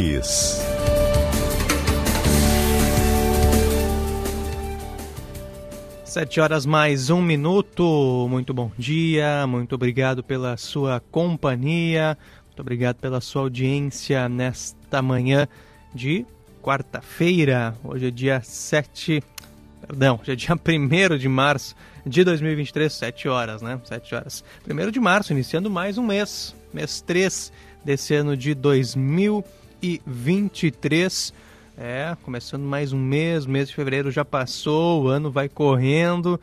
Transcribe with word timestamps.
Felipe 0.00 0.20
Baques. 0.20 0.60
Sete 6.04 6.40
horas 6.40 6.66
mais 6.66 7.10
um 7.10 7.20
minuto. 7.20 8.26
Muito 8.28 8.54
bom 8.54 8.72
dia, 8.78 9.46
muito 9.46 9.74
obrigado 9.74 10.24
pela 10.24 10.56
sua 10.56 11.00
companhia, 11.10 12.18
muito 12.46 12.60
obrigado 12.60 12.96
pela 12.96 13.20
sua 13.20 13.42
audiência 13.42 14.28
nesta 14.28 15.02
manhã 15.02 15.46
de 15.94 16.26
quarta-feira. 16.62 17.76
Hoje 17.84 18.08
é 18.08 18.10
dia 18.10 18.40
7, 18.40 19.22
perdão, 19.86 20.18
hoje 20.20 20.32
é 20.32 20.36
dia 20.36 20.54
1 20.56 21.18
de 21.18 21.28
março 21.28 21.76
de 22.04 22.24
2023, 22.24 22.92
7 22.92 23.28
horas, 23.28 23.62
né? 23.62 23.78
7 23.84 24.14
horas. 24.14 24.44
1 24.68 24.90
de 24.90 24.98
março, 24.98 25.32
iniciando 25.32 25.70
mais 25.70 25.96
um 25.96 26.04
mês, 26.04 26.56
mês 26.72 27.00
3 27.02 27.52
desse 27.84 28.14
ano 28.14 28.36
de 28.36 28.54
2023. 28.54 29.59
É, 31.78 32.14
começando 32.22 32.62
mais 32.62 32.92
um 32.92 32.98
mês, 32.98 33.46
mês 33.46 33.68
de 33.68 33.74
fevereiro 33.74 34.10
já 34.10 34.22
passou, 34.22 35.04
o 35.04 35.08
ano 35.08 35.30
vai 35.30 35.48
correndo. 35.48 36.38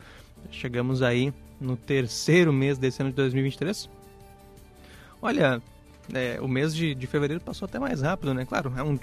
Chegamos 0.50 1.02
aí 1.02 1.32
no 1.60 1.76
terceiro 1.76 2.52
mês 2.52 2.78
desse 2.78 3.00
ano 3.00 3.10
de 3.10 3.16
2023. 3.16 3.88
Olha, 5.22 5.62
é, 6.12 6.40
o 6.40 6.48
mês 6.48 6.74
de, 6.74 6.94
de 6.96 7.06
fevereiro 7.06 7.40
passou 7.40 7.66
até 7.66 7.78
mais 7.78 8.02
rápido, 8.02 8.34
né? 8.34 8.44
Claro, 8.44 8.72
é 8.76 8.82
um, 8.82 8.98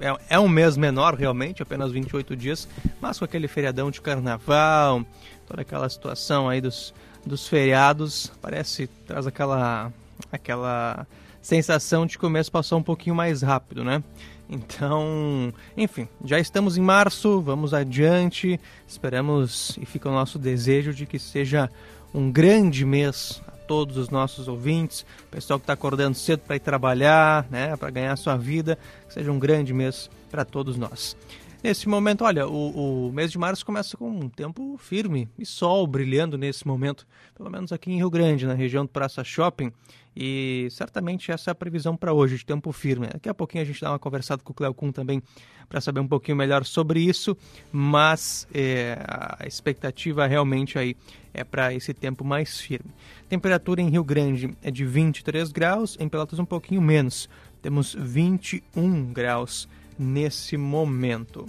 é, 0.00 0.34
é, 0.34 0.38
um 0.38 0.48
mês 0.48 0.76
menor 0.76 1.14
realmente, 1.14 1.62
apenas 1.62 1.90
28 1.90 2.36
dias, 2.36 2.68
mas 3.00 3.18
com 3.18 3.24
aquele 3.24 3.48
feriadão 3.48 3.90
de 3.90 4.02
carnaval, 4.02 5.02
toda 5.46 5.62
aquela 5.62 5.88
situação 5.88 6.46
aí 6.46 6.60
dos, 6.60 6.92
dos 7.24 7.48
feriados, 7.48 8.30
parece, 8.42 8.86
traz 9.06 9.26
aquela, 9.26 9.90
aquela 10.30 11.06
sensação 11.40 12.06
de 12.06 12.18
que 12.18 12.26
o 12.26 12.30
mês 12.30 12.48
passou 12.48 12.78
um 12.78 12.82
pouquinho 12.82 13.14
mais 13.14 13.42
rápido, 13.42 13.84
né? 13.84 14.02
Então, 14.50 15.52
enfim, 15.76 16.08
já 16.24 16.40
estamos 16.40 16.78
em 16.78 16.80
março, 16.80 17.40
vamos 17.40 17.74
adiante, 17.74 18.58
esperamos 18.86 19.76
e 19.80 19.84
fica 19.84 20.08
o 20.08 20.12
nosso 20.12 20.38
desejo 20.38 20.94
de 20.94 21.04
que 21.04 21.18
seja 21.18 21.70
um 22.14 22.32
grande 22.32 22.84
mês 22.84 23.42
a 23.46 23.50
todos 23.50 23.98
os 23.98 24.08
nossos 24.08 24.48
ouvintes, 24.48 25.04
pessoal 25.30 25.58
que 25.58 25.64
está 25.64 25.74
acordando 25.74 26.16
cedo 26.16 26.40
para 26.40 26.56
ir 26.56 26.60
trabalhar, 26.60 27.46
né, 27.50 27.76
para 27.76 27.90
ganhar 27.90 28.16
sua 28.16 28.36
vida, 28.36 28.78
que 29.06 29.12
seja 29.12 29.30
um 29.30 29.38
grande 29.38 29.74
mês 29.74 30.08
para 30.30 30.46
todos 30.46 30.78
nós. 30.78 31.14
Nesse 31.60 31.88
momento, 31.88 32.22
olha, 32.22 32.46
o, 32.46 33.08
o, 33.08 33.12
mês 33.12 33.32
de 33.32 33.38
março 33.38 33.66
começa 33.66 33.96
com 33.96 34.08
um 34.08 34.28
tempo 34.28 34.76
firme 34.78 35.28
e 35.36 35.44
sol 35.44 35.88
brilhando 35.88 36.38
nesse 36.38 36.64
momento, 36.64 37.04
pelo 37.34 37.50
menos 37.50 37.72
aqui 37.72 37.90
em 37.90 37.96
Rio 37.96 38.08
Grande, 38.08 38.46
na 38.46 38.54
região 38.54 38.84
do 38.84 38.90
Praça 38.90 39.24
Shopping. 39.24 39.72
E 40.16 40.68
certamente 40.70 41.32
essa 41.32 41.50
é 41.50 41.52
a 41.52 41.54
previsão 41.56 41.96
para 41.96 42.12
hoje, 42.12 42.36
de 42.36 42.46
tempo 42.46 42.70
firme. 42.70 43.08
Daqui 43.08 43.28
a 43.28 43.34
pouquinho 43.34 43.62
a 43.62 43.66
gente 43.66 43.80
dá 43.80 43.90
uma 43.90 43.98
conversada 43.98 44.40
com 44.40 44.52
o 44.52 44.54
Cleo 44.54 44.72
Kuhn 44.72 44.92
também 44.92 45.20
para 45.68 45.80
saber 45.80 45.98
um 45.98 46.06
pouquinho 46.06 46.36
melhor 46.36 46.64
sobre 46.64 47.00
isso, 47.00 47.36
mas 47.72 48.46
é, 48.54 48.96
a 49.06 49.44
expectativa 49.44 50.26
realmente 50.28 50.78
aí 50.78 50.96
é 51.34 51.42
para 51.42 51.74
esse 51.74 51.92
tempo 51.92 52.24
mais 52.24 52.60
firme. 52.60 52.90
Temperatura 53.28 53.82
em 53.82 53.88
Rio 53.88 54.04
Grande 54.04 54.56
é 54.62 54.70
de 54.70 54.84
23 54.84 55.50
graus, 55.50 55.96
em 55.98 56.08
Pelotas 56.08 56.38
um 56.38 56.44
pouquinho 56.44 56.80
menos. 56.80 57.28
Temos 57.60 57.96
21 57.98 59.12
graus 59.12 59.68
nesse 59.98 60.56
momento. 60.56 61.48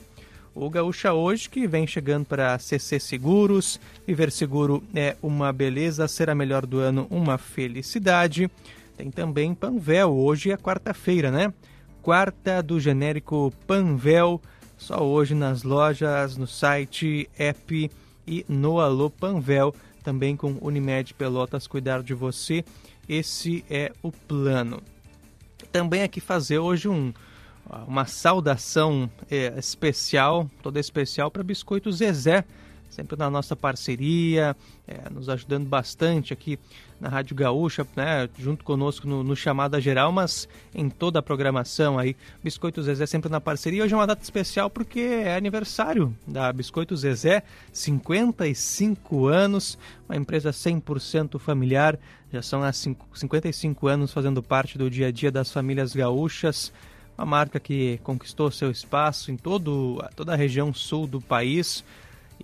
O 0.54 0.70
Gaúcha 0.70 1.14
hoje 1.14 1.50
que 1.50 1.68
vem 1.68 1.88
chegando 1.88 2.26
para 2.26 2.58
CC 2.60 3.00
Seguros. 3.00 3.80
Viver 4.06 4.32
seguro 4.32 4.84
é 4.94 5.16
uma 5.22 5.54
beleza, 5.54 6.08
ser 6.08 6.30
a 6.30 6.36
melhor 6.36 6.66
do 6.66 6.80
ano 6.80 7.08
uma 7.10 7.38
felicidade. 7.38 8.50
Tem 8.98 9.10
também 9.10 9.54
Panvel, 9.54 10.12
hoje 10.12 10.52
é 10.52 10.58
quarta-feira, 10.58 11.32
né? 11.32 11.54
Quarta 12.02 12.62
do 12.62 12.80
genérico 12.80 13.54
Panvel, 13.66 14.42
só 14.78 15.02
hoje 15.02 15.34
nas 15.34 15.64
lojas, 15.64 16.36
no 16.36 16.48
site, 16.48 17.30
app 17.38 17.92
e 18.28 18.46
no 18.50 18.80
Alô 18.80 19.10
Panvel, 19.10 19.74
também 20.04 20.36
com 20.36 20.58
Unimed 20.60 21.14
Pelotas 21.14 21.68
cuidar 21.68 22.04
de 22.04 22.14
você. 22.14 22.66
Esse 23.08 23.64
é 23.70 23.94
o 24.04 24.12
plano. 24.12 24.82
Também 25.72 26.04
aqui 26.04 26.20
fazer 26.20 26.60
hoje 26.60 26.90
um 26.90 27.14
uma 27.88 28.06
saudação 28.06 29.10
é, 29.30 29.54
especial, 29.58 30.50
toda 30.62 30.80
especial 30.80 31.30
para 31.30 31.44
Biscoito 31.44 31.92
Zezé, 31.92 32.44
sempre 32.90 33.16
na 33.16 33.30
nossa 33.30 33.56
parceria, 33.56 34.56
é, 34.88 35.10
nos 35.10 35.30
ajudando 35.30 35.68
bastante 35.68 36.34
aqui 36.34 36.58
na 37.00 37.08
Rádio 37.08 37.36
Gaúcha, 37.36 37.88
né, 37.96 38.28
junto 38.38 38.64
conosco 38.66 39.08
no, 39.08 39.24
no, 39.24 39.36
Chamada 39.36 39.80
Geral, 39.80 40.12
mas 40.12 40.50
em 40.74 40.90
toda 40.90 41.20
a 41.20 41.22
programação 41.22 41.98
aí. 41.98 42.16
Biscoito 42.44 42.82
Zezé 42.82 43.06
sempre 43.06 43.30
na 43.30 43.40
parceria. 43.40 43.84
Hoje 43.84 43.94
é 43.94 43.98
uma 43.98 44.08
data 44.08 44.22
especial 44.22 44.70
porque 44.70 45.00
é 45.00 45.36
aniversário 45.36 46.14
da 46.28 46.52
Biscoito 46.52 46.98
Zezé, 46.98 47.44
55 47.72 49.28
anos, 49.28 49.78
uma 50.10 50.18
empresa 50.18 50.50
100% 50.50 51.40
familiar, 51.40 51.98
já 52.34 52.42
são 52.42 52.64
há 52.64 52.72
55 52.74 53.88
anos 53.88 54.12
fazendo 54.12 54.44
parte 54.44 54.78
do 54.78 54.90
dia 54.90 55.08
a 55.08 55.12
dia 55.12 55.32
das 55.32 55.52
famílias 55.52 55.94
gaúchas 55.94 56.74
uma 57.20 57.26
marca 57.26 57.60
que 57.60 58.00
conquistou 58.02 58.50
seu 58.50 58.72
espaço 58.72 59.30
em 59.30 59.36
todo, 59.36 60.02
toda 60.16 60.34
a 60.34 60.36
região 60.38 60.74
sul 60.74 61.06
do 61.06 61.20
país 61.20 61.84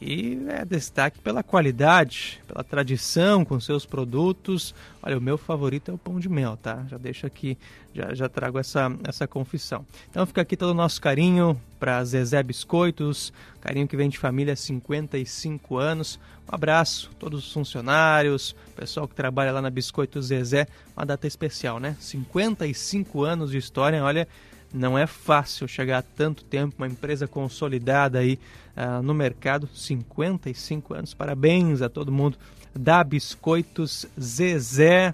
e 0.01 0.37
é 0.49 0.65
destaque 0.65 1.19
pela 1.19 1.41
qualidade, 1.41 2.41
pela 2.45 2.61
tradição 2.63 3.45
com 3.45 3.57
seus 3.61 3.85
produtos. 3.85 4.75
Olha, 5.01 5.17
o 5.17 5.21
meu 5.21 5.37
favorito 5.37 5.89
é 5.89 5.93
o 5.93 5.97
pão 5.97 6.19
de 6.19 6.27
mel, 6.27 6.57
tá? 6.61 6.83
Já 6.89 6.97
deixo 6.97 7.25
aqui, 7.25 7.57
já, 7.93 8.13
já 8.13 8.27
trago 8.27 8.59
essa, 8.59 8.91
essa 9.07 9.25
confissão. 9.25 9.85
Então 10.09 10.25
fica 10.25 10.41
aqui 10.41 10.57
todo 10.57 10.71
o 10.71 10.73
nosso 10.73 10.99
carinho 10.99 11.59
para 11.79 12.03
Zezé 12.03 12.43
Biscoitos, 12.43 13.31
carinho 13.61 13.87
que 13.87 13.95
vem 13.95 14.09
de 14.09 14.17
família 14.17 14.51
há 14.51 14.57
55 14.57 15.77
anos. 15.77 16.19
Um 16.51 16.53
abraço 16.53 17.11
a 17.13 17.17
todos 17.17 17.47
os 17.47 17.53
funcionários, 17.53 18.53
pessoal 18.75 19.07
que 19.07 19.15
trabalha 19.15 19.53
lá 19.53 19.61
na 19.61 19.69
Biscoitos 19.69 20.27
Zezé, 20.27 20.67
uma 20.95 21.05
data 21.05 21.25
especial, 21.25 21.79
né? 21.79 21.95
55 22.01 23.23
anos 23.23 23.51
de 23.51 23.57
história, 23.57 24.03
olha, 24.03 24.27
não 24.75 24.97
é 24.97 25.07
fácil 25.07 25.67
chegar 25.67 25.99
a 25.99 26.01
tanto 26.01 26.43
tempo, 26.43 26.75
uma 26.77 26.87
empresa 26.87 27.27
consolidada 27.27 28.19
aí 28.19 28.37
uh, 28.75 29.01
no 29.01 29.13
mercado, 29.13 29.67
55 29.73 30.93
anos. 30.93 31.13
Parabéns 31.13 31.81
a 31.81 31.89
todo 31.89 32.11
mundo 32.11 32.37
da 32.73 33.03
Biscoitos 33.03 34.05
Zezé. 34.19 35.13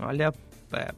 Olha, 0.00 0.32
é, 0.72 0.94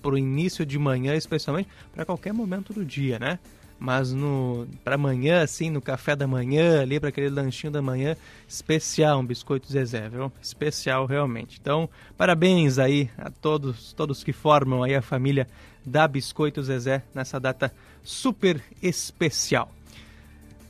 para 0.00 0.14
o 0.14 0.18
início 0.18 0.64
de 0.64 0.78
manhã, 0.78 1.14
especialmente 1.14 1.68
para 1.92 2.04
qualquer 2.04 2.32
momento 2.32 2.72
do 2.72 2.84
dia, 2.84 3.18
né? 3.18 3.38
Mas 3.78 4.12
no 4.12 4.66
para 4.82 4.96
amanhã, 4.96 5.42
assim, 5.42 5.70
no 5.70 5.80
café 5.80 6.16
da 6.16 6.26
manhã, 6.26 6.82
ali 6.82 6.98
para 6.98 7.10
aquele 7.10 7.30
lanchinho 7.30 7.72
da 7.72 7.80
manhã, 7.80 8.16
especial 8.48 9.20
um 9.20 9.26
biscoito 9.26 9.70
Zezé, 9.70 10.08
viu? 10.08 10.32
Especial 10.42 11.06
realmente. 11.06 11.58
Então, 11.60 11.88
parabéns 12.16 12.78
aí 12.78 13.08
a 13.16 13.30
todos, 13.30 13.92
todos 13.92 14.24
que 14.24 14.32
formam 14.32 14.82
aí 14.82 14.96
a 14.96 15.02
família 15.02 15.46
da 15.86 16.08
Biscoito 16.08 16.62
Zezé 16.62 17.02
nessa 17.14 17.38
data 17.38 17.72
super 18.02 18.60
especial. 18.82 19.72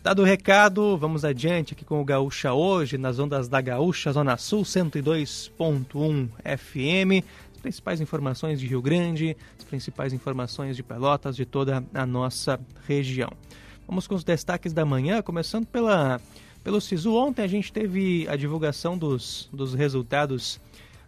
Dado 0.03 0.23
o 0.23 0.25
recado, 0.25 0.97
vamos 0.97 1.25
adiante 1.25 1.75
aqui 1.75 1.85
com 1.85 2.00
o 2.00 2.05
Gaúcha 2.05 2.53
hoje, 2.53 2.97
nas 2.97 3.19
ondas 3.19 3.49
da 3.49 3.61
Gaúcha, 3.61 4.12
Zona 4.12 4.37
Sul 4.37 4.62
102.1 4.62 6.29
FM. 6.44 7.25
Principais 7.60 8.00
informações 8.00 8.60
de 8.60 8.66
Rio 8.66 8.81
Grande, 8.81 9.37
as 9.58 9.64
principais 9.64 10.12
informações 10.12 10.76
de 10.76 10.82
Pelotas, 10.82 11.37
de 11.37 11.44
toda 11.44 11.84
a 11.93 12.06
nossa 12.06 12.58
região. 12.87 13.31
Vamos 13.87 14.06
com 14.06 14.14
os 14.14 14.25
destaques 14.25 14.72
da 14.72 14.84
manhã, 14.84 15.22
começando 15.22 15.66
pela, 15.66 16.20
pelo 16.62 16.81
SISU. 16.81 17.14
Ontem 17.14 17.43
a 17.43 17.46
gente 17.46 17.72
teve 17.72 18.26
a 18.28 18.37
divulgação 18.37 18.96
dos, 18.96 19.49
dos 19.52 19.75
resultados 19.75 20.60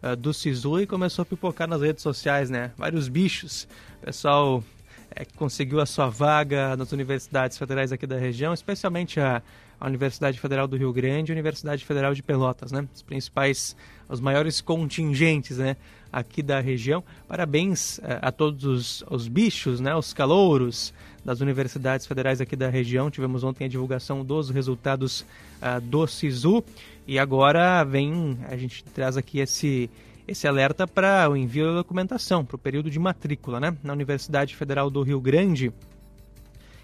uh, 0.03 0.17
do 0.17 0.33
SISU 0.33 0.81
e 0.81 0.87
começou 0.87 1.23
a 1.23 1.27
pipocar 1.27 1.69
nas 1.69 1.83
redes 1.83 2.03
sociais, 2.03 2.51
né? 2.51 2.73
Vários 2.77 3.09
bichos. 3.09 3.69
O 4.03 4.07
pessoal 4.07 4.65
é, 5.11 5.25
conseguiu 5.25 5.81
a 5.81 5.87
sua 5.87 6.09
vaga 6.09 6.77
nas 6.77 6.91
universidades 6.93 7.59
federais 7.59 7.93
aqui 7.93 8.07
da 8.07 8.17
região, 8.17 8.53
especialmente 8.55 9.21
a 9.21 9.43
a 9.81 9.87
Universidade 9.87 10.39
Federal 10.39 10.69
do 10.69 10.77
Rio 10.77 10.93
Grande 10.93 11.31
e 11.31 11.33
a 11.33 11.35
Universidade 11.35 11.85
Federal 11.85 12.13
de 12.13 12.23
Pelotas, 12.23 12.71
né? 12.71 12.87
Os 12.95 13.01
principais, 13.01 13.75
os 14.11 14.21
maiores 14.21 14.61
contingentes, 14.61 15.59
né? 15.59 15.77
Aqui 16.13 16.43
da 16.43 16.61
região. 16.61 17.05
Parabéns 17.29 17.99
uh, 17.99 18.03
a 18.21 18.33
todos 18.33 18.65
os, 18.65 19.05
os, 19.09 19.29
bichos, 19.29 19.81
né? 19.81 19.95
Os 19.95 20.13
calouros 20.13 20.93
das 21.25 21.41
universidades 21.41 22.07
federais 22.07 22.41
aqui 22.41 22.57
da 22.57 22.69
região. 22.69 23.11
Tivemos 23.11 23.45
ontem 23.45 23.67
a 23.67 23.69
divulgação 23.69 24.25
dos 24.25 24.51
resultados 24.51 25.21
uh, 25.63 25.81
do 25.81 26.07
SISU 26.07 26.65
e 27.07 27.19
agora 27.19 27.85
vem, 27.85 28.37
a 28.49 28.57
gente 28.57 28.83
traz 28.85 29.17
aqui 29.17 29.39
esse 29.39 29.89
esse 30.29 30.47
alerta 30.47 30.87
para 30.87 31.29
o 31.29 31.37
envio 31.37 31.67
da 31.67 31.73
documentação 31.75 32.45
para 32.45 32.55
o 32.55 32.59
período 32.59 32.89
de 32.89 33.01
matrícula, 33.01 33.59
né? 33.59 33.77
Na 33.83 33.93
Universidade 33.93 34.55
Federal 34.55 34.89
do 34.89 35.03
Rio 35.03 35.21
Grande, 35.21 35.73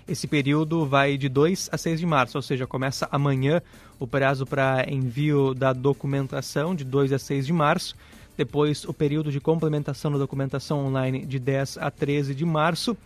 esse 0.08 0.26
período 0.26 0.86
vai 0.86 1.16
de 1.16 1.28
2 1.28 1.70
a 1.72 1.78
6 1.78 2.00
de 2.00 2.06
março, 2.06 2.38
ou 2.38 2.42
seja, 2.42 2.66
começa 2.66 3.08
amanhã 3.10 3.60
o 3.98 4.06
prazo 4.06 4.46
para 4.46 4.84
envio 4.88 5.52
da 5.54 5.72
documentação, 5.72 6.74
de 6.74 6.84
2 6.84 7.12
a 7.12 7.18
6 7.18 7.46
de 7.46 7.52
março. 7.52 7.96
Depois, 8.36 8.84
o 8.84 8.92
período 8.92 9.32
de 9.32 9.40
complementação 9.40 10.12
da 10.12 10.18
documentação 10.18 10.86
online, 10.86 11.24
de 11.24 11.38
10 11.38 11.78
a 11.78 11.90
13 11.90 12.34
de 12.34 12.44
março. 12.44 12.96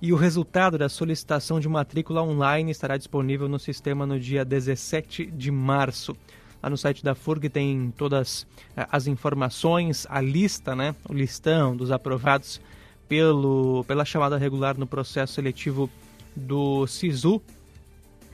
E 0.00 0.12
o 0.12 0.16
resultado 0.16 0.76
da 0.76 0.88
solicitação 0.88 1.60
de 1.60 1.68
matrícula 1.68 2.22
online 2.22 2.72
estará 2.72 2.96
disponível 2.96 3.48
no 3.48 3.58
sistema 3.58 4.04
no 4.04 4.18
dia 4.18 4.44
17 4.44 5.26
de 5.26 5.50
março. 5.50 6.16
Lá 6.60 6.68
no 6.68 6.76
site 6.76 7.04
da 7.04 7.14
FURG 7.14 7.48
tem 7.48 7.92
todas 7.96 8.46
eh, 8.76 8.86
as 8.90 9.06
informações, 9.06 10.06
a 10.10 10.20
lista, 10.20 10.74
né, 10.74 10.94
o 11.08 11.12
listão 11.12 11.76
dos 11.76 11.92
aprovados 11.92 12.60
pelo, 13.08 13.84
pela 13.84 14.04
chamada 14.04 14.38
regular 14.38 14.76
no 14.78 14.86
processo 14.86 15.34
seletivo 15.34 15.90
do 16.34 16.86
SISU. 16.86 17.40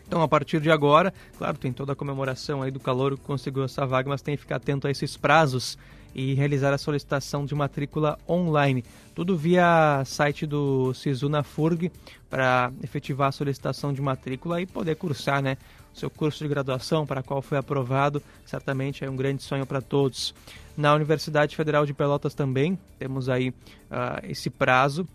Então, 0.06 0.22
a 0.22 0.28
partir 0.28 0.60
de 0.60 0.70
agora, 0.70 1.12
claro, 1.36 1.58
tem 1.58 1.72
toda 1.72 1.92
a 1.92 1.96
comemoração 1.96 2.62
aí 2.62 2.70
do 2.70 2.80
calor 2.80 3.16
que 3.16 3.24
conseguiu 3.24 3.64
essa 3.64 3.84
vaga, 3.84 4.08
mas 4.08 4.22
tem 4.22 4.36
que 4.36 4.40
ficar 4.42 4.56
atento 4.56 4.86
a 4.86 4.90
esses 4.90 5.16
prazos 5.16 5.76
e 6.14 6.32
realizar 6.34 6.72
a 6.72 6.78
solicitação 6.78 7.44
de 7.44 7.54
matrícula 7.54 8.18
online. 8.28 8.82
Tudo 9.14 9.36
via 9.36 10.02
site 10.06 10.46
do 10.46 10.94
SISU 10.94 11.28
na 11.28 11.42
FURG 11.42 11.92
para 12.30 12.72
efetivar 12.82 13.28
a 13.28 13.32
solicitação 13.32 13.92
de 13.92 14.00
matrícula 14.00 14.60
e 14.60 14.66
poder 14.66 14.96
cursar 14.96 15.42
né, 15.42 15.58
seu 15.92 16.08
curso 16.08 16.42
de 16.42 16.48
graduação 16.48 17.06
para 17.06 17.22
qual 17.22 17.42
foi 17.42 17.58
aprovado. 17.58 18.22
Certamente 18.46 19.04
é 19.04 19.10
um 19.10 19.16
grande 19.16 19.42
sonho 19.42 19.66
para 19.66 19.80
todos. 19.80 20.34
Na 20.76 20.94
Universidade 20.94 21.54
Federal 21.54 21.84
de 21.84 21.92
Pelotas 21.92 22.34
também 22.34 22.78
temos 22.98 23.28
aí 23.28 23.50
uh, 23.50 24.24
esse 24.24 24.48
prazo 24.48 25.06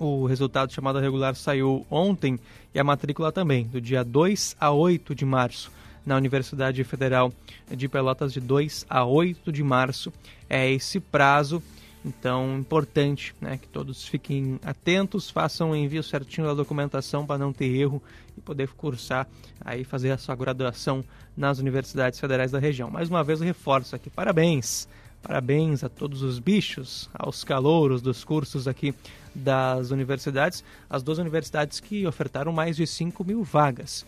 o 0.00 0.24
resultado 0.24 0.72
chamado 0.72 0.98
regular 0.98 1.36
saiu 1.36 1.86
ontem 1.90 2.40
e 2.74 2.80
a 2.80 2.84
matrícula 2.84 3.30
também, 3.30 3.66
do 3.66 3.80
dia 3.80 4.02
2 4.02 4.56
a 4.58 4.70
8 4.70 5.14
de 5.14 5.26
março, 5.26 5.70
na 6.06 6.16
Universidade 6.16 6.82
Federal 6.84 7.30
de 7.70 7.86
Pelotas, 7.86 8.32
de 8.32 8.40
2 8.40 8.86
a 8.88 9.04
8 9.04 9.52
de 9.52 9.62
março. 9.62 10.10
É 10.48 10.70
esse 10.70 10.98
prazo, 10.98 11.62
então 12.02 12.58
importante 12.58 13.34
né, 13.40 13.58
que 13.58 13.68
todos 13.68 14.08
fiquem 14.08 14.58
atentos, 14.64 15.28
façam 15.28 15.72
o 15.72 15.76
envio 15.76 16.02
certinho 16.02 16.46
da 16.46 16.54
documentação 16.54 17.26
para 17.26 17.36
não 17.36 17.52
ter 17.52 17.66
erro 17.66 18.02
e 18.38 18.40
poder 18.40 18.68
cursar, 18.68 19.28
aí 19.62 19.84
fazer 19.84 20.12
a 20.12 20.18
sua 20.18 20.34
graduação 20.34 21.04
nas 21.36 21.58
universidades 21.58 22.18
federais 22.18 22.50
da 22.50 22.58
região. 22.58 22.90
Mais 22.90 23.10
uma 23.10 23.22
vez 23.22 23.40
reforço 23.40 23.94
aqui, 23.94 24.08
parabéns! 24.08 24.88
Parabéns 25.22 25.84
a 25.84 25.88
todos 25.90 26.22
os 26.22 26.38
bichos, 26.38 27.10
aos 27.12 27.44
calouros 27.44 28.00
dos 28.00 28.24
cursos 28.24 28.66
aqui 28.66 28.94
das 29.34 29.90
universidades, 29.90 30.64
as 30.88 31.02
duas 31.02 31.18
universidades 31.18 31.80
que 31.80 32.06
ofertaram 32.06 32.52
mais 32.52 32.76
de 32.76 32.86
5 32.86 33.24
mil 33.24 33.42
vagas. 33.42 34.04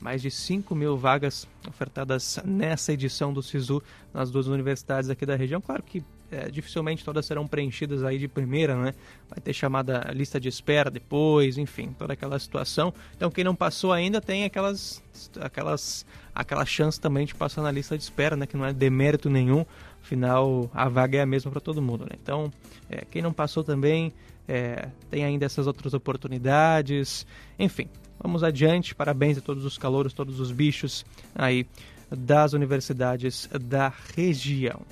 Mais 0.00 0.20
de 0.20 0.30
5 0.30 0.74
mil 0.74 0.96
vagas 0.96 1.48
ofertadas 1.66 2.38
nessa 2.44 2.92
edição 2.92 3.32
do 3.32 3.42
SISU 3.42 3.82
nas 4.12 4.30
duas 4.30 4.46
universidades 4.46 5.08
aqui 5.08 5.24
da 5.24 5.36
região. 5.36 5.60
Claro 5.60 5.82
que 5.82 6.02
é, 6.30 6.50
dificilmente 6.50 7.04
todas 7.04 7.24
serão 7.24 7.46
preenchidas 7.46 8.02
aí 8.02 8.18
de 8.18 8.26
primeira, 8.26 8.74
né? 8.76 8.94
Vai 9.30 9.38
ter 9.40 9.52
chamada 9.52 10.10
lista 10.12 10.40
de 10.40 10.48
espera 10.48 10.90
depois, 10.90 11.56
enfim, 11.56 11.94
toda 11.96 12.12
aquela 12.12 12.38
situação. 12.38 12.92
Então 13.16 13.30
quem 13.30 13.44
não 13.44 13.54
passou 13.54 13.92
ainda 13.92 14.20
tem 14.20 14.44
aquelas, 14.44 15.02
aquelas, 15.40 16.04
aquela 16.34 16.66
chance 16.66 17.00
também 17.00 17.24
de 17.24 17.34
passar 17.34 17.62
na 17.62 17.70
lista 17.70 17.96
de 17.96 18.02
espera, 18.02 18.36
né? 18.36 18.46
Que 18.46 18.56
não 18.56 18.64
é 18.64 18.72
demérito 18.72 19.30
nenhum. 19.30 19.64
Afinal, 20.02 20.70
a 20.74 20.88
vaga 20.88 21.18
é 21.18 21.20
a 21.22 21.26
mesma 21.26 21.50
para 21.50 21.60
todo 21.60 21.80
mundo, 21.80 22.04
né? 22.04 22.16
Então, 22.20 22.52
é, 22.90 23.04
quem 23.10 23.22
não 23.22 23.32
passou 23.32 23.62
também 23.64 24.12
é, 24.48 24.88
tem 25.10 25.24
ainda 25.24 25.46
essas 25.46 25.66
outras 25.66 25.94
oportunidades. 25.94 27.26
Enfim, 27.58 27.88
vamos 28.20 28.42
adiante. 28.42 28.94
Parabéns 28.94 29.38
a 29.38 29.40
todos 29.40 29.64
os 29.64 29.78
calouros, 29.78 30.12
todos 30.12 30.40
os 30.40 30.50
bichos 30.50 31.04
aí 31.34 31.66
das 32.10 32.52
universidades 32.52 33.48
da 33.60 33.92
região. 34.14 34.82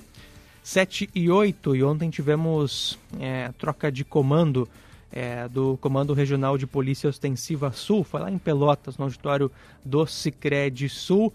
7 0.63 1.09
e 1.13 1.29
8, 1.29 1.75
e 1.75 1.83
ontem 1.83 2.09
tivemos 2.09 2.97
é, 3.19 3.51
troca 3.57 3.91
de 3.91 4.05
comando 4.05 4.67
é, 5.11 5.47
do 5.47 5.77
Comando 5.77 6.13
Regional 6.13 6.57
de 6.57 6.65
Polícia 6.65 7.07
Ostensiva 7.07 7.71
Sul, 7.71 8.03
foi 8.03 8.21
lá 8.21 8.31
em 8.31 8.39
Pelotas, 8.39 8.97
no 8.97 9.03
auditório 9.03 9.51
do 9.85 10.05
Cicred 10.07 10.89
Sul. 10.89 11.31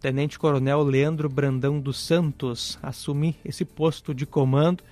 Tenente 0.00 0.38
Coronel 0.38 0.82
Leandro 0.82 1.28
Brandão 1.28 1.80
dos 1.80 1.98
Santos 1.98 2.78
assumir 2.82 3.36
esse 3.44 3.64
posto 3.64 4.12
de 4.12 4.26
comando 4.26 4.82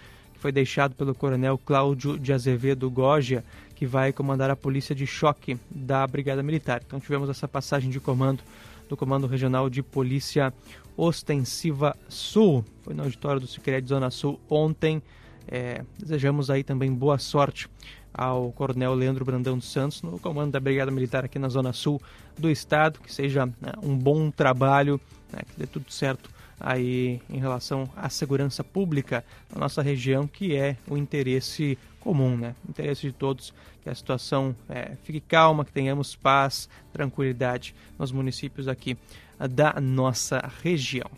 foi 0.41 0.51
deixado 0.51 0.95
pelo 0.95 1.15
Coronel 1.15 1.59
Cláudio 1.59 2.19
de 2.19 2.33
Azevedo 2.33 2.91
Gogia, 2.91 3.45
que 3.77 3.85
vai 3.85 4.11
comandar 4.11 4.51
a 4.51 4.57
polícia 4.57 4.95
de 4.95 5.07
choque 5.07 5.59
da 5.71 6.07
Brigada 6.07 6.43
Militar. 6.43 6.83
Então 6.85 6.99
tivemos 6.99 7.29
essa 7.29 7.47
passagem 7.47 7.91
de 7.91 8.01
comando 8.01 8.43
do 8.89 8.97
Comando 8.97 9.27
Regional 9.27 9.69
de 9.69 9.83
Polícia 9.83 10.53
Ostensiva 10.97 11.95
Sul. 12.09 12.65
Foi 12.83 12.95
no 12.95 13.03
auditório 13.03 13.39
do 13.39 13.47
Sicredi 13.47 13.91
Zona 13.91 14.11
Sul 14.11 14.41
ontem. 14.49 15.03
É, 15.47 15.85
desejamos 15.99 16.49
aí 16.49 16.65
também 16.65 16.93
boa 16.93 17.19
sorte 17.19 17.69
ao 18.13 18.51
Coronel 18.53 18.95
Leandro 18.95 19.25
Brandão 19.27 19.59
dos 19.59 19.71
Santos 19.71 20.01
no 20.03 20.19
comando 20.19 20.53
da 20.53 20.61
Brigada 20.61 20.91
Militar 20.91 21.25
aqui 21.25 21.39
na 21.39 21.51
Zona 21.51 21.75
Sul 21.75 22.01
do 22.39 22.51
Estado. 22.51 22.99
Que 22.99 23.13
seja 23.13 23.45
né, 23.45 23.73
um 23.83 23.95
bom 23.95 24.31
trabalho, 24.31 24.99
né, 25.31 25.41
que 25.47 25.61
dê 25.61 25.67
tudo 25.67 25.93
certo 25.93 26.31
aí 26.61 27.21
em 27.29 27.39
relação 27.39 27.89
à 27.97 28.09
segurança 28.11 28.63
pública 28.63 29.25
na 29.53 29.61
nossa 29.61 29.83
região, 29.83 30.27
que 30.27 30.55
é 30.55 30.77
o 30.87 30.97
interesse 30.97 31.79
comum, 31.99 32.37
né? 32.37 32.55
Interesse 32.69 33.07
de 33.07 33.13
todos 33.13 33.53
que 33.83 33.89
a 33.89 33.95
situação 33.95 34.55
é, 34.69 34.93
fique 35.03 35.21
calma, 35.21 35.65
que 35.65 35.73
tenhamos 35.73 36.15
paz, 36.15 36.69
tranquilidade 36.93 37.75
nos 37.99 38.13
municípios 38.13 38.69
aqui 38.69 38.97
da 39.39 39.81
nossa 39.81 40.51
região. 40.63 41.11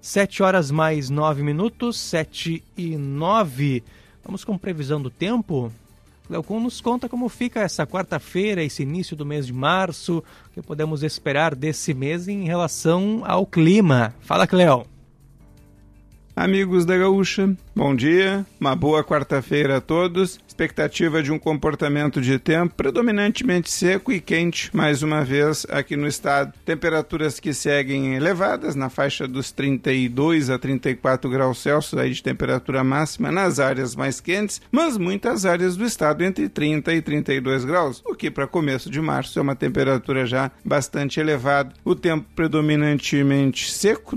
Sete 0.00 0.42
horas 0.42 0.70
mais 0.70 1.08
nove 1.08 1.42
minutos, 1.42 1.98
sete 1.98 2.62
e 2.76 2.96
nove. 2.96 3.82
Vamos 4.24 4.44
com 4.44 4.58
previsão 4.58 5.00
do 5.00 5.08
tempo? 5.08 5.72
Cleocon 6.26 6.60
nos 6.60 6.80
conta 6.80 7.08
como 7.08 7.28
fica 7.28 7.60
essa 7.60 7.86
quarta-feira, 7.86 8.62
esse 8.62 8.82
início 8.82 9.14
do 9.16 9.26
mês 9.26 9.46
de 9.46 9.52
março, 9.52 10.24
o 10.46 10.50
que 10.50 10.62
podemos 10.62 11.02
esperar 11.02 11.54
desse 11.54 11.92
mês 11.92 12.28
em 12.28 12.44
relação 12.44 13.22
ao 13.26 13.44
clima. 13.44 14.14
Fala, 14.20 14.46
Cleo. 14.46 14.93
Amigos 16.36 16.84
da 16.84 16.98
Gaúcha, 16.98 17.54
bom 17.76 17.94
dia, 17.94 18.44
uma 18.58 18.74
boa 18.74 19.04
quarta-feira 19.04 19.76
a 19.76 19.80
todos 19.80 20.40
expectativa 20.54 21.20
de 21.20 21.32
um 21.32 21.38
comportamento 21.38 22.20
de 22.20 22.38
tempo 22.38 22.76
predominantemente 22.76 23.68
seco 23.68 24.12
e 24.12 24.20
quente, 24.20 24.70
mais 24.72 25.02
uma 25.02 25.24
vez 25.24 25.66
aqui 25.68 25.96
no 25.96 26.06
estado. 26.06 26.52
Temperaturas 26.64 27.40
que 27.40 27.52
seguem 27.52 28.14
elevadas, 28.14 28.76
na 28.76 28.88
faixa 28.88 29.26
dos 29.26 29.50
32 29.50 30.50
a 30.50 30.58
34 30.58 31.28
graus 31.28 31.58
Celsius 31.58 32.00
aí 32.00 32.10
de 32.10 32.22
temperatura 32.22 32.84
máxima 32.84 33.32
nas 33.32 33.58
áreas 33.58 33.96
mais 33.96 34.20
quentes, 34.20 34.62
mas 34.70 34.96
muitas 34.96 35.44
áreas 35.44 35.76
do 35.76 35.84
estado 35.84 36.22
entre 36.22 36.48
30 36.48 36.94
e 36.94 37.02
32 37.02 37.64
graus, 37.64 38.00
o 38.06 38.14
que 38.14 38.30
para 38.30 38.46
começo 38.46 38.88
de 38.88 39.00
março 39.00 39.40
é 39.40 39.42
uma 39.42 39.56
temperatura 39.56 40.24
já 40.24 40.52
bastante 40.64 41.18
elevada. 41.18 41.74
O 41.84 41.96
tempo 41.96 42.26
predominantemente 42.36 43.72
seco 43.72 44.16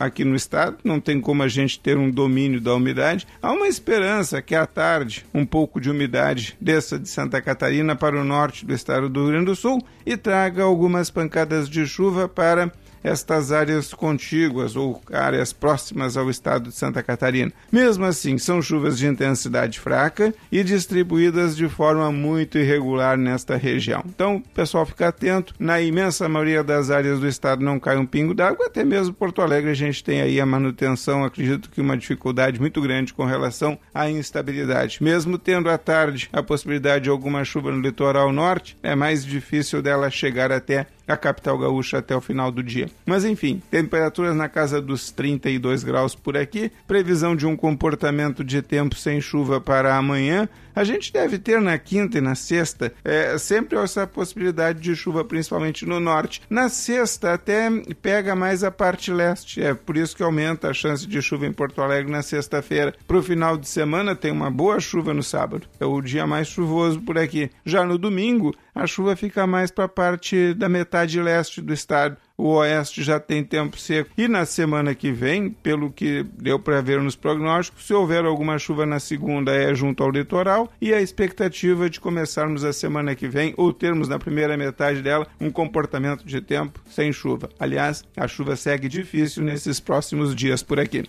aqui 0.00 0.24
no 0.24 0.34
estado, 0.34 0.78
não 0.82 1.00
tem 1.00 1.20
como 1.20 1.44
a 1.44 1.48
gente 1.56 1.80
ter 1.80 1.96
um 1.96 2.10
domínio 2.10 2.60
da 2.60 2.74
umidade. 2.74 3.26
Há 3.42 3.52
uma 3.52 3.66
esperança 3.66 4.40
que 4.40 4.54
à 4.54 4.66
tarde, 4.66 5.24
um 5.34 5.44
pouco 5.44 5.80
de 5.80 5.90
umidade 5.90 6.56
desça 6.60 6.98
de 6.98 7.08
Santa 7.08 7.40
Catarina 7.40 7.96
para 7.96 8.20
o 8.20 8.24
norte 8.24 8.64
do 8.64 8.74
estado 8.74 9.08
do 9.08 9.22
Rio 9.22 9.30
Grande 9.30 9.46
do 9.46 9.56
Sul 9.56 9.84
e 10.04 10.16
traga 10.16 10.62
algumas 10.62 11.10
pancadas 11.10 11.68
de 11.68 11.86
chuva 11.86 12.28
para 12.28 12.72
estas 13.06 13.52
áreas 13.52 13.94
contíguas 13.94 14.74
ou 14.74 15.00
áreas 15.12 15.52
próximas 15.52 16.16
ao 16.16 16.28
estado 16.28 16.70
de 16.70 16.74
Santa 16.74 17.04
Catarina. 17.04 17.52
Mesmo 17.70 18.04
assim, 18.04 18.36
são 18.36 18.60
chuvas 18.60 18.98
de 18.98 19.06
intensidade 19.06 19.78
fraca 19.78 20.34
e 20.50 20.64
distribuídas 20.64 21.56
de 21.56 21.68
forma 21.68 22.10
muito 22.10 22.58
irregular 22.58 23.16
nesta 23.16 23.56
região. 23.56 24.02
Então, 24.04 24.42
pessoal, 24.52 24.84
fica 24.84 25.08
atento. 25.08 25.54
Na 25.58 25.80
imensa 25.80 26.28
maioria 26.28 26.64
das 26.64 26.90
áreas 26.90 27.20
do 27.20 27.28
estado 27.28 27.64
não 27.64 27.78
cai 27.78 27.96
um 27.96 28.04
pingo 28.04 28.34
d'água, 28.34 28.66
até 28.66 28.84
mesmo 28.84 29.14
Porto 29.14 29.40
Alegre 29.40 29.70
a 29.70 29.74
gente 29.74 30.02
tem 30.02 30.20
aí 30.20 30.40
a 30.40 30.46
manutenção, 30.46 31.24
acredito 31.24 31.70
que 31.70 31.80
uma 31.80 31.96
dificuldade 31.96 32.60
muito 32.60 32.80
grande 32.80 33.14
com 33.14 33.24
relação 33.24 33.78
à 33.94 34.10
instabilidade. 34.10 34.98
Mesmo 35.00 35.38
tendo 35.38 35.70
à 35.70 35.78
tarde 35.78 36.28
a 36.32 36.42
possibilidade 36.42 37.04
de 37.04 37.10
alguma 37.10 37.44
chuva 37.44 37.70
no 37.70 37.80
litoral 37.80 38.32
norte, 38.32 38.76
é 38.82 38.96
mais 38.96 39.24
difícil 39.24 39.80
dela 39.80 40.10
chegar 40.10 40.50
até 40.50 40.86
a 41.06 41.16
capital 41.16 41.58
gaúcha 41.58 41.98
até 41.98 42.14
o 42.16 42.20
final 42.20 42.50
do 42.50 42.62
dia. 42.62 42.88
Mas 43.04 43.24
enfim, 43.24 43.62
temperaturas 43.70 44.34
na 44.34 44.48
casa 44.48 44.80
dos 44.80 45.10
32 45.10 45.84
graus 45.84 46.14
por 46.14 46.36
aqui, 46.36 46.70
previsão 46.86 47.36
de 47.36 47.46
um 47.46 47.56
comportamento 47.56 48.42
de 48.42 48.62
tempo 48.62 48.94
sem 48.94 49.20
chuva 49.20 49.60
para 49.60 49.96
amanhã. 49.96 50.48
A 50.76 50.84
gente 50.84 51.10
deve 51.10 51.38
ter 51.38 51.58
na 51.58 51.78
quinta 51.78 52.18
e 52.18 52.20
na 52.20 52.34
sexta 52.34 52.92
é, 53.02 53.38
sempre 53.38 53.78
essa 53.78 54.06
possibilidade 54.06 54.78
de 54.78 54.94
chuva, 54.94 55.24
principalmente 55.24 55.86
no 55.86 55.98
norte. 55.98 56.42
Na 56.50 56.68
sexta 56.68 57.32
até 57.32 57.70
pega 58.02 58.36
mais 58.36 58.62
a 58.62 58.70
parte 58.70 59.10
leste, 59.10 59.62
é 59.62 59.72
por 59.72 59.96
isso 59.96 60.14
que 60.14 60.22
aumenta 60.22 60.68
a 60.68 60.74
chance 60.74 61.06
de 61.06 61.22
chuva 61.22 61.46
em 61.46 61.52
Porto 61.52 61.80
Alegre 61.80 62.12
na 62.12 62.20
sexta-feira. 62.20 62.94
Para 63.08 63.16
o 63.16 63.22
final 63.22 63.56
de 63.56 63.66
semana 63.66 64.14
tem 64.14 64.30
uma 64.30 64.50
boa 64.50 64.78
chuva 64.78 65.14
no 65.14 65.22
sábado, 65.22 65.66
é 65.80 65.86
o 65.86 66.02
dia 66.02 66.26
mais 66.26 66.46
chuvoso 66.46 67.00
por 67.00 67.16
aqui. 67.16 67.50
Já 67.64 67.82
no 67.82 67.96
domingo, 67.96 68.54
a 68.74 68.86
chuva 68.86 69.16
fica 69.16 69.46
mais 69.46 69.70
para 69.70 69.84
a 69.84 69.88
parte 69.88 70.52
da 70.52 70.68
metade 70.68 71.18
leste 71.18 71.62
do 71.62 71.72
estado 71.72 72.18
o 72.36 72.54
oeste 72.56 73.02
já 73.02 73.18
tem 73.18 73.42
tempo 73.42 73.78
seco. 73.78 74.10
E 74.16 74.28
na 74.28 74.44
semana 74.44 74.94
que 74.94 75.10
vem, 75.10 75.50
pelo 75.50 75.90
que 75.90 76.22
deu 76.22 76.58
para 76.58 76.80
ver 76.80 77.00
nos 77.00 77.16
prognósticos, 77.16 77.86
se 77.86 77.94
houver 77.94 78.24
alguma 78.24 78.58
chuva 78.58 78.84
na 78.84 79.00
segunda 79.00 79.54
é 79.54 79.74
junto 79.74 80.02
ao 80.02 80.10
litoral 80.10 80.70
e 80.80 80.92
a 80.92 81.00
expectativa 81.00 81.88
de 81.88 82.00
começarmos 82.00 82.64
a 82.64 82.72
semana 82.72 83.14
que 83.14 83.28
vem, 83.28 83.54
ou 83.56 83.72
termos 83.72 84.08
na 84.08 84.18
primeira 84.18 84.56
metade 84.56 85.02
dela, 85.02 85.26
um 85.40 85.50
comportamento 85.50 86.24
de 86.24 86.40
tempo 86.40 86.80
sem 86.90 87.12
chuva. 87.12 87.48
Aliás, 87.58 88.04
a 88.16 88.28
chuva 88.28 88.56
segue 88.56 88.88
difícil 88.88 89.42
nesses 89.42 89.80
próximos 89.80 90.34
dias 90.34 90.62
por 90.62 90.78
aqui. 90.78 91.04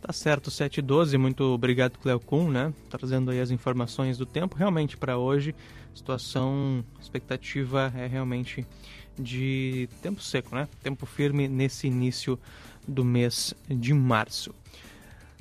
Tá 0.00 0.12
certo, 0.12 0.50
7 0.50 0.78
e 0.78 0.82
12, 0.82 1.18
muito 1.18 1.44
obrigado, 1.44 1.98
Cleo 1.98 2.20
Kuhn, 2.20 2.48
né? 2.50 2.72
Trazendo 2.88 3.30
aí 3.30 3.40
as 3.40 3.50
informações 3.50 4.16
do 4.16 4.24
tempo. 4.24 4.56
Realmente, 4.56 4.96
para 4.96 5.18
hoje, 5.18 5.54
situação, 5.94 6.84
expectativa 7.00 7.92
é 7.94 8.06
realmente 8.06 8.64
de 9.18 9.88
tempo 10.02 10.22
seco, 10.22 10.54
né? 10.54 10.68
Tempo 10.82 11.06
firme 11.06 11.48
nesse 11.48 11.86
início 11.86 12.38
do 12.86 13.04
mês 13.04 13.54
de 13.68 13.92
março. 13.92 14.54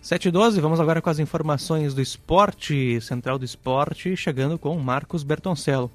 7 0.02 0.28
e 0.28 0.32
12, 0.32 0.62
vamos 0.62 0.80
agora 0.80 1.02
com 1.02 1.10
as 1.10 1.20
informações 1.20 1.94
do 1.94 2.02
esporte, 2.02 3.00
Central 3.02 3.38
do 3.38 3.46
Esporte, 3.46 4.16
chegando 4.16 4.58
com 4.58 4.78
Marcos 4.80 5.24
Bertoncello. 5.24 5.92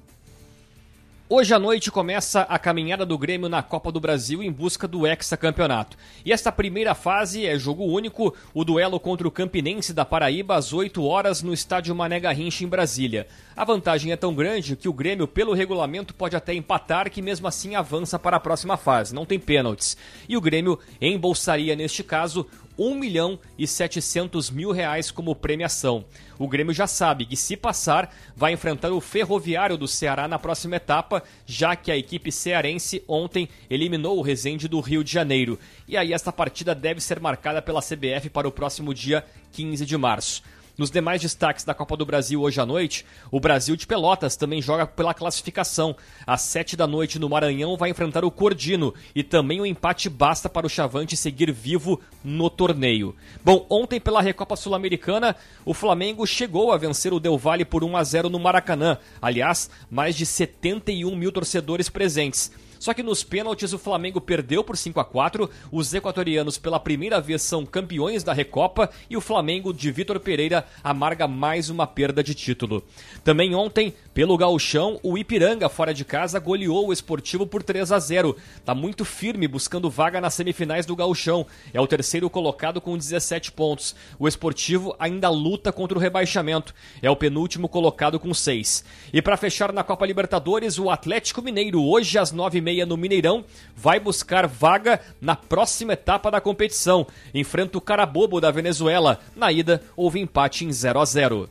Hoje 1.29 1.53
à 1.53 1.57
noite 1.57 1.89
começa 1.89 2.41
a 2.41 2.59
caminhada 2.59 3.05
do 3.05 3.17
Grêmio 3.17 3.47
na 3.47 3.63
Copa 3.63 3.89
do 3.93 3.99
Brasil 3.99 4.43
em 4.43 4.51
busca 4.51 4.85
do 4.89 5.07
hexacampeonato. 5.07 5.97
E 6.25 6.33
esta 6.33 6.51
primeira 6.51 6.93
fase 6.93 7.45
é 7.45 7.57
jogo 7.57 7.85
único, 7.85 8.35
o 8.53 8.65
duelo 8.65 8.99
contra 8.99 9.25
o 9.25 9.31
Campinense 9.31 9.93
da 9.93 10.03
Paraíba 10.03 10.57
às 10.57 10.73
8 10.73 11.01
horas 11.01 11.41
no 11.41 11.53
estádio 11.53 11.95
Mané 11.95 12.19
Garrincha 12.19 12.65
em 12.65 12.67
Brasília. 12.67 13.25
A 13.55 13.63
vantagem 13.63 14.11
é 14.11 14.17
tão 14.17 14.35
grande 14.35 14.75
que 14.75 14.89
o 14.89 14.93
Grêmio, 14.93 15.25
pelo 15.25 15.53
regulamento, 15.53 16.13
pode 16.13 16.35
até 16.35 16.53
empatar, 16.53 17.09
que 17.09 17.21
mesmo 17.21 17.47
assim 17.47 17.73
avança 17.73 18.19
para 18.19 18.35
a 18.35 18.39
próxima 18.39 18.75
fase, 18.75 19.15
não 19.15 19.25
tem 19.25 19.39
pênaltis. 19.39 19.95
E 20.27 20.35
o 20.35 20.41
Grêmio 20.41 20.77
embolsaria, 20.99 21.73
neste 21.73 22.03
caso, 22.03 22.45
1 22.77 22.95
milhão 22.95 23.39
e 23.57 23.67
700 23.67 24.49
mil 24.49 24.71
reais 24.71 25.11
como 25.11 25.35
premiação. 25.35 26.05
O 26.39 26.47
Grêmio 26.47 26.73
já 26.73 26.87
sabe 26.87 27.25
que, 27.25 27.35
se 27.35 27.55
passar, 27.55 28.13
vai 28.35 28.53
enfrentar 28.53 28.91
o 28.91 28.99
Ferroviário 28.99 29.77
do 29.77 29.87
Ceará 29.87 30.27
na 30.27 30.39
próxima 30.39 30.75
etapa, 30.75 31.23
já 31.45 31.75
que 31.75 31.91
a 31.91 31.97
equipe 31.97 32.31
cearense 32.31 33.03
ontem 33.07 33.47
eliminou 33.69 34.17
o 34.17 34.21
Resende 34.21 34.67
do 34.67 34.79
Rio 34.79 35.03
de 35.03 35.11
Janeiro. 35.11 35.59
E 35.87 35.95
aí, 35.95 36.13
esta 36.13 36.31
partida 36.31 36.73
deve 36.73 36.99
ser 36.99 37.19
marcada 37.19 37.61
pela 37.61 37.81
CBF 37.81 38.29
para 38.29 38.47
o 38.47 38.51
próximo 38.51 38.93
dia 38.93 39.23
15 39.51 39.85
de 39.85 39.97
março. 39.97 40.41
Nos 40.75 40.89
demais 40.89 41.21
destaques 41.21 41.63
da 41.63 41.73
Copa 41.75 41.95
do 41.95 42.03
Brasil 42.03 42.41
hoje 42.41 42.59
à 42.59 42.65
noite, 42.65 43.05
o 43.29 43.39
Brasil 43.39 43.75
de 43.75 43.85
Pelotas 43.85 44.35
também 44.35 44.59
joga 44.59 44.87
pela 44.87 45.13
classificação. 45.13 45.95
Às 46.25 46.41
sete 46.41 46.75
da 46.75 46.87
noite 46.87 47.19
no 47.19 47.29
Maranhão 47.29 47.77
vai 47.77 47.91
enfrentar 47.91 48.25
o 48.25 48.31
Cordino 48.31 48.91
e 49.13 49.21
também 49.21 49.61
o 49.61 49.67
empate 49.67 50.09
basta 50.09 50.49
para 50.49 50.65
o 50.65 50.69
Chavante 50.69 51.15
seguir 51.15 51.51
vivo 51.51 52.01
no 52.23 52.49
torneio. 52.49 53.15
Bom, 53.45 53.67
ontem 53.69 53.99
pela 53.99 54.19
Recopa 54.19 54.55
Sul-Americana, 54.55 55.35
o 55.63 55.75
Flamengo 55.75 56.25
chegou 56.25 56.71
a 56.71 56.77
vencer 56.77 57.13
o 57.13 57.19
Del 57.19 57.37
Valle 57.37 57.65
por 57.65 57.83
1 57.83 57.95
a 57.95 58.03
0 58.03 58.29
no 58.31 58.39
Maracanã. 58.39 58.97
Aliás, 59.21 59.69
mais 59.91 60.15
de 60.15 60.25
71 60.25 61.15
mil 61.15 61.31
torcedores 61.31 61.87
presentes. 61.87 62.51
Só 62.83 62.93
que 62.93 63.01
nos 63.01 63.23
pênaltis 63.23 63.71
o 63.71 63.79
Flamengo 63.79 64.19
perdeu 64.19 64.61
por 64.61 64.75
5 64.75 64.99
a 64.99 65.05
4 65.05 65.49
os 65.71 65.93
equatorianos 65.93 66.57
pela 66.57 66.77
primeira 66.77 67.21
vez 67.21 67.41
são 67.41 67.65
campeões 67.65 68.25
da 68.25 68.33
Recopa 68.33 68.89
e 69.09 69.15
o 69.15 69.21
Flamengo 69.21 69.73
de 69.73 69.89
Vitor 69.89 70.19
Pereira 70.19 70.65
amarga 70.83 71.25
mais 71.25 71.69
uma 71.69 71.87
perda 71.87 72.21
de 72.21 72.35
título. 72.35 72.83
Também 73.23 73.55
ontem, 73.55 73.93
pelo 74.13 74.37
gauchão, 74.37 74.99
o 75.01 75.17
Ipiranga 75.17 75.69
fora 75.69 75.93
de 75.93 76.03
casa 76.03 76.41
goleou 76.41 76.89
o 76.89 76.91
Esportivo 76.91 77.47
por 77.47 77.63
3 77.63 77.89
a 77.89 77.99
0 77.99 78.35
Tá 78.65 78.75
muito 78.75 79.05
firme 79.05 79.47
buscando 79.47 79.89
vaga 79.89 80.19
nas 80.19 80.33
semifinais 80.33 80.85
do 80.85 80.93
gauchão. 80.93 81.47
É 81.73 81.79
o 81.79 81.87
terceiro 81.87 82.29
colocado 82.29 82.81
com 82.81 82.97
17 82.97 83.53
pontos. 83.53 83.95
O 84.19 84.27
Esportivo 84.27 84.93
ainda 84.99 85.29
luta 85.29 85.71
contra 85.71 85.97
o 85.97 86.01
rebaixamento. 86.01 86.75
É 87.01 87.09
o 87.09 87.15
penúltimo 87.15 87.69
colocado 87.69 88.19
com 88.19 88.33
6. 88.33 88.83
E 89.13 89.21
para 89.21 89.37
fechar 89.37 89.71
na 89.71 89.85
Copa 89.85 90.05
Libertadores, 90.05 90.77
o 90.77 90.89
Atlético 90.89 91.41
Mineiro, 91.41 91.81
hoje 91.81 92.17
às 92.17 92.33
9h30 92.33 92.72
meia 92.73 92.85
no 92.87 92.97
Mineirão, 92.97 93.45
vai 93.75 93.99
buscar 93.99 94.47
vaga 94.47 94.99
na 95.21 95.35
próxima 95.35 95.93
etapa 95.93 96.31
da 96.31 96.41
competição. 96.41 97.05
Enfrenta 97.33 97.77
o 97.77 97.81
Carabobo 97.81 98.41
da 98.41 98.49
Venezuela. 98.49 99.19
Na 99.35 99.51
ida, 99.51 99.81
houve 99.95 100.19
empate 100.19 100.65
em 100.65 100.71
0 100.71 100.99
a 100.99 101.05
0. 101.05 101.49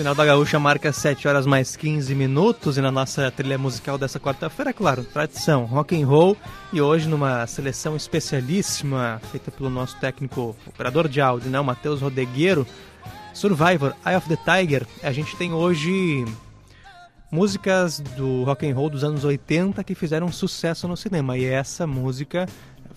Sinal 0.00 0.14
da 0.14 0.24
Gaúcha 0.24 0.58
marca 0.58 0.90
7 0.94 1.28
horas 1.28 1.44
mais 1.44 1.76
15 1.76 2.14
minutos 2.14 2.78
e 2.78 2.80
na 2.80 2.90
nossa 2.90 3.30
trilha 3.30 3.58
musical 3.58 3.98
dessa 3.98 4.18
quarta-feira, 4.18 4.72
claro, 4.72 5.04
tradição, 5.04 5.66
rock 5.66 5.94
and 5.94 6.06
roll 6.06 6.34
e 6.72 6.80
hoje 6.80 7.06
numa 7.06 7.46
seleção 7.46 7.94
especialíssima 7.94 9.20
feita 9.30 9.50
pelo 9.50 9.68
nosso 9.68 10.00
técnico 10.00 10.56
operador 10.66 11.06
de 11.06 11.20
áudio, 11.20 11.50
né, 11.50 11.60
o 11.60 11.64
Matheus 11.64 12.00
Rodegueiro, 12.00 12.66
Survivor, 13.34 13.94
Eye 14.06 14.16
of 14.16 14.26
the 14.26 14.38
Tiger. 14.38 14.86
A 15.02 15.12
gente 15.12 15.36
tem 15.36 15.52
hoje 15.52 16.24
músicas 17.30 18.00
do 18.00 18.42
rock 18.44 18.66
and 18.66 18.74
roll 18.74 18.88
dos 18.88 19.04
anos 19.04 19.22
80 19.22 19.84
que 19.84 19.94
fizeram 19.94 20.32
sucesso 20.32 20.88
no 20.88 20.96
cinema 20.96 21.36
e 21.36 21.44
essa 21.44 21.86
música 21.86 22.48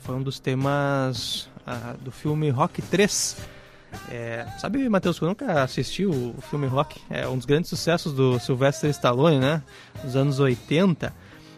foi 0.04 0.16
um 0.16 0.24
dos 0.24 0.40
temas 0.40 1.50
uh, 1.68 1.98
do 2.02 2.14
filme 2.14 2.50
Rock 2.50 2.82
3 2.82 3.36
É, 4.10 4.46
sabe, 4.60 4.88
Matheus, 4.90 5.18
que 5.18 5.26
eu 5.26 5.30
nunca 5.30 5.64
assisti 5.64 6.06
o 6.06 6.36
filme 6.50 6.68
Rock. 6.68 7.00
É 7.10 7.28
um 7.28 7.38
dos 7.38 7.46
grandes 7.46 7.70
sucessos 7.70 8.14
do 8.14 8.40
Sylvester 8.40 8.90
Stallone, 8.90 9.40
né? 9.40 9.62
Dos 10.04 10.16
anos 10.16 10.40
80. 10.40 11.14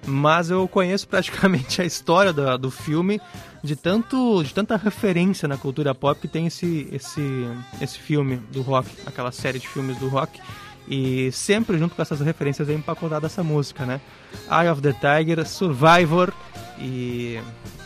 Mas 0.07 0.49
eu 0.49 0.67
conheço 0.67 1.07
praticamente 1.07 1.81
a 1.81 1.85
história 1.85 2.31
do, 2.31 2.57
do 2.57 2.71
filme 2.71 3.19
de, 3.63 3.75
tanto, 3.75 4.43
de 4.43 4.53
tanta 4.53 4.77
referência 4.77 5.47
na 5.47 5.57
cultura 5.57 5.95
pop 5.95 6.19
que 6.19 6.27
tem 6.27 6.45
esse, 6.47 6.87
esse, 6.91 7.21
esse 7.81 7.97
filme 7.97 8.37
do 8.51 8.61
rock, 8.61 8.89
aquela 9.05 9.31
série 9.31 9.59
de 9.59 9.67
filmes 9.67 9.97
do 9.97 10.07
rock. 10.07 10.39
E 10.87 11.31
sempre 11.31 11.79
junto 11.79 11.95
com 11.95 12.01
essas 12.01 12.19
referências 12.21 12.67
vem 12.67 12.77
empacotada 12.77 13.25
essa 13.25 13.43
música, 13.43 13.85
né? 13.85 13.99
Eye 14.49 14.69
of 14.69 14.81
the 14.81 14.93
Tiger, 14.93 15.43
Survivor 15.47 16.31
e 16.77 17.39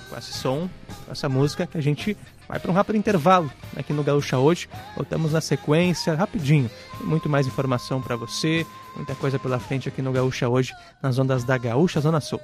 com 0.09 0.17
esse 0.17 0.33
som, 0.33 0.69
com 1.05 1.11
essa 1.11 1.29
música 1.29 1.65
que 1.65 1.77
a 1.77 1.81
gente 1.81 2.17
vai 2.49 2.59
para 2.59 2.71
um 2.71 2.73
rápido 2.73 2.97
intervalo 2.97 3.49
aqui 3.77 3.93
no 3.93 4.03
Gaúcha 4.03 4.39
hoje. 4.39 4.67
Voltamos 4.95 5.33
na 5.33 5.39
sequência, 5.39 6.15
rapidinho. 6.15 6.69
Tem 6.97 7.07
muito 7.07 7.29
mais 7.29 7.45
informação 7.45 8.01
para 8.01 8.15
você, 8.15 8.65
muita 8.95 9.13
coisa 9.13 9.37
pela 9.37 9.59
frente 9.59 9.87
aqui 9.87 10.01
no 10.01 10.11
Gaúcha 10.11 10.49
hoje, 10.49 10.73
nas 11.01 11.19
ondas 11.19 11.43
da 11.43 11.57
Gaúcha 11.59 12.01
Zona 12.01 12.19
Sul. 12.19 12.41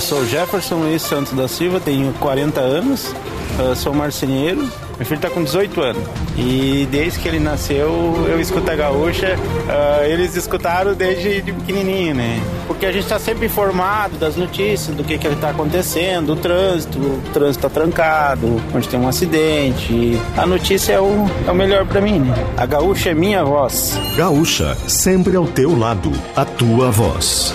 Sou 0.00 0.24
Jefferson 0.26 0.76
Luiz 0.76 1.02
Santos 1.02 1.32
da 1.32 1.48
Silva, 1.48 1.80
tenho 1.80 2.12
40 2.14 2.60
anos, 2.60 3.14
sou 3.76 3.92
marceneiro. 3.92 4.68
Meu 4.98 5.06
filho 5.06 5.18
está 5.18 5.30
com 5.30 5.44
18 5.44 5.80
anos. 5.80 6.02
E 6.36 6.88
desde 6.90 7.20
que 7.20 7.28
ele 7.28 7.38
nasceu, 7.38 8.26
eu 8.28 8.40
escuto 8.40 8.68
a 8.68 8.74
gaúcha. 8.74 9.36
Uh, 9.36 10.04
eles 10.04 10.34
escutaram 10.34 10.92
desde 10.92 11.40
de 11.40 11.52
pequenininho, 11.52 12.16
né? 12.16 12.42
Porque 12.66 12.84
a 12.84 12.90
gente 12.90 13.04
está 13.04 13.16
sempre 13.18 13.46
informado 13.46 14.16
das 14.18 14.34
notícias, 14.34 14.96
do 14.96 15.04
que 15.04 15.16
que 15.16 15.28
está 15.28 15.50
acontecendo, 15.50 16.32
o 16.32 16.36
trânsito, 16.36 16.98
o 16.98 17.22
trânsito 17.32 17.66
está 17.66 17.70
trancado, 17.70 18.60
onde 18.74 18.88
tem 18.88 18.98
um 18.98 19.06
acidente. 19.06 20.20
A 20.36 20.44
notícia 20.44 20.94
é 20.94 21.00
o, 21.00 21.26
é 21.46 21.50
o 21.50 21.54
melhor 21.54 21.86
para 21.86 22.00
mim, 22.00 22.18
né? 22.18 22.34
A 22.56 22.66
gaúcha 22.66 23.10
é 23.10 23.14
minha 23.14 23.44
voz. 23.44 23.96
Gaúcha, 24.16 24.76
sempre 24.88 25.36
ao 25.36 25.46
teu 25.46 25.78
lado, 25.78 26.10
a 26.34 26.44
tua 26.44 26.90
voz. 26.90 27.54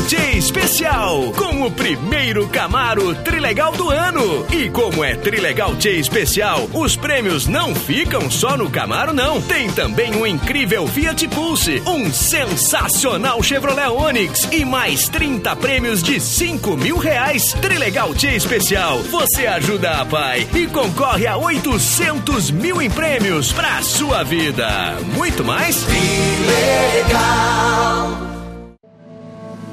T 0.00 0.16
Especial, 0.38 1.32
com 1.36 1.66
o 1.66 1.70
primeiro 1.70 2.48
Camaro 2.48 3.14
Trilegal 3.16 3.72
do 3.72 3.90
ano. 3.90 4.46
E 4.50 4.70
como 4.70 5.04
é 5.04 5.16
Trilegal 5.16 5.74
T 5.74 5.90
Especial, 5.98 6.66
os 6.72 6.96
prêmios 6.96 7.46
não 7.46 7.74
ficam 7.74 8.30
só 8.30 8.56
no 8.56 8.70
Camaro, 8.70 9.12
não. 9.12 9.42
Tem 9.42 9.70
também 9.70 10.16
um 10.16 10.26
incrível 10.26 10.86
Fiat 10.86 11.28
Pulse, 11.28 11.82
um 11.86 12.10
sensacional 12.10 13.42
Chevrolet 13.42 13.88
Onix 13.88 14.48
e 14.50 14.64
mais 14.64 15.08
30 15.10 15.54
prêmios 15.56 16.02
de 16.02 16.18
5 16.20 16.76
mil 16.76 16.96
reais. 16.96 17.52
Trilegal 17.60 18.14
T 18.14 18.28
Especial, 18.34 19.00
você 19.00 19.46
ajuda 19.46 20.00
a 20.00 20.06
pai 20.06 20.48
e 20.54 20.66
concorre 20.68 21.26
a 21.26 21.36
800 21.36 22.50
mil 22.50 22.80
em 22.80 22.88
prêmios 22.88 23.52
pra 23.52 23.82
sua 23.82 24.22
vida. 24.22 24.96
Muito 25.14 25.44
mais? 25.44 25.84
Trilegal. 25.84 27.12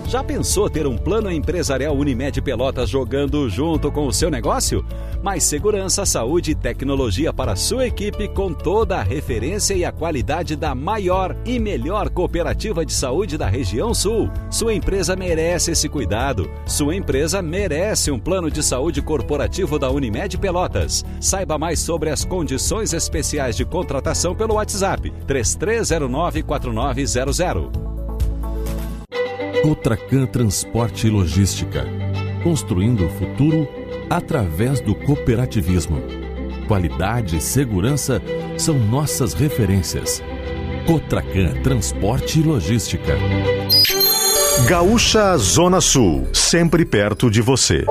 Já 0.09 0.23
pensou 0.23 0.67
ter 0.67 0.87
um 0.87 0.97
plano 0.97 1.31
empresarial 1.31 1.95
Unimed 1.95 2.41
Pelotas 2.41 2.89
jogando 2.89 3.47
junto 3.47 3.91
com 3.91 4.07
o 4.07 4.11
seu 4.11 4.31
negócio? 4.31 4.83
Mais 5.21 5.43
segurança, 5.43 6.03
saúde 6.03 6.49
e 6.49 6.55
tecnologia 6.55 7.31
para 7.31 7.51
a 7.51 7.55
sua 7.55 7.85
equipe 7.85 8.27
com 8.27 8.51
toda 8.51 8.97
a 8.97 9.03
referência 9.03 9.75
e 9.75 9.85
a 9.85 9.91
qualidade 9.91 10.55
da 10.55 10.73
maior 10.73 11.37
e 11.45 11.59
melhor 11.59 12.09
cooperativa 12.09 12.83
de 12.83 12.91
saúde 12.91 13.37
da 13.37 13.47
região 13.47 13.93
sul. 13.93 14.31
Sua 14.49 14.73
empresa 14.73 15.15
merece 15.15 15.73
esse 15.73 15.87
cuidado. 15.87 16.49
Sua 16.65 16.95
empresa 16.95 17.39
merece 17.39 18.09
um 18.09 18.17
plano 18.17 18.49
de 18.49 18.63
saúde 18.63 19.03
corporativo 19.03 19.77
da 19.77 19.91
Unimed 19.91 20.39
Pelotas. 20.39 21.05
Saiba 21.21 21.59
mais 21.59 21.81
sobre 21.81 22.09
as 22.09 22.25
condições 22.25 22.93
especiais 22.93 23.55
de 23.55 23.63
contratação 23.63 24.33
pelo 24.33 24.55
WhatsApp 24.55 25.13
3309 25.27 26.41
4900. 26.41 27.98
Cotracan 29.61 30.25
Transporte 30.25 31.07
e 31.07 31.09
Logística. 31.09 31.85
Construindo 32.43 33.05
o 33.05 33.09
futuro 33.09 33.67
através 34.09 34.79
do 34.79 34.95
cooperativismo. 34.95 36.01
Qualidade 36.67 37.37
e 37.37 37.41
segurança 37.41 38.21
são 38.57 38.79
nossas 38.79 39.33
referências. 39.33 40.23
Cotracan 40.87 41.61
Transporte 41.61 42.39
e 42.39 42.43
Logística. 42.43 43.17
Gaúcha 44.67 45.37
Zona 45.37 45.81
Sul, 45.81 46.27
sempre 46.33 46.85
perto 46.85 47.29
de 47.29 47.41
você. 47.41 47.85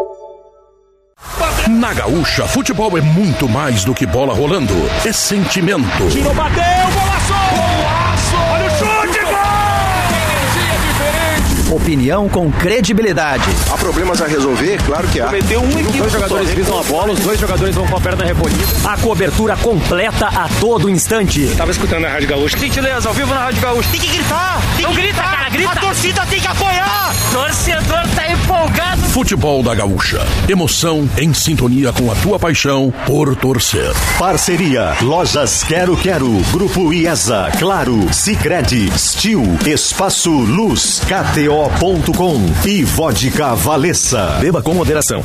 Na 1.69 1.93
Gaúcha, 1.93 2.47
futebol 2.47 2.97
é 2.97 3.03
muito 3.03 3.47
mais 3.47 3.85
do 3.85 3.95
que 3.95 4.07
bola 4.07 4.33
rolando. 4.33 4.73
É 5.05 5.13
sentimento. 5.13 6.09
Tirou, 6.11 6.35
bateu, 6.35 6.63
golaço! 6.95 7.18
Opinião 11.71 12.29
com 12.31 12.51
credibilidade. 12.51 13.45
Há 13.71 13.77
problemas 13.77 14.23
a 14.23 14.27
resolver? 14.27 14.79
Claro 14.87 15.07
que 15.09 15.21
há. 15.21 15.27
Cometeu 15.27 15.61
um 15.61 15.71
equipe. 15.79 15.99
Dois 15.99 16.13
jogadores 16.13 16.51
visam 16.51 16.79
a 16.81 16.83
bola, 16.85 17.13
os 17.13 17.21
dois 17.21 17.39
jogadores 17.39 17.75
vão 17.75 17.87
com 17.87 17.97
a 17.97 18.01
perna 18.01 18.25
recolhida. 18.25 18.65
A 18.85 18.97
cobertura 18.97 19.55
completa 19.57 20.27
a 20.29 20.49
todo 20.61 20.89
instante. 20.89 21.47
Tava 21.59 21.71
escutando 21.71 22.07
a 22.07 22.09
Rádio 22.09 22.29
Gaúcha. 22.29 22.57
Gentileza, 22.57 23.09
ao 23.09 23.15
vivo 23.15 23.35
na 23.35 23.41
Rádio 23.45 23.61
Gaúcha. 23.61 23.89
Tem 23.91 24.01
que 24.01 24.09
gritar! 24.09 24.63
Tem 24.77 24.85
Não 24.87 24.95
que 24.95 25.01
grita, 25.03 25.15
gritar. 25.15 25.37
cara, 25.37 25.51
grita! 25.51 25.71
A 25.73 25.77
torcida 25.77 26.27
tem 26.27 26.41
que 26.41 26.47
apoiar! 26.47 27.15
Torcedor 27.33 28.09
tá 28.17 28.33
empolgado. 28.33 29.03
Futebol 29.11 29.63
da 29.63 29.75
Gaúcha. 29.75 30.21
Emoção 30.49 31.09
em 31.19 31.35
sintonia 31.35 31.93
com 31.93 32.11
a 32.11 32.15
tua 32.17 32.39
paixão 32.39 32.93
por 33.05 33.37
torcer. 33.37 33.93
Parceria 34.19 34.95
Lojas 35.03 35.63
Quero 35.65 35.97
Quero, 35.97 36.31
Grupo 36.53 36.93
IESA, 36.93 37.51
Claro, 37.59 38.09
Sicredi, 38.13 38.91
Stil, 38.97 39.43
Espaço 39.67 40.31
Luz, 40.31 41.03
KTO.com 41.59 42.41
e 42.69 42.85
Vodka 42.85 43.55
Valessa. 43.55 44.39
Beba 44.41 44.63
com 44.63 44.73
moderação. 44.75 45.25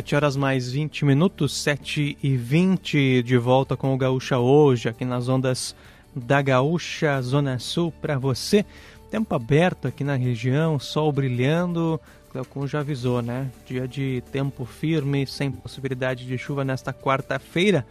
Sete 0.00 0.16
horas 0.16 0.34
mais 0.34 0.72
20 0.72 1.04
minutos, 1.04 1.54
7 1.58 2.16
e 2.22 2.34
20 2.34 3.22
de 3.22 3.36
volta 3.36 3.76
com 3.76 3.92
o 3.92 3.98
Gaúcha 3.98 4.38
hoje, 4.38 4.88
aqui 4.88 5.04
nas 5.04 5.28
ondas 5.28 5.76
da 6.16 6.40
Gaúcha 6.40 7.20
Zona 7.20 7.58
Sul 7.58 7.92
para 8.00 8.18
você. 8.18 8.64
Tempo 9.10 9.34
aberto 9.34 9.86
aqui 9.86 10.02
na 10.02 10.14
região, 10.14 10.78
sol 10.78 11.12
brilhando, 11.12 12.00
Cleocon 12.30 12.66
já 12.66 12.80
avisou, 12.80 13.20
né? 13.20 13.50
Dia 13.66 13.86
de 13.86 14.22
tempo 14.32 14.64
firme, 14.64 15.26
sem 15.26 15.52
possibilidade 15.52 16.24
de 16.24 16.38
chuva 16.38 16.64
nesta 16.64 16.94
quarta-feira. 16.94 17.86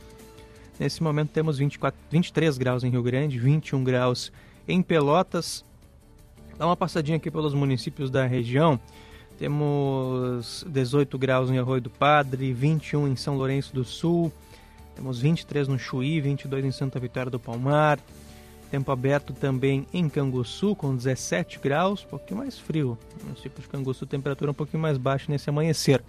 Nesse 0.80 1.04
momento 1.04 1.30
temos 1.30 1.60
24, 1.60 2.00
23 2.10 2.58
graus 2.58 2.84
em 2.84 2.90
Rio 2.90 3.04
Grande, 3.04 3.38
21 3.38 3.84
graus 3.84 4.32
em 4.68 4.82
Pelotas. 4.82 5.64
Dá 6.58 6.66
uma 6.66 6.76
passadinha 6.76 7.18
aqui 7.18 7.30
pelos 7.30 7.54
municípios 7.54 8.10
da 8.10 8.26
região. 8.26 8.80
Temos 9.40 10.66
18 10.68 11.18
graus 11.18 11.50
em 11.50 11.58
Arroio 11.58 11.80
do 11.80 11.90
Padre, 11.90 12.52
21 12.52 13.08
em 13.08 13.16
São 13.16 13.38
Lourenço 13.38 13.74
do 13.74 13.86
Sul, 13.86 14.34
temos 14.98 15.22
23 15.22 15.70
no 15.70 15.80
Chuí, 15.80 16.20
22 16.20 16.66
em 16.66 16.72
Santa 16.72 17.00
Vitória 17.00 17.32
do 17.32 17.40
Palmar. 17.40 18.00
Tempo 18.70 18.92
aberto 18.92 19.32
também 19.32 19.88
em 19.94 20.10
Canguçu, 20.10 20.76
com 20.76 20.94
17 20.94 21.58
graus, 21.58 22.04
um 22.04 22.10
pouquinho 22.10 22.40
mais 22.40 22.60
frio. 22.60 22.98
No 23.26 23.34
tipo 23.34 23.62
de 23.62 23.68
Canguçu, 23.70 24.06
temperatura 24.06 24.52
um 24.52 24.54
pouquinho 24.54 24.84
mais 24.84 24.98
baixa 24.98 25.32
nesse 25.32 25.50
amanhecer. 25.50 26.04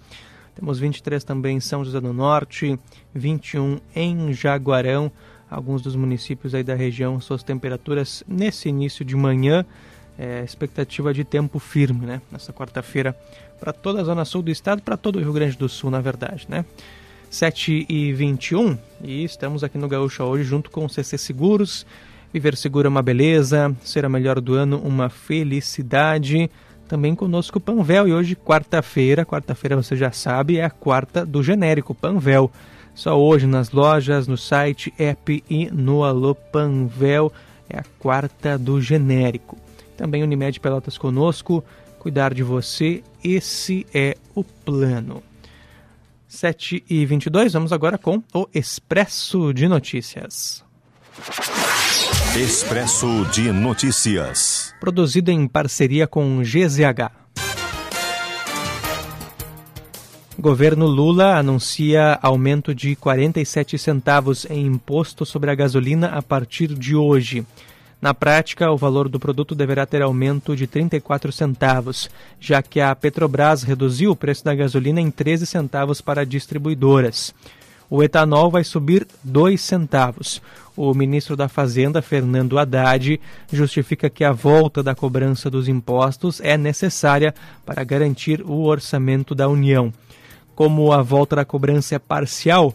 Temos 0.57 0.81
23 0.81 1.23
também 1.23 1.59
em 1.59 1.61
São 1.61 1.85
José 1.85 2.01
do 2.01 2.13
Norte, 2.13 2.77
21 3.15 3.79
em 3.95 4.33
Jaguarão. 4.33 5.13
Alguns 5.49 5.83
dos 5.83 5.95
municípios 5.95 6.53
aí 6.53 6.65
da 6.65 6.75
região, 6.75 7.21
suas 7.21 7.45
temperaturas 7.45 8.25
nesse 8.27 8.69
início 8.69 9.05
de 9.05 9.15
manhã. 9.15 9.65
É, 10.23 10.45
expectativa 10.45 11.15
de 11.15 11.25
tempo 11.25 11.59
firme, 11.59 12.05
né? 12.05 12.21
Nessa 12.31 12.53
quarta-feira, 12.53 13.17
para 13.59 13.73
toda 13.73 14.03
a 14.03 14.05
zona 14.05 14.23
sul 14.27 14.43
do 14.43 14.51
estado, 14.51 14.83
para 14.83 14.95
todo 14.95 15.17
o 15.17 15.19
Rio 15.19 15.33
Grande 15.33 15.57
do 15.57 15.67
Sul, 15.67 15.91
na 15.91 15.99
verdade, 15.99 16.47
né? 16.47 16.63
7 17.31 17.87
e 17.89 18.13
21 18.13 18.77
e 19.03 19.25
estamos 19.25 19.65
aqui 19.65 19.79
no 19.79 19.89
Gaúcha 19.89 20.23
hoje 20.25 20.45
junto 20.45 20.71
com 20.71 20.85
o 20.85 20.91
CC 20.91 21.17
Seguros. 21.17 21.87
Viver 22.35 22.55
seguro 22.55 22.87
é 22.87 22.91
uma 22.91 23.01
beleza, 23.01 23.75
ser 23.83 24.05
a 24.05 24.11
melhor 24.11 24.43
do 24.43 24.55
ano 24.55 24.79
uma 24.85 25.09
felicidade. 25.09 26.51
Também 26.87 27.15
conosco 27.15 27.57
o 27.57 27.61
Panvel 27.61 28.07
e 28.07 28.13
hoje, 28.13 28.37
quarta-feira, 28.37 29.25
quarta-feira 29.25 29.75
você 29.75 29.97
já 29.97 30.13
sabe, 30.13 30.59
é 30.59 30.65
a 30.65 30.71
quarta 30.71 31.25
do 31.25 31.43
genérico 31.43 31.95
Panvel. 31.95 32.51
Só 32.95 33.19
hoje 33.19 33.47
nas 33.47 33.71
lojas, 33.71 34.27
no 34.29 34.37
site, 34.37 34.93
app 34.99 35.43
e 35.49 35.71
no 35.71 36.05
Alô 36.05 36.35
Panvel 36.35 37.33
é 37.71 37.79
a 37.79 37.85
quarta 37.99 38.59
do 38.59 38.83
genérico. 38.83 39.57
Também 40.01 40.23
Unimed 40.23 40.59
Pelotas 40.61 40.97
conosco, 40.97 41.63
cuidar 41.99 42.33
de 42.33 42.43
você, 42.43 43.05
esse 43.23 43.87
é 43.93 44.17
o 44.35 44.43
plano. 44.43 45.23
7 46.27 46.83
e 46.89 47.05
22 47.05 47.53
vamos 47.53 47.71
agora 47.71 47.99
com 47.99 48.23
o 48.33 48.49
Expresso 48.55 49.53
de 49.53 49.69
Notícias. 49.69 50.65
Expresso 52.35 53.27
de 53.31 53.53
Notícias. 53.53 54.75
Produzido 54.81 55.31
em 55.31 55.47
parceria 55.47 56.07
com 56.07 56.41
GZH. 56.41 57.13
Governo 60.39 60.87
Lula 60.87 61.37
anuncia 61.37 62.19
aumento 62.23 62.75
de 62.75 62.97
47 62.97 63.77
centavos 63.77 64.47
em 64.49 64.65
imposto 64.65 65.27
sobre 65.27 65.51
a 65.51 65.55
gasolina 65.55 66.07
a 66.07 66.23
partir 66.23 66.69
de 66.69 66.97
hoje. 66.97 67.45
Na 68.01 68.15
prática, 68.15 68.71
o 68.71 68.79
valor 68.79 69.09
do 69.09 69.21
produto 69.21 69.55
deverá 69.55 69.85
ter 69.85 70.01
aumento 70.01 70.57
de 70.57 70.67
34 70.67 71.31
centavos, 71.31 72.09
já 72.41 72.63
que 72.63 72.81
a 72.81 72.95
Petrobras 72.95 73.63
reduziu 73.63 74.13
o 74.13 74.17
preço 74.17 74.43
da 74.43 74.55
gasolina 74.55 75.01
em 75.01 75.11
13 75.11 75.45
centavos 75.45 76.01
para 76.01 76.25
distribuidoras. 76.25 77.35
O 77.91 78.03
etanol 78.03 78.51
vai 78.51 78.65
subir 78.65 79.07
2 79.23 79.61
centavos. 79.61 80.41
O 80.77 80.95
ministro 80.95 81.37
da 81.37 81.49
Fazenda, 81.49 82.01
Fernando 82.01 82.59
Haddad, 82.59 83.21
justifica 83.53 84.09
que 84.09 84.25
a 84.25 84.33
volta 84.33 84.83
da 84.83 84.95
cobrança 84.95 85.51
dos 85.51 85.69
impostos 85.69 86.41
é 86.41 86.57
necessária 86.57 87.35
para 87.67 87.85
garantir 87.85 88.41
o 88.43 88.63
orçamento 88.63 89.35
da 89.35 89.49
União. 89.49 89.93
Como 90.55 90.93
a 90.93 91.03
volta 91.03 91.37
da 91.37 91.45
cobrança 91.45 91.97
é 91.97 91.99
parcial, 91.99 92.73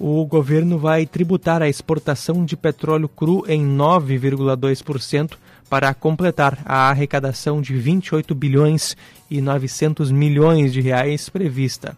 o 0.00 0.24
governo 0.24 0.78
vai 0.78 1.04
tributar 1.04 1.60
a 1.60 1.68
exportação 1.68 2.42
de 2.42 2.56
petróleo 2.56 3.06
cru 3.06 3.44
em 3.46 3.62
9,2% 3.76 5.36
para 5.68 5.92
completar 5.92 6.58
a 6.64 6.88
arrecadação 6.88 7.60
de 7.60 7.74
28 7.76 8.34
bilhões 8.34 8.96
e 9.30 9.42
900 9.42 10.10
milhões 10.10 10.72
de 10.72 10.80
reais 10.80 11.28
prevista. 11.28 11.94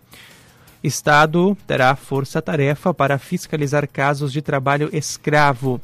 Estado 0.83 1.57
terá 1.65 1.95
força-tarefa 1.95 2.93
para 2.93 3.19
fiscalizar 3.19 3.89
casos 3.89 4.33
de 4.33 4.43
trabalho 4.43 4.91
escravo. 4.93 5.81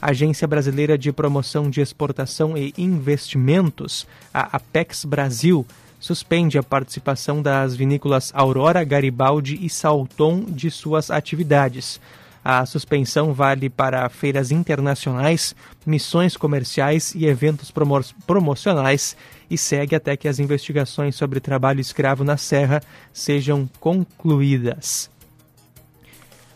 Agência 0.00 0.48
Brasileira 0.48 0.98
de 0.98 1.12
Promoção 1.12 1.70
de 1.70 1.80
Exportação 1.80 2.58
e 2.58 2.74
Investimentos, 2.76 4.04
a 4.34 4.56
Apex 4.56 5.04
Brasil, 5.04 5.64
suspende 6.02 6.58
a 6.58 6.64
participação 6.64 7.40
das 7.40 7.76
vinícolas 7.76 8.32
Aurora, 8.34 8.82
Garibaldi 8.82 9.56
e 9.64 9.70
Salton 9.70 10.40
de 10.40 10.68
suas 10.68 11.12
atividades. 11.12 12.00
A 12.44 12.66
suspensão 12.66 13.32
vale 13.32 13.70
para 13.70 14.08
feiras 14.08 14.50
internacionais, 14.50 15.54
missões 15.86 16.36
comerciais 16.36 17.14
e 17.14 17.24
eventos 17.24 17.70
promo 17.70 18.00
promocionais 18.26 19.16
e 19.48 19.56
segue 19.56 19.94
até 19.94 20.16
que 20.16 20.26
as 20.26 20.40
investigações 20.40 21.14
sobre 21.14 21.38
trabalho 21.38 21.80
escravo 21.80 22.24
na 22.24 22.36
Serra 22.36 22.82
sejam 23.12 23.70
concluídas. 23.78 25.08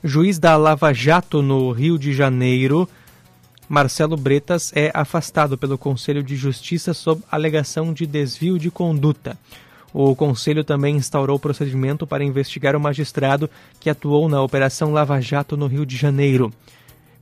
Juiz 0.02 0.40
da 0.40 0.56
Lava 0.56 0.92
Jato 0.92 1.40
no 1.40 1.70
Rio 1.70 1.96
de 1.96 2.12
Janeiro 2.12 2.88
Marcelo 3.68 4.16
Bretas 4.16 4.72
é 4.74 4.90
afastado 4.94 5.58
pelo 5.58 5.76
Conselho 5.76 6.22
de 6.22 6.36
Justiça 6.36 6.94
sob 6.94 7.22
alegação 7.30 7.92
de 7.92 8.06
desvio 8.06 8.58
de 8.58 8.70
conduta. 8.70 9.36
O 9.92 10.14
Conselho 10.14 10.62
também 10.62 10.96
instaurou 10.96 11.38
procedimento 11.38 12.06
para 12.06 12.22
investigar 12.22 12.76
o 12.76 12.80
magistrado 12.80 13.50
que 13.80 13.90
atuou 13.90 14.28
na 14.28 14.40
Operação 14.42 14.92
Lava 14.92 15.20
Jato 15.20 15.56
no 15.56 15.66
Rio 15.66 15.84
de 15.84 15.96
Janeiro. 15.96 16.52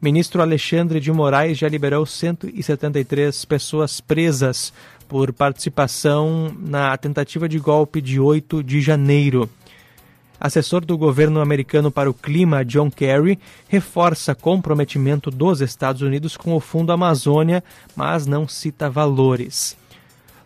Ministro 0.02 0.42
Alexandre 0.42 1.00
de 1.00 1.11
Moraes 1.11 1.57
já 1.57 1.68
liberou 1.68 2.04
173 2.04 3.44
pessoas 3.46 4.00
presas 4.00 4.72
por 5.09 5.33
participação 5.33 6.54
na 6.59 6.94
tentativa 6.98 7.48
de 7.48 7.59
golpe 7.59 8.02
de 8.02 8.20
8 8.20 8.62
de 8.62 8.83
janeiro. 8.83 9.48
Assessor 10.40 10.85
do 10.85 10.99
governo 10.99 11.40
americano 11.40 11.90
para 11.90 12.11
o 12.11 12.14
clima, 12.14 12.64
John 12.64 12.90
Kerry, 12.90 13.38
reforça 13.68 14.35
comprometimento 14.35 15.31
dos 15.31 15.61
Estados 15.61 16.03
Unidos 16.03 16.37
com 16.37 16.55
o 16.55 16.61
Fundo 16.61 16.92
Amazônia, 16.92 17.62
mas 17.97 18.27
não 18.27 18.47
cita 18.47 18.90
valores. 18.90 19.77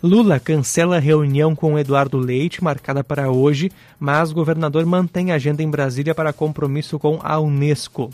Lula 0.00 0.38
cancela 0.38 1.00
reunião 1.00 1.56
com 1.56 1.76
Eduardo 1.76 2.18
Leite, 2.18 2.62
marcada 2.62 3.02
para 3.02 3.30
hoje, 3.30 3.72
mas 3.98 4.30
governador 4.30 4.86
mantém 4.86 5.32
agenda 5.32 5.62
em 5.62 5.70
Brasília 5.70 6.14
para 6.14 6.32
compromisso 6.32 6.98
com 6.98 7.18
a 7.22 7.40
Unesco. 7.40 8.10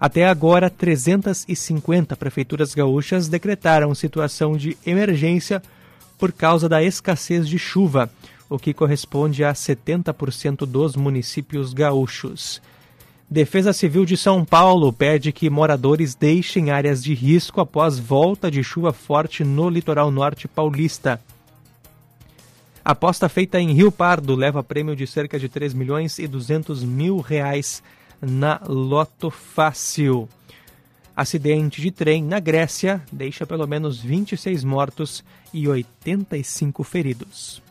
Até 0.00 0.26
agora, 0.26 0.68
350 0.68 2.16
prefeituras 2.16 2.74
gaúchas 2.74 3.28
decretaram 3.28 3.94
situação 3.94 4.56
de 4.56 4.76
emergência 4.84 5.62
por 6.18 6.32
causa 6.32 6.68
da 6.68 6.82
escassez 6.82 7.48
de 7.48 7.58
chuva 7.58 8.10
o 8.48 8.58
que 8.58 8.72
corresponde 8.72 9.44
a 9.44 9.52
70% 9.52 10.66
dos 10.66 10.96
municípios 10.96 11.72
gaúchos. 11.72 12.60
Defesa 13.28 13.72
Civil 13.72 14.04
de 14.04 14.16
São 14.16 14.44
Paulo 14.44 14.92
pede 14.92 15.32
que 15.32 15.50
moradores 15.50 16.14
deixem 16.14 16.70
áreas 16.70 17.02
de 17.02 17.12
risco 17.12 17.60
após 17.60 17.98
volta 17.98 18.48
de 18.48 18.62
chuva 18.62 18.92
forte 18.92 19.42
no 19.42 19.68
litoral 19.68 20.12
norte 20.12 20.46
paulista. 20.46 21.20
Aposta 22.84 23.28
feita 23.28 23.60
em 23.60 23.72
Rio 23.72 23.90
Pardo 23.90 24.36
leva 24.36 24.62
prêmio 24.62 24.94
de 24.94 25.08
cerca 25.08 25.40
de 25.40 25.48
3 25.48 25.74
milhões 25.74 26.20
e 26.20 26.28
200 26.28 26.84
mil 26.84 27.18
reais 27.18 27.82
na 28.22 28.60
Loto 28.64 29.28
Fácil. 29.28 30.28
Acidente 31.16 31.80
de 31.80 31.90
trem 31.90 32.22
na 32.22 32.38
Grécia 32.38 33.02
deixa 33.10 33.44
pelo 33.44 33.66
menos 33.66 33.98
26 33.98 34.62
mortos 34.62 35.24
e 35.52 35.66
85 35.66 36.84
feridos. 36.84 37.65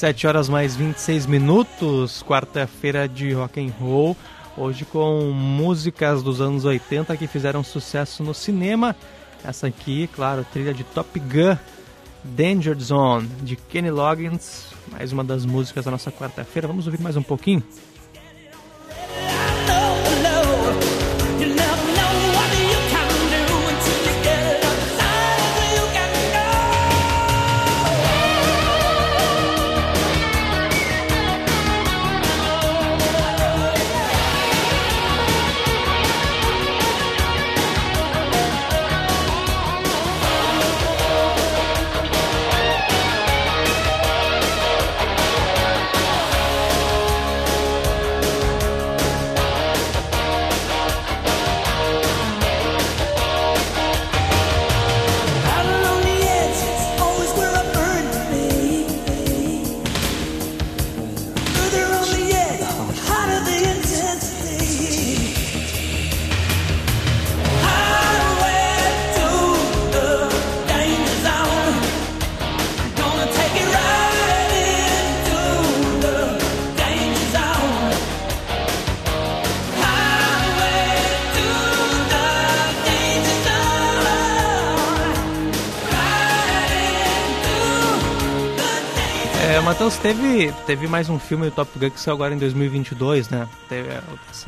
Sete 0.00 0.26
horas 0.26 0.48
mais 0.48 0.74
26 0.74 1.26
minutos, 1.26 2.22
quarta-feira 2.22 3.06
de 3.06 3.32
rock 3.34 3.60
and 3.60 3.70
roll. 3.78 4.16
Hoje 4.56 4.86
com 4.86 5.30
músicas 5.30 6.22
dos 6.22 6.40
anos 6.40 6.64
80 6.64 7.14
que 7.18 7.26
fizeram 7.26 7.62
sucesso 7.62 8.22
no 8.22 8.32
cinema. 8.32 8.96
Essa 9.44 9.66
aqui, 9.66 10.08
claro, 10.14 10.46
trilha 10.50 10.72
de 10.72 10.84
Top 10.84 11.20
Gun, 11.20 11.56
Danger 12.24 12.78
Zone, 12.78 13.28
de 13.42 13.56
Kenny 13.56 13.90
Loggins. 13.90 14.68
Mais 14.90 15.12
uma 15.12 15.22
das 15.22 15.44
músicas 15.44 15.84
da 15.84 15.90
nossa 15.90 16.10
quarta-feira. 16.10 16.66
Vamos 16.66 16.86
ouvir 16.86 17.00
mais 17.00 17.16
um 17.16 17.22
pouquinho? 17.22 17.62
Teve, 90.02 90.52
teve 90.66 90.86
mais 90.86 91.08
um 91.08 91.18
filme 91.18 91.46
do 91.46 91.52
Top 91.52 91.78
Gun 91.78 91.90
que 91.90 92.00
saiu 92.00 92.14
agora 92.14 92.34
em 92.34 92.38
2022, 92.38 93.28
né? 93.28 93.46
Teve, 93.68 93.88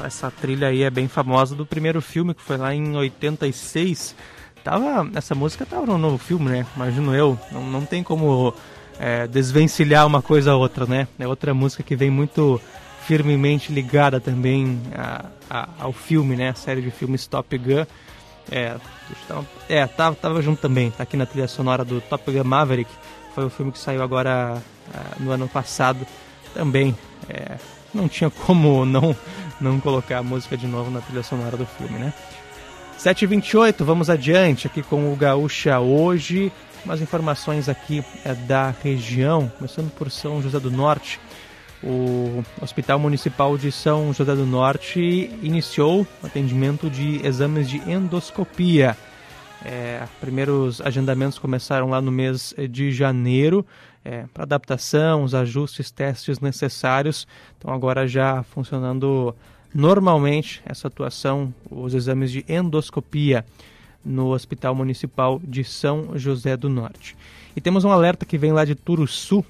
essa, 0.04 0.30
trilha 0.30 0.68
aí 0.68 0.82
é 0.82 0.90
bem 0.90 1.08
famosa 1.08 1.54
do 1.54 1.66
primeiro 1.66 2.00
filme, 2.00 2.34
que 2.34 2.42
foi 2.42 2.56
lá 2.56 2.74
em 2.74 2.96
86. 2.96 4.14
Tava, 4.64 5.10
essa 5.14 5.34
música 5.34 5.66
tava 5.66 5.84
no 5.86 5.98
novo 5.98 6.18
filme, 6.18 6.50
né? 6.50 6.66
Imagino 6.74 7.14
eu. 7.14 7.38
Não, 7.50 7.64
não 7.66 7.84
tem 7.84 8.02
como 8.02 8.54
é, 8.98 9.26
desvencilhar 9.26 10.06
uma 10.06 10.22
coisa 10.22 10.52
a 10.52 10.56
outra, 10.56 10.86
né? 10.86 11.06
É 11.18 11.26
outra 11.26 11.52
música 11.52 11.82
que 11.82 11.96
vem 11.96 12.10
muito 12.10 12.60
firmemente 13.06 13.72
ligada 13.72 14.20
também 14.20 14.80
a, 14.94 15.26
a, 15.50 15.68
ao 15.80 15.92
filme, 15.92 16.34
né? 16.34 16.50
A 16.50 16.54
série 16.54 16.80
de 16.80 16.90
filmes 16.90 17.26
Top 17.26 17.56
Gun. 17.58 17.84
É, 18.50 18.76
é 19.68 19.86
tava, 19.86 20.16
tava 20.16 20.42
junto 20.42 20.60
também, 20.60 20.90
tá 20.90 21.02
aqui 21.02 21.16
na 21.16 21.26
trilha 21.26 21.46
sonora 21.46 21.84
do 21.84 22.00
Top 22.00 22.30
Gun 22.30 22.44
Maverick. 22.44 22.90
Foi 23.35 23.45
o 23.45 23.51
filme 23.51 23.73
que 23.73 23.79
saiu 23.79 24.03
agora 24.03 24.57
uh, 24.88 25.23
no 25.23 25.31
ano 25.31 25.49
passado 25.49 26.07
também. 26.55 26.97
É, 27.29 27.57
não 27.95 28.09
tinha 28.09 28.31
como 28.31 28.85
não, 28.85 29.14
não 29.61 29.81
colocar 29.81 30.18
a 30.18 30.23
música 30.23 30.57
de 30.57 30.66
novo 30.66 30.90
na 30.90 31.01
trilha 31.01 31.23
sonora 31.23 31.57
do 31.57 31.66
filme, 31.66 31.99
né? 31.99 32.12
7h28, 32.99 33.83
vamos 33.85 34.09
adiante 34.09 34.66
aqui 34.66 34.83
com 34.83 35.12
o 35.12 35.16
Gaúcha 35.16 35.81
hoje. 35.81 36.53
Umas 36.85 37.01
informações 37.01 37.68
aqui 37.68 38.05
é, 38.25 38.35
da 38.35 38.75
região, 38.83 39.51
começando 39.57 39.90
por 39.92 40.11
São 40.11 40.42
José 40.42 40.59
do 40.61 40.71
Norte. 40.71 41.18
O 41.83 42.45
Hospital 42.61 42.99
Municipal 43.01 43.59
de 43.59 43.73
São 43.73 44.12
José 44.12 44.35
do 44.37 44.47
Norte 44.47 45.31
iniciou 45.42 46.07
o 46.23 46.27
atendimento 46.27 46.88
de 46.88 47.25
exames 47.27 47.68
de 47.68 47.79
endoscopia. 47.90 48.97
É, 49.64 50.07
primeiros 50.20 50.81
agendamentos 50.81 51.38
começaram 51.38 51.88
lá 51.88 52.01
no 52.01 52.11
mês 52.11 52.55
de 52.70 52.90
janeiro 52.90 53.64
é, 54.05 54.25
para 54.33 54.42
adaptação, 54.42 55.22
os 55.22 55.35
ajustes, 55.35 55.90
testes 55.90 56.40
necessários. 56.40 57.27
Então 57.59 57.72
agora 57.72 58.07
já 58.07 58.42
funcionando 58.42 59.35
normalmente 59.75 60.61
essa 60.64 60.88
atuação, 60.88 61.55
os 61.70 61.94
exames 61.94 62.31
de 62.31 62.44
endoscopia 62.48 63.44
no 64.05 64.33
Hospital 64.33 64.75
Municipal 64.75 65.40
de 65.42 65.62
São 65.62 66.18
José 66.18 66.57
do 66.57 66.68
Norte. 66.68 67.16
E 67.55 67.61
temos 67.61 67.85
um 67.85 67.90
alerta 67.90 68.27
que 68.27 68.37
vem 68.37 68.53
lá 68.53 68.64
de 68.64 68.75
Turuçu, 68.75 69.44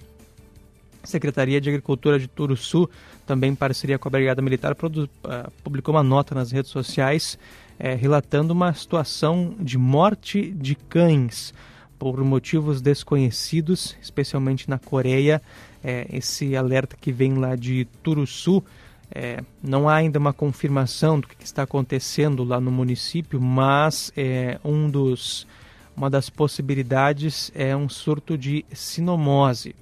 Secretaria 1.02 1.60
de 1.60 1.68
Agricultura 1.68 2.18
de 2.18 2.28
Turuçu, 2.28 2.88
também 3.26 3.52
em 3.52 3.54
parceria 3.54 3.98
com 3.98 4.08
a 4.08 4.10
Brigada 4.10 4.42
Militar, 4.42 4.76
ah, 5.24 5.50
publicou 5.64 5.94
uma 5.94 6.02
nota 6.02 6.34
nas 6.34 6.52
redes 6.52 6.70
sociais 6.70 7.38
é, 7.78 7.94
relatando 7.94 8.52
uma 8.52 8.72
situação 8.72 9.54
de 9.58 9.76
morte 9.76 10.50
de 10.50 10.74
cães 10.74 11.52
por 11.98 12.22
motivos 12.24 12.80
desconhecidos, 12.80 13.96
especialmente 14.02 14.68
na 14.68 14.78
Coreia. 14.78 15.40
É, 15.84 16.06
esse 16.12 16.56
alerta 16.56 16.96
que 17.00 17.12
vem 17.12 17.34
lá 17.34 17.54
de 17.54 17.86
Turuçu, 18.02 18.62
é, 19.14 19.42
não 19.62 19.88
há 19.88 19.96
ainda 19.96 20.18
uma 20.18 20.32
confirmação 20.32 21.20
do 21.20 21.28
que 21.28 21.44
está 21.44 21.64
acontecendo 21.64 22.42
lá 22.42 22.60
no 22.60 22.70
município, 22.70 23.40
mas 23.40 24.12
é, 24.16 24.58
um 24.64 24.88
dos, 24.88 25.46
uma 25.96 26.08
das 26.08 26.30
possibilidades 26.30 27.52
é 27.54 27.76
um 27.76 27.88
surto 27.88 28.38
de 28.38 28.64
sinomose. 28.72 29.76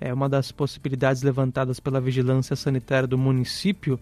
É 0.00 0.12
uma 0.12 0.28
das 0.28 0.52
possibilidades 0.52 1.22
levantadas 1.22 1.80
pela 1.80 2.00
vigilância 2.00 2.54
sanitária 2.54 3.08
do 3.08 3.18
município 3.18 3.98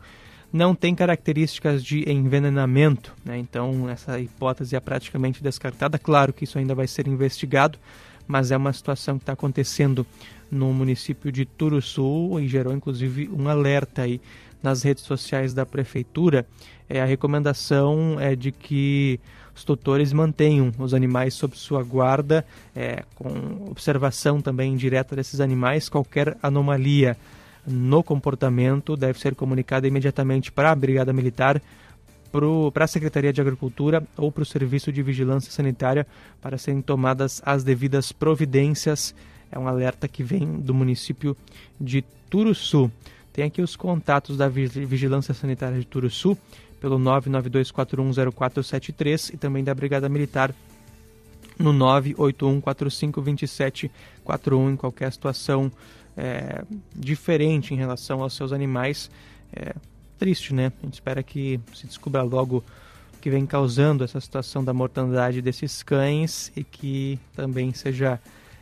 não 0.55 0.73
tem 0.73 0.95
características 0.95 1.85
de 1.85 2.09
envenenamento, 2.09 3.13
né? 3.25 3.37
então 3.37 3.89
essa 3.91 4.21
hipótese 4.21 4.77
é 4.77 4.79
praticamente 4.79 5.43
descartada. 5.43 5.99
Claro 5.99 6.33
que 6.33 6.45
isso 6.45 6.57
ainda 6.57 6.77
vai 6.77 6.87
ser 6.87 7.09
investigado, 7.09 7.77
mas 8.25 8.53
é 8.53 8.57
uma 8.57 8.73
situação 8.73 9.19
que 9.19 9.25
está 9.25 9.33
acontecendo 9.33 10.07
no 10.49 10.73
município 10.73 11.33
de 11.33 11.45
Turuçu 11.45 12.39
e 12.39 12.47
gerou 12.47 12.73
inclusive 12.73 13.29
um 13.37 13.49
alerta 13.49 14.03
aí 14.03 14.21
nas 14.63 14.85
redes 14.85 15.03
sociais 15.03 15.53
da 15.53 15.67
prefeitura. 15.67 16.47
É, 16.89 17.03
a 17.03 17.05
recomendação 17.05 18.21
é 18.21 18.37
de 18.37 18.53
que 18.53 19.19
os 19.57 19.65
tutores 19.65 20.13
mantenham 20.13 20.71
os 20.79 20.95
animais 20.95 21.35
sob 21.35 21.59
sua 21.59 21.83
guarda, 21.83 22.47
é, 22.77 23.03
com 23.17 23.67
observação 23.69 24.41
também 24.41 24.77
direta 24.77 25.17
desses 25.17 25.41
animais, 25.41 25.89
qualquer 25.89 26.37
anomalia 26.41 27.17
no 27.67 28.03
comportamento 28.03 28.97
deve 28.97 29.19
ser 29.19 29.35
comunicada 29.35 29.87
imediatamente 29.87 30.51
para 30.53 30.71
a 30.71 30.75
Brigada 30.75 31.13
Militar, 31.13 31.61
para 32.73 32.85
a 32.85 32.89
Secretaria 32.89 33.33
de 33.33 33.41
Agricultura 33.41 34.03
ou 34.17 34.33
para 34.33 34.43
o 34.43 34.47
Serviço 34.47 34.93
de 34.93 35.03
Vigilância 35.03 35.53
Sanitária 35.53 36.07
para 36.43 36.59
serem 36.59 36.83
tomadas 36.83 37.41
as 37.45 37.63
devidas 37.63 38.11
providências. 38.11 39.15
É 39.53 39.59
um 39.59 39.69
alerta 39.69 40.09
que 40.09 40.23
vem 40.23 40.61
do 40.61 40.75
município 40.75 41.37
de 41.81 42.03
Turuçu. 42.29 42.91
Tem 43.33 43.45
aqui 43.45 43.63
os 43.63 43.77
contatos 43.77 44.37
da 44.37 44.49
Vigilância 44.49 45.33
Sanitária 45.33 45.79
de 45.79 45.87
Turuçu 45.87 46.37
pelo 46.81 46.99
992410473 46.99 49.35
e 49.35 49.37
também 49.37 49.63
da 49.63 49.75
Brigada 49.75 50.09
Militar 50.09 50.53
no 51.59 51.73
981452741 51.73 54.73
em 54.73 54.77
qualquer 54.77 55.13
situação 55.13 55.73
é, 56.17 56.65
diferente 56.95 57.75
em 57.75 57.77
relação 57.77 58.23
aos 58.23 58.35
seus 58.35 58.53
animais. 58.53 59.11
É 59.53 59.75
triste, 60.19 60.55
né? 60.55 60.73
A 60.83 60.87
gente 60.87 60.95
espera 60.95 61.23
que 61.23 61.61
se 61.75 61.87
descubra 61.87 62.23
logo 62.23 62.65
o 63.13 63.21
que 63.21 63.31
vem 63.31 63.47
causando 63.47 64.05
essa 64.05 64.21
situação 64.21 64.65
da 64.65 64.73
mortandade 64.73 65.43
desses 65.43 65.83
cães 65.83 66.53
e 66.57 66.63
que 66.63 67.19
também 67.35 67.73
seja 67.73 68.21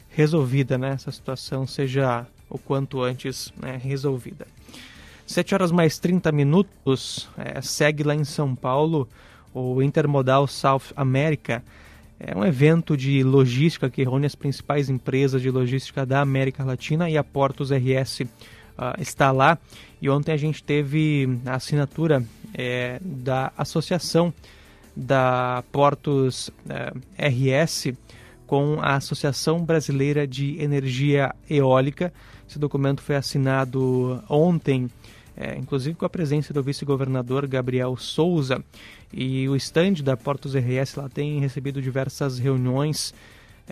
resolvida, 0.09 0.77
né? 0.79 0.91
Essa 0.91 1.11
situação 1.11 1.67
seja 1.67 2.27
o 2.49 2.59
quanto 2.59 3.03
antes 3.03 3.53
né, 3.61 3.81
resolvida. 3.83 4.47
7 5.27 5.55
horas 5.55 5.73
mais 5.73 5.99
30 5.99 6.31
minutos, 6.33 7.29
é, 7.39 7.61
segue 7.63 8.03
lá 8.03 8.15
em 8.15 8.25
São 8.25 8.55
Paulo 8.55 9.09
o 9.55 9.83
Intermodal 9.83 10.47
South 10.47 10.93
America 10.97 11.63
é 12.25 12.37
um 12.37 12.45
evento 12.45 12.97
de 12.97 13.25
logística 13.25 13.91
que 13.91 14.05
reúne 14.05 14.27
as 14.27 14.37
principais 14.37 14.89
empresas 14.89 15.43
de 15.43 15.51
logística 15.51 16.07
da 16.07 16.21
América 16.21 16.65
Latina 16.65 17.11
e 17.11 17.19
a 17.19 17.25
Portos 17.25 17.71
RS 17.71 18.21
uh, 18.21 18.29
ah, 18.79 18.97
está 19.01 19.33
lá. 19.33 19.59
E 20.01 20.09
ontem 20.09 20.31
a 20.31 20.37
gente 20.37 20.63
teve 20.63 21.29
a 21.45 21.55
assinatura 21.55 22.25
é, 22.55 23.01
da 23.03 23.53
Associação 23.57 24.33
da 24.95 25.65
Portos 25.73 26.51
eh, 26.69 26.93
RS 27.29 27.95
com 28.47 28.79
a 28.81 28.97
Associação 28.97 29.65
Brasileira 29.65 30.27
de 30.27 30.61
Energia 30.61 31.35
Eólica. 31.49 32.13
Esse 32.47 32.59
documento 32.59 33.01
foi 33.01 33.17
assinado 33.17 34.23
ontem, 34.29 34.91
é, 35.35 35.57
inclusive 35.57 35.97
com 35.97 36.05
a 36.05 36.11
presença 36.11 36.53
do 36.53 36.63
vice-governador 36.63 37.47
Gabriel 37.47 37.97
Souza. 37.97 38.63
E 39.13 39.49
o 39.49 39.55
estande 39.55 40.03
da 40.03 40.17
Portos 40.17 40.55
RS 40.55 40.97
lá 40.97 41.09
tem 41.09 41.39
recebido 41.39 41.83
diversas 41.83 42.39
reuniões 42.39 43.13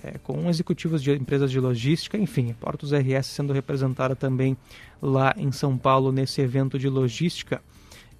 é, 0.03 0.19
com 0.19 0.49
executivos 0.49 1.03
de 1.03 1.13
empresas 1.13 1.51
de 1.51 1.59
logística, 1.59 2.19
enfim, 2.19 2.55
Portos 2.61 2.93
RS 2.93 3.27
sendo 3.27 3.53
representada 3.53 4.15
também 4.15 4.57
lá 5.01 5.35
em 5.37 5.51
São 5.51 5.77
Paulo 5.77 6.13
nesse 6.13 6.41
evento 6.41 6.79
de 6.79 6.89
logística. 6.89 7.63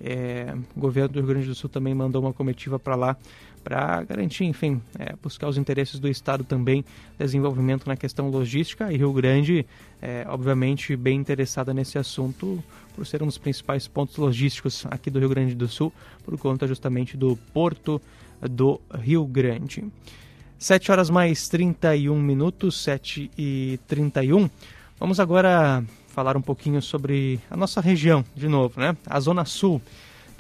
É, 0.03 0.55
o 0.75 0.81
governo 0.81 1.11
do 1.11 1.19
Rio 1.21 1.29
Grande 1.29 1.47
do 1.47 1.55
Sul 1.55 1.69
também 1.69 1.95
mandou 1.95 2.23
uma 2.23 2.33
comitiva 2.33 2.79
para 2.79 2.97
lá 2.97 3.17
para 3.63 4.03
garantir, 4.03 4.45
enfim, 4.45 4.81
é, 4.99 5.15
buscar 5.23 5.49
os 5.49 5.59
interesses 5.59 5.99
do 5.99 6.09
Estado 6.09 6.45
também, 6.45 6.85
desenvolvimento 7.19 7.87
na 7.87 7.97
questão 7.97 8.29
logística 8.29 8.93
e 8.93 8.97
Rio 8.97 9.13
Grande, 9.13 9.67
é, 10.01 10.25
obviamente, 10.29 10.97
bem 10.97 11.19
interessada 11.19 11.75
nesse 11.75 11.99
assunto 11.99 12.63
por 12.95 13.07
ser 13.07 13.23
um 13.23 13.27
dos 13.27 13.39
principais 13.39 13.87
pontos 13.87 14.17
logísticos 14.17 14.85
aqui 14.91 15.11
do 15.11 15.19
Rio 15.19 15.29
Grande 15.29 15.55
do 15.55 15.69
Sul, 15.69 15.93
por 16.25 16.37
conta 16.39 16.67
justamente 16.67 17.17
do 17.17 17.37
Porto 17.53 18.01
do 18.41 18.81
Rio 18.95 19.27
Grande. 19.27 19.85
7 20.59 20.93
horas 20.93 21.09
mais 21.09 21.49
31 21.49 22.21
minutos, 22.21 22.83
7 22.83 23.31
e 23.37 23.79
31. 23.87 24.51
Vamos 24.99 25.19
agora 25.19 25.83
falar 26.09 26.37
um 26.37 26.43
pouquinho 26.43 26.83
sobre 26.83 27.41
a 27.51 27.57
nossa 27.57 27.81
região, 27.81 28.25
de 28.35 28.49
novo, 28.49 28.79
né? 28.79 28.97
A 29.07 29.19
Zona 29.21 29.45
Sul 29.45 29.81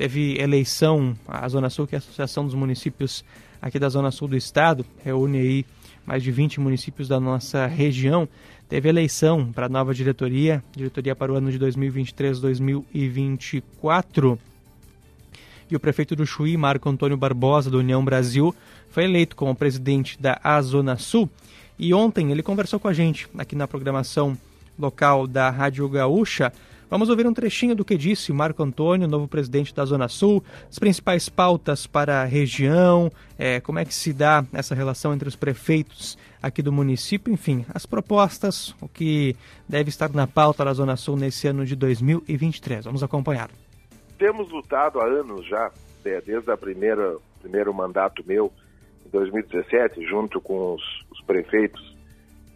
teve 0.00 0.40
eleição, 0.40 1.14
a 1.28 1.46
Zona 1.46 1.68
Sul, 1.68 1.86
que 1.86 1.94
é 1.94 1.98
a 1.98 2.00
Associação 2.00 2.46
dos 2.46 2.54
Municípios 2.54 3.22
aqui 3.60 3.78
da 3.78 3.90
Zona 3.90 4.10
Sul 4.10 4.28
do 4.28 4.34
Estado, 4.34 4.82
reúne 5.04 5.38
aí 5.38 5.66
mais 6.06 6.22
de 6.22 6.32
20 6.32 6.58
municípios 6.58 7.06
da 7.06 7.20
nossa 7.20 7.66
região, 7.66 8.26
teve 8.66 8.88
eleição 8.88 9.52
para 9.52 9.66
a 9.66 9.68
nova 9.68 9.92
diretoria, 9.92 10.64
diretoria 10.74 11.14
para 11.14 11.30
o 11.30 11.36
ano 11.36 11.52
de 11.52 11.58
2023-2024. 11.58 14.38
E 15.70 15.76
o 15.76 15.80
prefeito 15.80 16.16
do 16.16 16.24
Chuí, 16.24 16.56
Marco 16.56 16.88
Antônio 16.88 17.18
Barbosa, 17.18 17.68
do 17.68 17.80
União 17.80 18.02
Brasil, 18.02 18.54
foi 18.88 19.04
eleito 19.04 19.36
como 19.36 19.54
presidente 19.54 20.18
da 20.18 20.40
A 20.42 20.62
Zona 20.62 20.96
Sul. 20.96 21.28
E 21.78 21.92
ontem 21.92 22.32
ele 22.32 22.42
conversou 22.42 22.80
com 22.80 22.88
a 22.88 22.94
gente 22.94 23.28
aqui 23.36 23.54
na 23.54 23.68
programação 23.68 24.34
local 24.78 25.26
da 25.26 25.50
Rádio 25.50 25.86
Gaúcha 25.90 26.50
Vamos 26.90 27.08
ouvir 27.08 27.24
um 27.24 27.32
trechinho 27.32 27.76
do 27.76 27.84
que 27.84 27.96
disse 27.96 28.32
Marco 28.32 28.60
Antônio, 28.64 29.06
novo 29.06 29.28
presidente 29.28 29.72
da 29.72 29.84
Zona 29.84 30.08
Sul, 30.08 30.42
as 30.68 30.76
principais 30.76 31.28
pautas 31.28 31.86
para 31.86 32.22
a 32.22 32.24
região, 32.24 33.12
é, 33.38 33.60
como 33.60 33.78
é 33.78 33.84
que 33.84 33.94
se 33.94 34.12
dá 34.12 34.44
essa 34.52 34.74
relação 34.74 35.14
entre 35.14 35.28
os 35.28 35.36
prefeitos 35.36 36.18
aqui 36.42 36.60
do 36.60 36.72
município, 36.72 37.32
enfim, 37.32 37.64
as 37.72 37.86
propostas, 37.86 38.74
o 38.80 38.88
que 38.88 39.36
deve 39.68 39.88
estar 39.88 40.12
na 40.12 40.26
pauta 40.26 40.64
da 40.64 40.72
Zona 40.72 40.96
Sul 40.96 41.16
nesse 41.16 41.46
ano 41.46 41.64
de 41.64 41.76
2023. 41.76 42.86
Vamos 42.86 43.04
acompanhar. 43.04 43.50
Temos 44.18 44.50
lutado 44.50 45.00
há 45.00 45.04
anos 45.04 45.46
já, 45.46 45.70
né, 46.04 46.20
desde 46.26 46.50
a 46.50 46.56
primeira 46.56 47.16
primeiro 47.40 47.72
mandato 47.72 48.22
meu, 48.26 48.52
em 49.06 49.10
2017, 49.10 50.04
junto 50.06 50.40
com 50.40 50.74
os, 50.74 50.82
os 51.10 51.20
prefeitos 51.22 51.96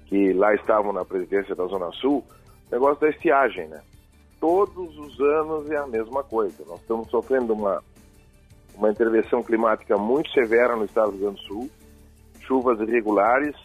que 0.06 0.32
lá 0.32 0.54
estavam 0.54 0.92
na 0.92 1.04
presidência 1.04 1.54
da 1.54 1.64
Zona 1.66 1.90
Sul, 1.92 2.24
negócio 2.70 3.00
da 3.00 3.08
estiagem, 3.08 3.68
né? 3.68 3.80
Todos 4.44 4.98
os 4.98 5.18
anos 5.20 5.70
é 5.70 5.76
a 5.78 5.86
mesma 5.86 6.22
coisa. 6.22 6.62
Nós 6.66 6.78
estamos 6.78 7.08
sofrendo 7.08 7.54
uma, 7.54 7.82
uma 8.74 8.90
intervenção 8.90 9.42
climática 9.42 9.96
muito 9.96 10.30
severa 10.32 10.76
no 10.76 10.84
estado 10.84 11.12
do 11.12 11.16
Rio 11.16 11.26
Grande 11.28 11.40
do 11.40 11.46
Sul, 11.46 11.70
chuvas 12.40 12.78
irregulares. 12.78 13.56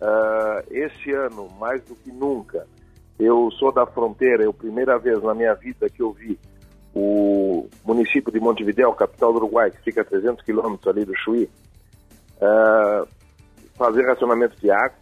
Uh, 0.00 0.62
esse 0.70 1.10
ano, 1.10 1.48
mais 1.58 1.82
do 1.82 1.96
que 1.96 2.12
nunca, 2.12 2.64
eu 3.18 3.50
sou 3.58 3.72
da 3.72 3.84
fronteira, 3.84 4.44
é 4.44 4.46
a 4.46 4.52
primeira 4.52 4.96
vez 5.00 5.20
na 5.20 5.34
minha 5.34 5.52
vida 5.54 5.90
que 5.90 6.00
eu 6.00 6.12
vi 6.12 6.38
o 6.94 7.68
município 7.84 8.32
de 8.32 8.38
Montevideo, 8.38 8.92
capital 8.92 9.32
do 9.32 9.38
Uruguai, 9.38 9.72
que 9.72 9.82
fica 9.82 10.02
a 10.02 10.04
300 10.04 10.44
quilômetros 10.44 10.86
ali 10.86 11.04
do 11.04 11.16
Chuí, 11.16 11.50
uh, 12.36 13.08
fazer 13.74 14.06
racionamento 14.06 14.56
de 14.60 14.70
água 14.70 14.99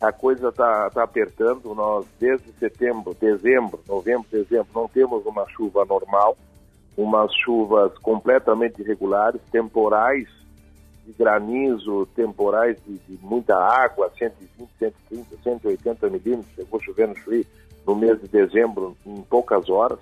a 0.00 0.12
coisa 0.12 0.48
está 0.48 0.90
tá 0.90 1.02
apertando. 1.02 1.74
Nós, 1.74 2.06
desde 2.18 2.52
setembro, 2.58 3.16
dezembro, 3.20 3.80
novembro, 3.88 4.26
dezembro, 4.30 4.68
não 4.74 4.88
temos 4.88 5.24
uma 5.26 5.48
chuva 5.48 5.84
normal, 5.84 6.36
umas 6.96 7.32
chuvas 7.34 7.96
completamente 7.98 8.80
irregulares, 8.80 9.40
temporais 9.50 10.28
de 11.04 11.12
granizo, 11.12 12.06
temporais 12.14 12.78
de, 12.86 12.96
de 12.98 13.18
muita 13.22 13.56
água, 13.56 14.10
120, 14.18 14.68
130, 14.78 15.36
180 15.42 16.08
milímetros, 16.08 16.54
chegou 16.54 16.80
a 16.80 16.82
chover 16.82 17.14
no 17.86 17.94
mês 17.94 18.20
de 18.20 18.28
dezembro, 18.28 18.96
em 19.04 19.20
poucas 19.22 19.68
horas. 19.68 19.98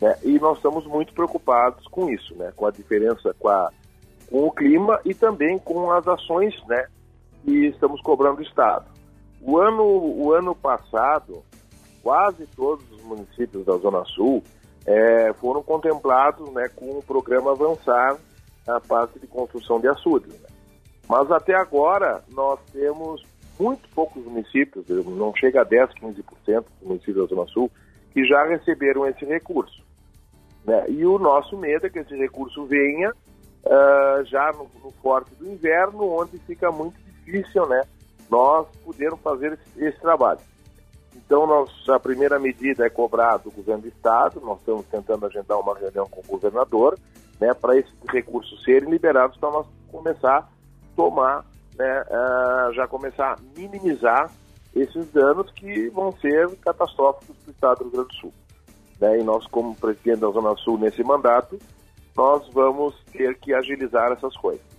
Né? 0.00 0.16
E 0.22 0.38
nós 0.38 0.58
estamos 0.58 0.86
muito 0.86 1.14
preocupados 1.14 1.86
com 1.88 2.10
isso, 2.10 2.34
né? 2.34 2.52
com 2.54 2.66
a 2.66 2.70
diferença 2.70 3.34
com, 3.38 3.48
a, 3.48 3.70
com 4.30 4.46
o 4.46 4.50
clima 4.50 5.00
e 5.04 5.14
também 5.14 5.58
com 5.58 5.90
as 5.90 6.06
ações 6.06 6.54
né? 6.66 6.86
Que 7.44 7.66
estamos 7.66 8.00
cobrando 8.00 8.36
do 8.36 8.42
Estado. 8.42 8.86
O 9.40 9.58
ano, 9.58 9.84
o 9.84 10.32
ano 10.32 10.54
passado, 10.54 11.44
quase 12.02 12.46
todos 12.56 12.90
os 12.90 13.02
municípios 13.02 13.64
da 13.66 13.76
Zona 13.76 14.04
Sul 14.06 14.42
é, 14.86 15.32
foram 15.34 15.62
contemplados 15.62 16.50
né, 16.52 16.68
com 16.74 16.98
o 16.98 17.02
programa 17.02 17.52
Avançar 17.52 18.16
na 18.66 18.80
parte 18.80 19.18
de 19.18 19.26
construção 19.26 19.78
de 19.78 19.88
açudes. 19.88 20.32
Né? 20.40 20.48
Mas 21.08 21.30
até 21.30 21.54
agora 21.54 22.24
nós 22.30 22.58
temos 22.72 23.22
muito 23.60 23.86
poucos 23.94 24.24
municípios, 24.24 24.84
não 24.88 25.34
chega 25.36 25.60
a 25.60 25.64
10, 25.64 25.90
15% 25.90 26.64
dos 26.80 26.88
municípios 26.88 27.28
da 27.28 27.34
Zona 27.34 27.46
Sul, 27.48 27.70
que 28.12 28.24
já 28.24 28.44
receberam 28.46 29.06
esse 29.06 29.24
recurso. 29.24 29.84
Né? 30.64 30.86
E 30.88 31.04
o 31.04 31.18
nosso 31.18 31.56
medo 31.58 31.86
é 31.86 31.90
que 31.90 31.98
esse 31.98 32.16
recurso 32.16 32.64
venha 32.64 33.10
uh, 33.10 34.24
já 34.24 34.50
no, 34.52 34.68
no 34.82 34.90
forte 35.02 35.34
do 35.34 35.46
inverno, 35.46 36.08
onde 36.08 36.38
fica 36.38 36.72
muito 36.72 37.03
difícil 37.24 37.66
né, 37.66 37.82
nós 38.30 38.66
podermos 38.84 39.20
fazer 39.20 39.52
esse, 39.52 39.84
esse, 39.84 40.00
trabalho. 40.00 40.40
Então, 41.14 41.46
nós, 41.46 41.70
a 41.88 41.98
primeira 41.98 42.38
medida 42.38 42.86
é 42.86 42.90
cobrar 42.90 43.38
do 43.38 43.50
governo 43.50 43.82
do 43.82 43.88
Estado, 43.88 44.40
nós 44.40 44.58
estamos 44.58 44.84
tentando 44.86 45.26
agendar 45.26 45.58
uma 45.58 45.76
reunião 45.76 46.06
com 46.08 46.20
o 46.20 46.26
governador, 46.26 46.98
né, 47.40 47.52
para 47.54 47.78
esses 47.78 47.94
recursos 48.08 48.62
serem 48.64 48.90
liberados, 48.90 49.36
para 49.36 49.50
nós 49.50 49.66
começar 49.90 50.38
a 50.38 50.48
tomar, 50.96 51.44
né, 51.76 52.02
uh, 52.02 52.72
já 52.74 52.86
começar 52.86 53.32
a 53.32 53.38
minimizar 53.56 54.30
esses 54.74 55.06
danos 55.12 55.50
que 55.52 55.88
vão 55.90 56.12
ser 56.12 56.48
catastróficos 56.56 57.36
para 57.36 57.48
o 57.48 57.52
Estado 57.52 57.78
do 57.78 57.84
Rio 57.84 57.92
Grande 57.92 58.08
do 58.08 58.14
Sul. 58.14 58.32
Né, 59.00 59.20
e 59.20 59.22
nós, 59.22 59.46
como 59.46 59.74
presidente 59.74 60.20
da 60.20 60.28
Zona 60.30 60.56
Sul 60.56 60.78
nesse 60.78 61.02
mandato, 61.02 61.58
nós 62.16 62.48
vamos 62.52 62.94
ter 63.12 63.36
que 63.38 63.54
agilizar 63.54 64.12
essas 64.12 64.36
coisas. 64.36 64.73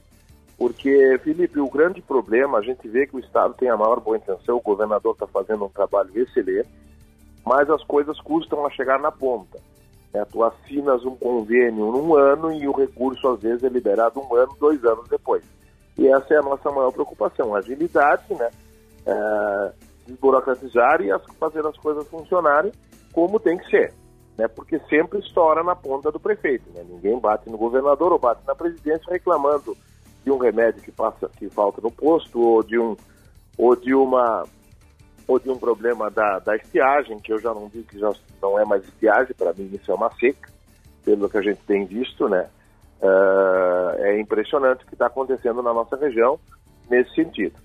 Porque, 0.57 1.19
Felipe, 1.23 1.59
o 1.59 1.69
grande 1.69 2.01
problema, 2.01 2.59
a 2.59 2.61
gente 2.61 2.87
vê 2.87 3.05
que 3.05 3.15
o 3.15 3.19
Estado 3.19 3.53
tem 3.55 3.69
a 3.69 3.75
maior 3.75 3.99
boa 3.99 4.17
intenção, 4.17 4.57
o 4.57 4.61
governador 4.61 5.13
está 5.13 5.27
fazendo 5.27 5.65
um 5.65 5.69
trabalho 5.69 6.11
excelente, 6.15 6.69
mas 7.45 7.69
as 7.69 7.83
coisas 7.83 8.19
custam 8.21 8.65
a 8.65 8.69
chegar 8.69 8.99
na 8.99 9.11
ponta. 9.11 9.59
Né? 10.13 10.25
Tu 10.31 10.41
assinas 10.43 11.03
um 11.03 11.15
convênio 11.15 11.91
num 11.91 12.15
ano 12.15 12.53
e 12.53 12.67
o 12.67 12.71
recurso, 12.71 13.27
às 13.27 13.41
vezes, 13.41 13.63
é 13.63 13.69
liberado 13.69 14.19
um 14.21 14.35
ano, 14.35 14.55
dois 14.59 14.83
anos 14.85 15.07
depois. 15.09 15.43
E 15.97 16.07
essa 16.07 16.33
é 16.33 16.37
a 16.37 16.43
nossa 16.43 16.71
maior 16.71 16.91
preocupação, 16.91 17.53
agilidade, 17.53 18.33
né? 18.33 18.49
É, 19.05 19.71
desburocratizar 20.07 21.01
e 21.01 21.11
as, 21.11 21.21
fazer 21.39 21.65
as 21.65 21.77
coisas 21.77 22.07
funcionarem 22.07 22.71
como 23.13 23.39
tem 23.39 23.57
que 23.57 23.69
ser. 23.69 23.93
Né? 24.37 24.47
Porque 24.47 24.79
sempre 24.89 25.19
estoura 25.19 25.63
na 25.63 25.75
ponta 25.75 26.11
do 26.11 26.19
prefeito. 26.19 26.65
Né? 26.73 26.83
Ninguém 26.87 27.19
bate 27.19 27.49
no 27.49 27.57
governador 27.57 28.11
ou 28.11 28.19
bate 28.19 28.41
na 28.45 28.55
presidência 28.55 29.11
reclamando 29.11 29.75
de 30.25 30.31
um 30.31 30.37
remédio 30.37 30.81
que 30.81 30.91
passa 30.91 31.29
que 31.37 31.47
falta 31.49 31.79
no 31.81 31.91
posto 31.91 32.41
ou 32.41 32.63
de 32.63 32.79
um 32.79 32.97
ou 33.57 33.75
de 33.75 33.93
uma 33.93 34.43
ou 35.27 35.39
de 35.39 35.49
um 35.49 35.57
problema 35.57 36.09
da, 36.09 36.39
da 36.39 36.55
estiagem 36.55 37.19
que 37.19 37.31
eu 37.31 37.39
já 37.39 37.53
não 37.53 37.69
digo 37.69 37.87
que 37.87 37.99
já 37.99 38.11
não 38.41 38.59
é 38.59 38.65
mais 38.65 38.83
estiagem 38.83 39.33
para 39.37 39.53
mim 39.53 39.69
isso 39.71 39.91
é 39.91 39.93
uma 39.93 40.11
seca 40.15 40.49
pelo 41.05 41.29
que 41.29 41.37
a 41.37 41.41
gente 41.41 41.61
tem 41.67 41.85
visto 41.85 42.27
né? 42.27 42.49
Uh, 43.01 44.01
é 44.01 44.19
impressionante 44.19 44.83
o 44.83 44.87
que 44.87 44.95
está 44.95 45.05
acontecendo 45.05 45.61
na 45.61 45.71
nossa 45.73 45.95
região 45.95 46.39
nesse 46.89 47.13
sentido. 47.13 47.55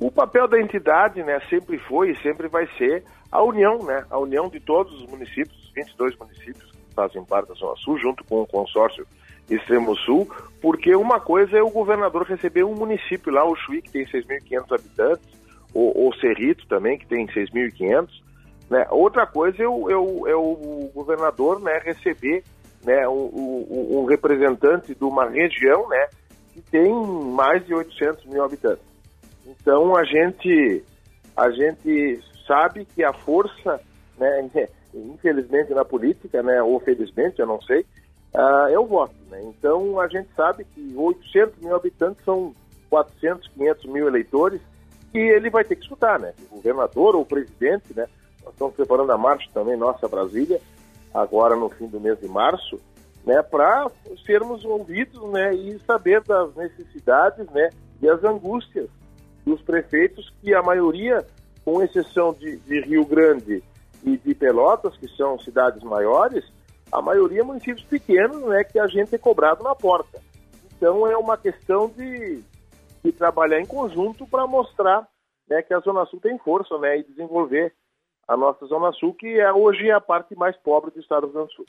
O 0.00 0.10
papel 0.10 0.48
da 0.48 0.60
entidade 0.60 1.22
né 1.22 1.40
sempre 1.48 1.78
foi 1.78 2.10
e 2.10 2.22
sempre 2.22 2.48
vai 2.48 2.66
ser 2.76 3.04
a 3.30 3.40
união 3.42 3.78
né? 3.84 4.04
A 4.10 4.18
união 4.18 4.48
de 4.48 4.58
todos 4.58 4.92
os 5.00 5.08
municípios 5.08 5.70
22 5.72 6.16
municípios 6.16 6.72
que 6.72 6.94
fazem 6.94 7.24
parte 7.24 7.48
da 7.50 7.54
Zona 7.54 7.76
Sul 7.76 7.96
junto 7.98 8.24
com 8.24 8.42
o 8.42 8.46
consórcio 8.46 9.06
extremo 9.48 9.96
sul, 9.96 10.28
porque 10.60 10.94
uma 10.94 11.20
coisa 11.20 11.58
é 11.58 11.62
o 11.62 11.70
governador 11.70 12.22
receber 12.24 12.64
um 12.64 12.74
município 12.74 13.32
lá, 13.32 13.44
o 13.44 13.54
Chuí, 13.54 13.82
que 13.82 13.90
tem 13.90 14.06
6.500 14.06 14.78
habitantes, 14.78 15.28
ou, 15.74 15.92
ou 15.96 16.14
Cerrito 16.16 16.66
também, 16.68 16.98
que 16.98 17.06
tem 17.06 17.26
6.500, 17.26 18.08
né? 18.70 18.86
Outra 18.90 19.26
coisa 19.26 19.62
é 19.62 19.68
o, 19.68 19.90
é 19.90 19.96
o, 19.96 20.28
é 20.28 20.34
o 20.34 20.90
governador 20.94 21.60
né, 21.60 21.80
receber 21.84 22.42
né, 22.84 23.06
um, 23.08 23.98
um, 24.00 24.04
representante 24.04 24.94
de 24.94 25.04
uma 25.04 25.28
região, 25.28 25.88
né, 25.88 26.06
que 26.52 26.60
tem 26.62 26.92
mais 26.92 27.64
de 27.66 27.74
800 27.74 28.26
mil 28.26 28.44
habitantes. 28.44 28.84
Então 29.46 29.96
a 29.96 30.04
gente 30.04 30.82
a 31.36 31.50
gente 31.50 32.20
sabe 32.46 32.84
que 32.84 33.02
a 33.02 33.12
força, 33.12 33.80
né, 34.18 34.48
infelizmente 34.94 35.74
na 35.74 35.84
política, 35.84 36.42
né, 36.42 36.62
ou 36.62 36.78
felizmente, 36.80 37.40
eu 37.40 37.46
não 37.46 37.60
sei, 37.62 37.84
uh, 38.34 38.80
o 38.80 38.86
voto. 38.86 39.14
Né? 39.30 39.42
Então 39.44 39.98
a 40.00 40.08
gente 40.08 40.28
sabe 40.36 40.64
que 40.64 40.94
800 40.96 41.58
mil 41.60 41.74
habitantes 41.74 42.24
são 42.24 42.54
400, 42.90 43.48
500 43.48 43.84
mil 43.86 44.06
eleitores 44.06 44.60
que 45.10 45.18
ele 45.18 45.48
vai 45.48 45.64
ter 45.64 45.76
que 45.76 45.82
escutar, 45.82 46.18
né? 46.18 46.34
O 46.50 46.56
governador 46.56 47.14
ou 47.14 47.22
o 47.22 47.26
presidente, 47.26 47.94
né? 47.94 48.06
Nós 48.42 48.52
estamos 48.52 48.74
preparando 48.74 49.12
a 49.12 49.18
marcha 49.18 49.48
também, 49.54 49.76
nossa 49.76 50.08
Brasília, 50.08 50.60
agora 51.14 51.54
no 51.54 51.68
fim 51.70 51.86
do 51.86 52.00
mês 52.00 52.18
de 52.18 52.26
março, 52.26 52.80
né? 53.24 53.40
Para 53.42 53.88
sermos 54.26 54.64
ouvidos, 54.64 55.22
né? 55.30 55.54
E 55.54 55.78
saber 55.86 56.20
das 56.22 56.52
necessidades, 56.56 57.48
né? 57.50 57.70
E 58.02 58.08
as 58.08 58.24
angústias 58.24 58.88
dos 59.46 59.62
prefeitos, 59.62 60.32
que 60.42 60.52
a 60.52 60.62
maioria, 60.62 61.24
com 61.64 61.80
exceção 61.80 62.32
de, 62.32 62.56
de 62.56 62.80
Rio 62.80 63.04
Grande 63.04 63.62
e 64.02 64.16
de 64.16 64.34
Pelotas, 64.34 64.96
que 64.96 65.08
são 65.16 65.38
cidades 65.38 65.82
maiores, 65.84 66.44
a 66.94 67.02
maioria 67.02 67.40
é 67.40 67.44
municípios 67.44 67.84
pequenos, 67.86 68.40
né? 68.44 68.62
Que 68.62 68.78
a 68.78 68.86
gente 68.86 69.14
é 69.14 69.18
cobrado 69.18 69.64
na 69.64 69.74
porta. 69.74 70.22
Então 70.76 71.06
é 71.06 71.16
uma 71.16 71.36
questão 71.36 71.88
de 71.88 72.42
e 73.04 73.12
trabalhar 73.12 73.60
em 73.60 73.66
conjunto 73.66 74.26
para 74.26 74.46
mostrar 74.46 75.06
né, 75.46 75.60
que 75.60 75.74
a 75.74 75.80
Zona 75.80 76.06
Sul 76.06 76.20
tem 76.20 76.38
força 76.38 76.78
né, 76.78 76.98
e 76.98 77.04
desenvolver 77.04 77.74
a 78.26 78.34
nossa 78.34 78.64
Zona 78.64 78.90
Sul, 78.92 79.12
que 79.12 79.38
é 79.38 79.52
hoje 79.52 79.90
a 79.90 80.00
parte 80.00 80.34
mais 80.34 80.56
pobre 80.56 80.90
do 80.90 81.00
estado 81.00 81.22
do 81.22 81.26
Rio 81.26 81.34
Grande 81.34 81.48
do 81.48 81.54
Sul. 81.54 81.66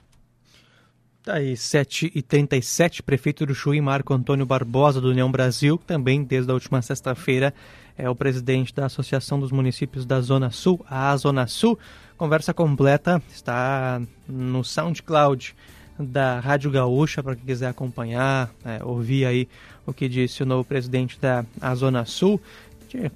Tá 1.21 1.34
aí, 1.34 1.53
7h37, 1.53 3.01
prefeito 3.03 3.45
do 3.45 3.53
Chuí, 3.53 3.82
Marco 3.82 4.13
Antônio 4.13 4.45
Barbosa, 4.45 5.01
do 5.01 5.09
União 5.09 5.30
Brasil, 5.30 5.78
também 5.78 6.23
desde 6.23 6.51
a 6.51 6.53
última 6.53 6.82
sexta-feira 6.82 7.53
é 7.98 8.10
o 8.10 8.16
presidente 8.16 8.74
da 8.74 8.86
Associação 8.86 9.39
dos 9.39 9.52
Municípios 9.52 10.06
da 10.06 10.20
Zona 10.22 10.52
Sul, 10.52 10.84
a 10.89 11.16
Zona 11.18 11.48
Sul. 11.48 11.78
Conversa 12.18 12.54
completa 12.54 13.22
está 13.30 14.02
no 14.28 14.64
SoundCloud 14.64 15.56
da 15.98 16.39
Rádio 16.39 16.70
Gaúcha, 16.72 17.24
para 17.24 17.36
quem 17.36 17.46
quiser 17.46 17.68
acompanhar, 17.68 18.52
é, 18.66 18.84
ouvir 18.84 19.26
aí 19.26 19.48
o 19.86 19.93
que 19.93 20.10
disse 20.10 20.43
o 20.43 20.46
novo 20.46 20.64
presidente 20.64 21.18
da 21.20 21.46
Zona 21.74 22.06
Sul. 22.06 22.39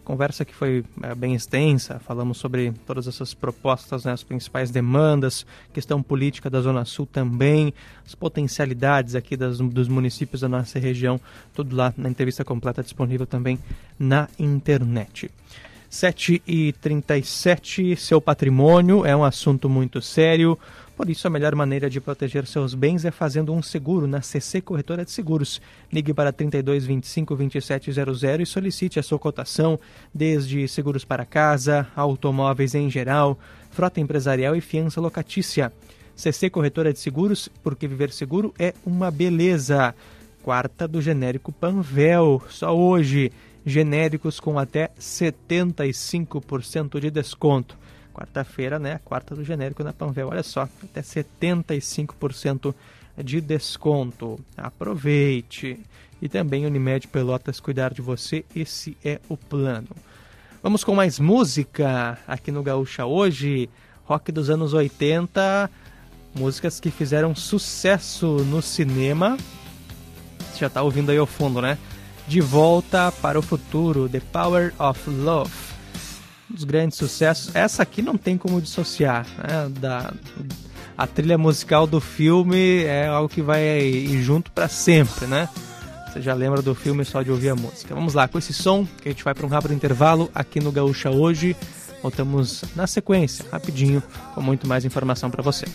Conversa 0.03 0.45
que 0.45 0.53
foi 0.53 0.83
é, 1.01 1.15
bem 1.15 1.33
extensa, 1.35 1.99
falamos 1.99 2.37
sobre 2.37 2.71
todas 2.85 3.07
essas 3.07 3.33
propostas, 3.33 4.05
né, 4.05 4.11
as 4.11 4.23
principais 4.23 4.71
demandas, 4.71 5.45
questão 5.73 6.01
política 6.01 6.49
da 6.49 6.61
Zona 6.61 6.85
Sul 6.85 7.05
também, 7.05 7.73
as 8.05 8.15
potencialidades 8.15 9.15
aqui 9.15 9.37
das, 9.37 9.59
dos 9.59 9.87
municípios 9.87 10.41
da 10.41 10.49
nossa 10.49 10.79
região, 10.79 11.19
tudo 11.53 11.75
lá 11.75 11.93
na 11.97 12.09
entrevista 12.09 12.43
completa 12.43 12.83
disponível 12.83 13.25
também 13.25 13.59
na 13.97 14.27
internet. 14.37 15.29
7 15.89 16.41
e 16.47 16.71
37 16.73 17.95
seu 17.95 18.21
patrimônio 18.21 19.05
é 19.05 19.15
um 19.15 19.23
assunto 19.23 19.67
muito 19.67 20.01
sério. 20.01 20.57
Por 20.99 21.09
isso, 21.09 21.25
a 21.25 21.29
melhor 21.29 21.55
maneira 21.55 21.89
de 21.89 22.01
proteger 22.01 22.45
seus 22.45 22.73
bens 22.73 23.05
é 23.05 23.11
fazendo 23.11 23.53
um 23.53 23.61
seguro 23.61 24.05
na 24.05 24.21
CC 24.21 24.59
Corretora 24.59 25.05
de 25.05 25.11
Seguros. 25.11 25.61
Ligue 25.89 26.13
para 26.13 26.33
32 26.33 26.85
25 26.85 27.37
2700 27.37 28.41
e 28.41 28.45
solicite 28.45 28.99
a 28.99 29.03
sua 29.03 29.17
cotação, 29.17 29.79
desde 30.13 30.67
seguros 30.67 31.05
para 31.05 31.23
casa, 31.23 31.87
automóveis 31.95 32.75
em 32.75 32.89
geral, 32.89 33.39
frota 33.71 34.01
empresarial 34.01 34.57
e 34.57 34.61
fiança 34.61 34.99
locatícia. 34.99 35.71
CC 36.17 36.49
Corretora 36.49 36.91
de 36.91 36.99
Seguros, 36.99 37.47
porque 37.63 37.87
viver 37.87 38.11
seguro 38.11 38.53
é 38.59 38.73
uma 38.85 39.09
beleza. 39.09 39.95
Quarta 40.43 40.85
do 40.85 41.01
genérico 41.01 41.53
Panvel, 41.53 42.43
só 42.49 42.75
hoje. 42.75 43.31
Genéricos 43.65 44.37
com 44.37 44.59
até 44.59 44.91
75% 44.99 46.99
de 46.99 47.09
desconto. 47.09 47.78
Quarta-feira, 48.19 48.77
né? 48.77 48.99
Quarta 49.05 49.33
do 49.33 49.45
genérico 49.45 49.81
na 49.81 49.93
Panvel. 49.93 50.27
Olha 50.27 50.43
só, 50.43 50.67
até 50.83 51.01
75% 51.01 52.75
de 53.23 53.39
desconto. 53.39 54.37
Aproveite. 54.57 55.79
E 56.21 56.27
também 56.27 56.65
Unimed 56.65 57.07
Pelotas 57.07 57.61
cuidar 57.61 57.93
de 57.93 58.01
você, 58.01 58.43
esse 58.53 58.97
é 59.05 59.21
o 59.29 59.37
plano. 59.37 59.87
Vamos 60.61 60.83
com 60.83 60.93
mais 60.93 61.17
música 61.17 62.19
aqui 62.27 62.51
no 62.51 62.61
Gaúcha 62.61 63.05
hoje. 63.05 63.69
Rock 64.03 64.33
dos 64.33 64.49
anos 64.49 64.73
80, 64.73 65.71
músicas 66.35 66.77
que 66.77 66.91
fizeram 66.91 67.33
sucesso 67.33 68.39
no 68.43 68.61
cinema. 68.61 69.37
Você 70.39 70.59
já 70.59 70.67
está 70.67 70.81
ouvindo 70.81 71.09
aí 71.09 71.17
ao 71.17 71.25
fundo, 71.25 71.61
né? 71.61 71.77
De 72.27 72.41
volta 72.41 73.13
para 73.13 73.39
o 73.39 73.41
futuro, 73.41 74.09
The 74.09 74.19
Power 74.19 74.73
of 74.77 75.09
Love 75.09 75.68
dos 76.49 76.63
grandes 76.63 76.97
sucessos. 76.97 77.55
Essa 77.55 77.83
aqui 77.83 78.01
não 78.01 78.17
tem 78.17 78.37
como 78.37 78.61
dissociar, 78.61 79.25
né? 79.37 79.69
Da, 79.79 80.13
a 80.97 81.07
trilha 81.07 81.37
musical 81.37 81.87
do 81.87 82.01
filme 82.01 82.83
é 82.83 83.07
algo 83.07 83.29
que 83.29 83.41
vai 83.41 83.79
ir 83.79 84.21
junto 84.21 84.51
para 84.51 84.67
sempre, 84.67 85.27
né? 85.27 85.47
Você 86.11 86.21
já 86.21 86.33
lembra 86.33 86.61
do 86.61 86.73
filme 86.73 87.05
só 87.05 87.21
de 87.21 87.31
ouvir 87.31 87.49
a 87.49 87.55
música. 87.55 87.93
Vamos 87.93 88.15
lá, 88.15 88.27
com 88.27 88.37
esse 88.37 88.51
som 88.51 88.85
que 89.01 89.09
a 89.09 89.11
gente 89.11 89.23
vai 89.23 89.33
para 89.33 89.45
um 89.45 89.49
rápido 89.49 89.73
intervalo 89.73 90.29
aqui 90.33 90.59
no 90.59 90.71
Gaúcha 90.71 91.11
hoje. 91.11 91.55
Voltamos 92.01 92.63
na 92.75 92.87
sequência, 92.87 93.45
rapidinho, 93.51 94.01
com 94.33 94.41
muito 94.41 94.67
mais 94.67 94.85
informação 94.85 95.29
para 95.29 95.43
você. 95.43 95.65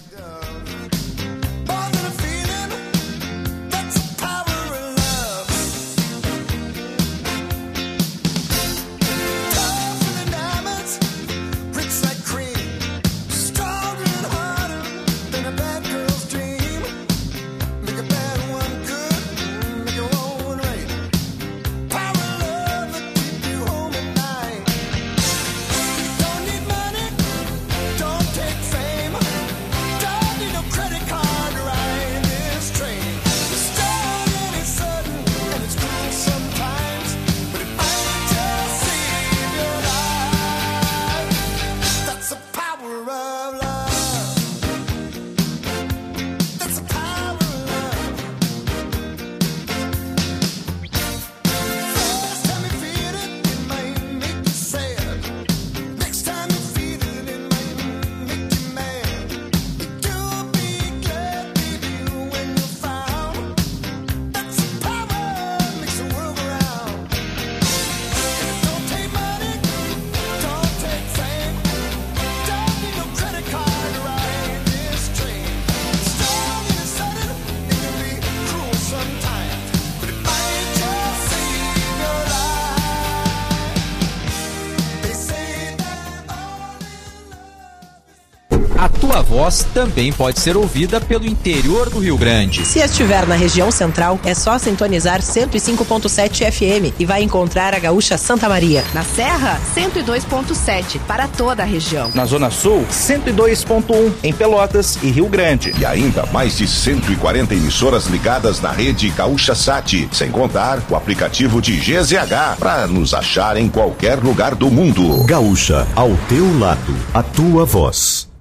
Voz 89.22 89.66
também 89.74 90.12
pode 90.12 90.40
ser 90.40 90.56
ouvida 90.56 91.00
pelo 91.00 91.26
interior 91.26 91.90
do 91.90 91.98
Rio 91.98 92.16
Grande. 92.16 92.64
Se 92.64 92.78
estiver 92.78 93.26
na 93.26 93.34
região 93.34 93.70
central, 93.70 94.18
é 94.24 94.34
só 94.34 94.58
sintonizar 94.58 95.20
105.7 95.20 96.50
FM 96.50 96.94
e 96.98 97.04
vai 97.04 97.22
encontrar 97.22 97.74
a 97.74 97.78
Gaúcha 97.78 98.16
Santa 98.16 98.48
Maria. 98.48 98.84
Na 98.94 99.02
Serra, 99.02 99.60
102.7 99.74 101.00
para 101.06 101.26
toda 101.26 101.62
a 101.62 101.66
região. 101.66 102.10
Na 102.14 102.24
Zona 102.24 102.50
Sul, 102.50 102.84
102.1 102.90 104.12
em 104.22 104.32
Pelotas 104.32 104.98
e 105.02 105.10
Rio 105.10 105.28
Grande. 105.28 105.74
E 105.78 105.84
ainda 105.84 106.26
mais 106.26 106.56
de 106.56 106.66
140 106.66 107.54
emissoras 107.54 108.06
ligadas 108.06 108.60
na 108.60 108.70
rede 108.70 109.08
Gaúcha 109.10 109.54
Sat, 109.54 110.08
sem 110.12 110.30
contar 110.30 110.82
o 110.90 110.96
aplicativo 110.96 111.60
de 111.60 111.76
GZH 111.76 112.58
para 112.58 112.86
nos 112.86 113.14
achar 113.14 113.56
em 113.56 113.68
qualquer 113.68 114.18
lugar 114.18 114.54
do 114.54 114.70
mundo. 114.70 115.24
Gaúcha, 115.24 115.86
ao 115.94 116.10
teu 116.28 116.58
lado, 116.58 116.94
a 117.12 117.22
tua 117.22 117.64
voz. 117.64 118.33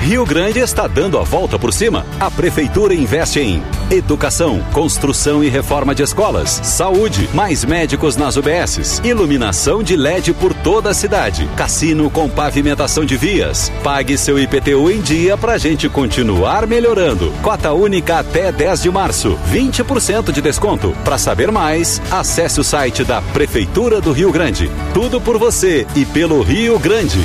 Rio 0.00 0.24
Grande 0.24 0.58
está 0.58 0.86
dando 0.86 1.18
a 1.18 1.22
volta 1.22 1.58
por 1.58 1.72
cima. 1.72 2.06
A 2.18 2.30
Prefeitura 2.30 2.94
investe 2.94 3.40
em 3.40 3.62
educação, 3.90 4.60
construção 4.72 5.42
e 5.42 5.48
reforma 5.48 5.94
de 5.94 6.02
escolas, 6.02 6.60
saúde, 6.62 7.28
mais 7.34 7.64
médicos 7.64 8.16
nas 8.16 8.36
UBSs, 8.36 9.00
iluminação 9.04 9.82
de 9.82 9.96
LED 9.96 10.32
por 10.34 10.54
toda 10.54 10.90
a 10.90 10.94
cidade, 10.94 11.48
cassino 11.56 12.10
com 12.10 12.28
pavimentação 12.28 13.04
de 13.04 13.16
vias. 13.16 13.70
Pague 13.82 14.16
seu 14.16 14.38
IPTU 14.38 14.90
em 14.90 15.00
dia 15.00 15.36
para 15.36 15.52
a 15.52 15.58
gente 15.58 15.88
continuar 15.88 16.66
melhorando. 16.66 17.32
Cota 17.42 17.72
única 17.72 18.18
até 18.18 18.52
10 18.52 18.82
de 18.82 18.90
março, 18.90 19.38
20% 19.50 20.32
de 20.32 20.40
desconto. 20.40 20.94
Para 21.04 21.18
saber 21.18 21.50
mais, 21.50 22.00
acesse 22.10 22.60
o 22.60 22.64
site 22.64 23.04
da 23.04 23.20
Prefeitura 23.20 24.00
do 24.00 24.12
Rio 24.12 24.32
Grande. 24.32 24.70
Tudo 24.94 25.20
por 25.20 25.38
você 25.38 25.86
e 25.94 26.04
pelo 26.04 26.42
Rio 26.42 26.78
Grande. 26.78 27.20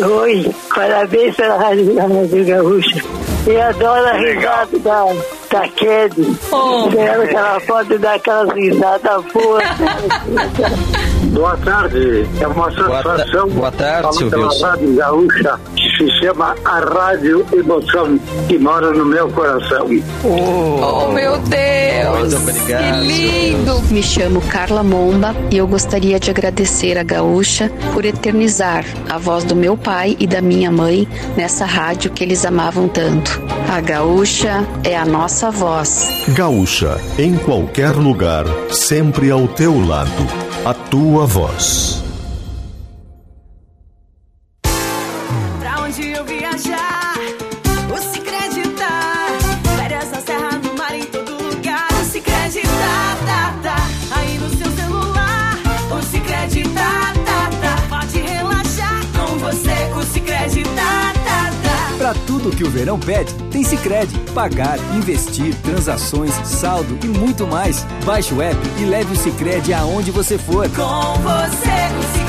Oi, 0.00 0.54
parabéns 0.74 1.36
pela 1.36 1.56
Rádio, 1.58 1.94
Rádio 1.96 2.44
Gaúcha. 2.46 3.02
E 3.46 3.60
adoro 3.60 4.06
a 4.06 4.12
risada 4.12 4.78
da, 4.78 5.04
da 5.50 5.68
Ked. 5.68 6.14
Oh, 6.50 6.88
que 6.88 6.98
ela 6.98 7.60
pode 7.60 7.98
dar 7.98 8.14
aquelas 8.14 8.50
risadas 8.54 9.24
boas. 9.32 9.64
Boa 11.30 11.56
tarde, 11.58 12.26
é 12.40 12.46
uma 12.46 12.70
satisfação. 12.72 13.48
Boa, 13.48 13.70
tarde, 13.72 14.02
falar 14.02 14.12
Silvio. 14.12 14.30
pela 14.30 14.70
Rádio 14.70 14.94
Gaúcha, 14.96 15.60
que 15.76 15.88
se 15.96 16.10
chama 16.20 16.54
a 16.64 16.78
Rádio 16.80 17.46
Emoção, 17.52 18.18
que 18.48 18.58
mora 18.58 18.90
no 18.90 19.04
meu 19.04 19.28
coração. 19.30 19.86
Oh, 20.24 21.12
meu 21.12 21.38
Deus! 21.38 22.18
Muito 22.18 22.36
obrigado. 22.36 22.82
Que 22.82 23.06
lindo! 23.06 23.82
Me 23.90 24.02
chamo 24.02 24.40
Carla 24.42 24.82
Momba 24.82 25.34
e 25.50 25.56
eu 25.58 25.66
gostaria 25.66 26.18
de 26.18 26.30
agradecer 26.30 26.98
a 26.98 27.02
Gaúcha 27.02 27.70
por 27.94 28.04
eternizar 28.04 28.84
a 29.08 29.16
voz 29.16 29.44
do 29.44 29.54
meu 29.54 29.76
pai 29.76 30.16
e 30.18 30.26
da 30.26 30.40
minha 30.40 30.70
mãe 30.70 31.06
nessa 31.36 31.64
rádio 31.64 32.10
que 32.10 32.24
eles 32.24 32.44
amavam 32.44 32.88
tanto. 32.88 33.40
A 33.72 33.80
Gaúcha 33.80 34.66
é 34.84 34.96
a 34.96 35.04
nossa 35.04 35.50
voz. 35.50 36.24
Gaúcha, 36.28 36.98
em 37.18 37.36
qualquer 37.36 37.92
lugar, 37.92 38.44
sempre 38.70 39.30
ao 39.30 39.46
teu 39.48 39.86
lado. 39.86 40.51
A 40.64 40.72
tua 40.72 41.26
voz. 41.26 42.01
Tudo 62.42 62.56
que 62.56 62.64
o 62.64 62.70
verão 62.70 62.98
pede, 62.98 63.32
tem 63.50 63.62
Sicredi. 63.62 64.18
Pagar, 64.34 64.78
investir, 64.96 65.54
transações, 65.62 66.32
saldo 66.44 66.98
e 67.04 67.06
muito 67.06 67.46
mais. 67.46 67.86
Baixe 68.04 68.34
o 68.34 68.42
app 68.42 68.58
e 68.80 68.84
leve 68.84 69.12
o 69.12 69.16
Sicredi 69.16 69.72
aonde 69.72 70.10
você 70.10 70.36
for. 70.36 70.68
Com 70.70 71.20
você, 71.22 71.70
o 71.98 72.02
Cicred. 72.12 72.21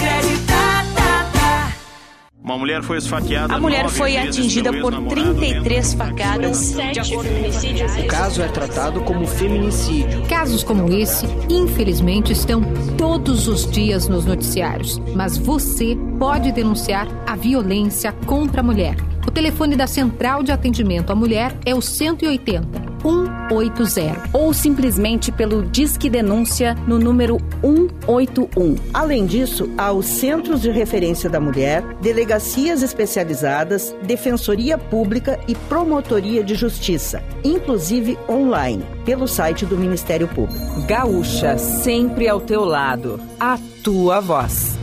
Uma 2.43 2.57
mulher 2.57 2.83
foi 2.83 2.97
esfaqueada. 2.97 3.53
A 3.53 3.59
mulher 3.59 3.87
foi 3.87 4.17
atingida 4.17 4.69
por 4.73 4.91
ex-namorado 4.91 5.35
33 5.39 5.93
facadas. 5.93 6.73
De 6.73 6.99
acordo 6.99 7.29
com 7.29 8.01
O 8.01 8.07
caso 8.07 8.41
é 8.41 8.47
tratado 8.49 9.01
como 9.01 9.25
feminicídio. 9.25 10.27
Casos 10.27 10.61
como 10.61 10.91
esse, 10.91 11.25
infelizmente, 11.49 12.33
estão 12.33 12.61
todos 12.97 13.47
os 13.47 13.69
dias 13.71 14.09
nos 14.09 14.25
noticiários. 14.25 14.99
Mas 15.15 15.37
você 15.37 15.97
pode 16.19 16.51
denunciar 16.51 17.07
a 17.25 17.37
violência 17.37 18.11
contra 18.25 18.59
a 18.59 18.63
mulher. 18.63 18.97
O 19.25 19.31
telefone 19.31 19.77
da 19.77 19.87
Central 19.87 20.43
de 20.43 20.51
Atendimento 20.51 21.11
à 21.11 21.15
Mulher 21.15 21.55
é 21.65 21.73
o 21.73 21.81
180 21.81 22.82
180. 23.03 24.29
Ou 24.33 24.53
simplesmente 24.53 25.31
pelo 25.31 25.63
Disque 25.63 26.09
Denúncia 26.09 26.73
no 26.87 26.97
número 26.97 27.37
181. 27.61 28.75
Além 28.93 29.25
disso, 29.25 29.69
há 29.77 29.91
os 29.91 30.05
Centros 30.05 30.61
de 30.61 30.71
Referência 30.71 31.29
da 31.29 31.39
Mulher, 31.39 31.83
delegacias 32.01 32.81
especializadas, 32.81 33.95
defensoria 34.03 34.77
pública 34.77 35.39
e 35.47 35.53
promotoria 35.53 36.43
de 36.43 36.55
justiça, 36.55 37.23
inclusive 37.43 38.17
online, 38.27 38.83
pelo 39.05 39.27
site 39.27 39.65
do 39.65 39.77
Ministério 39.77 40.27
Público. 40.27 40.81
Gaúcha, 40.87 41.57
sempre 41.57 42.27
ao 42.27 42.39
teu 42.39 42.63
lado. 42.63 43.19
A 43.39 43.59
tua 43.83 44.19
voz. 44.19 44.82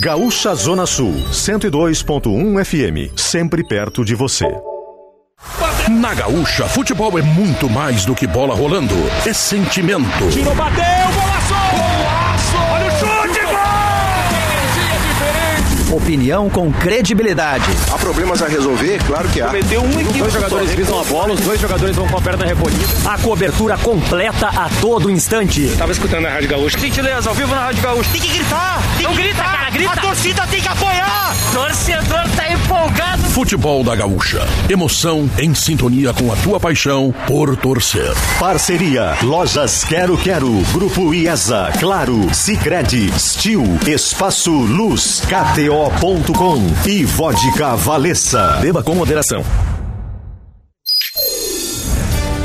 Gaúcha 0.00 0.54
Zona 0.54 0.86
Sul, 0.86 1.20
102.1 1.32 2.64
FM, 2.64 3.10
sempre 3.18 3.66
perto 3.66 4.04
de 4.04 4.14
você. 4.14 4.46
Na 5.90 6.14
Gaúcha, 6.14 6.68
futebol 6.68 7.18
é 7.18 7.22
muito 7.22 7.68
mais 7.68 8.04
do 8.04 8.14
que 8.14 8.28
bola 8.28 8.54
rolando. 8.54 8.94
É 9.26 9.32
sentimento. 9.32 10.30
Tirou, 10.30 10.54
bateu, 10.54 10.84
golaço! 11.12 11.54
Golaço! 11.54 11.93
Opinião 15.94 16.50
com 16.50 16.72
credibilidade. 16.72 17.64
Há 17.92 17.96
problemas 17.96 18.42
a 18.42 18.48
resolver? 18.48 19.00
Claro 19.06 19.28
que 19.28 19.40
há. 19.40 19.46
Cometeu 19.46 19.80
um 19.80 19.90
equívoco. 19.90 20.18
Dois 20.18 20.32
jogadores 20.32 20.74
visam 20.74 21.00
a 21.00 21.04
bola, 21.04 21.34
os 21.34 21.40
dois 21.40 21.60
jogadores 21.60 21.94
vão 21.94 22.08
com 22.08 22.18
a 22.18 22.20
perna 22.20 22.44
recolhida. 22.44 22.84
A 23.08 23.16
cobertura 23.18 23.78
completa 23.78 24.48
a 24.48 24.68
todo 24.80 25.08
instante. 25.08 25.68
Tava 25.78 25.92
escutando 25.92 26.26
a 26.26 26.30
Rádio 26.30 26.48
Gaúcha. 26.48 26.76
Gentileza, 26.80 27.28
ao 27.28 27.34
vivo 27.36 27.54
na 27.54 27.66
Rádio 27.66 27.80
Gaúcha. 27.80 28.10
Tem 28.10 28.20
que 28.20 28.28
gritar! 28.28 28.82
Tem 28.96 29.06
Não 29.06 29.14
que 29.14 29.22
grita, 29.22 29.42
cara, 29.44 29.70
grita! 29.70 29.92
A 29.92 29.96
torcida 29.96 30.46
tem 30.48 30.60
que 30.60 30.68
apoiar! 30.68 31.36
Torcedor 31.52 32.28
tá 32.34 32.52
empolgado. 32.52 33.22
Futebol 33.30 33.84
da 33.84 33.94
Gaúcha. 33.94 34.44
Emoção 34.68 35.30
em 35.38 35.54
sintonia 35.54 36.12
com 36.12 36.32
a 36.32 36.36
tua 36.36 36.58
paixão 36.58 37.14
por 37.28 37.56
torcer. 37.56 38.12
Parceria 38.40 39.16
Lojas 39.22 39.84
Quero 39.84 40.16
Quero, 40.18 40.50
Grupo 40.72 41.14
IESA, 41.14 41.70
Claro, 41.78 42.32
Sicredi, 42.34 43.12
Stil, 43.18 43.64
Espaço 43.86 44.50
Luz, 44.52 45.22
KTO.com 45.84 46.88
e 46.88 47.04
Vodka 47.04 47.76
Valessa. 47.76 48.58
Beba 48.60 48.82
com 48.82 48.94
moderação. 48.94 49.73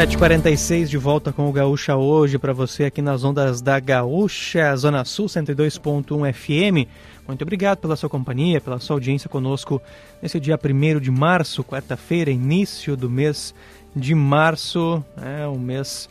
Sete 0.00 0.16
quarenta 0.16 0.50
de 0.50 0.96
volta 0.96 1.30
com 1.30 1.46
o 1.46 1.52
Gaúcha 1.52 1.94
hoje 1.94 2.38
para 2.38 2.54
você 2.54 2.84
aqui 2.84 3.02
nas 3.02 3.22
ondas 3.22 3.60
da 3.60 3.78
Gaúcha 3.78 4.74
Zona 4.74 5.04
Sul 5.04 5.26
102.1 5.26 6.32
FM. 6.32 6.88
Muito 7.28 7.42
obrigado 7.42 7.80
pela 7.80 7.94
sua 7.96 8.08
companhia, 8.08 8.62
pela 8.62 8.80
sua 8.80 8.96
audiência 8.96 9.28
conosco 9.28 9.78
nesse 10.22 10.40
dia 10.40 10.58
1 10.58 11.00
de 11.00 11.10
março, 11.10 11.62
quarta-feira, 11.62 12.30
início 12.30 12.96
do 12.96 13.10
mês 13.10 13.54
de 13.94 14.14
março, 14.14 15.04
é 15.20 15.46
o 15.46 15.58
mês 15.58 16.08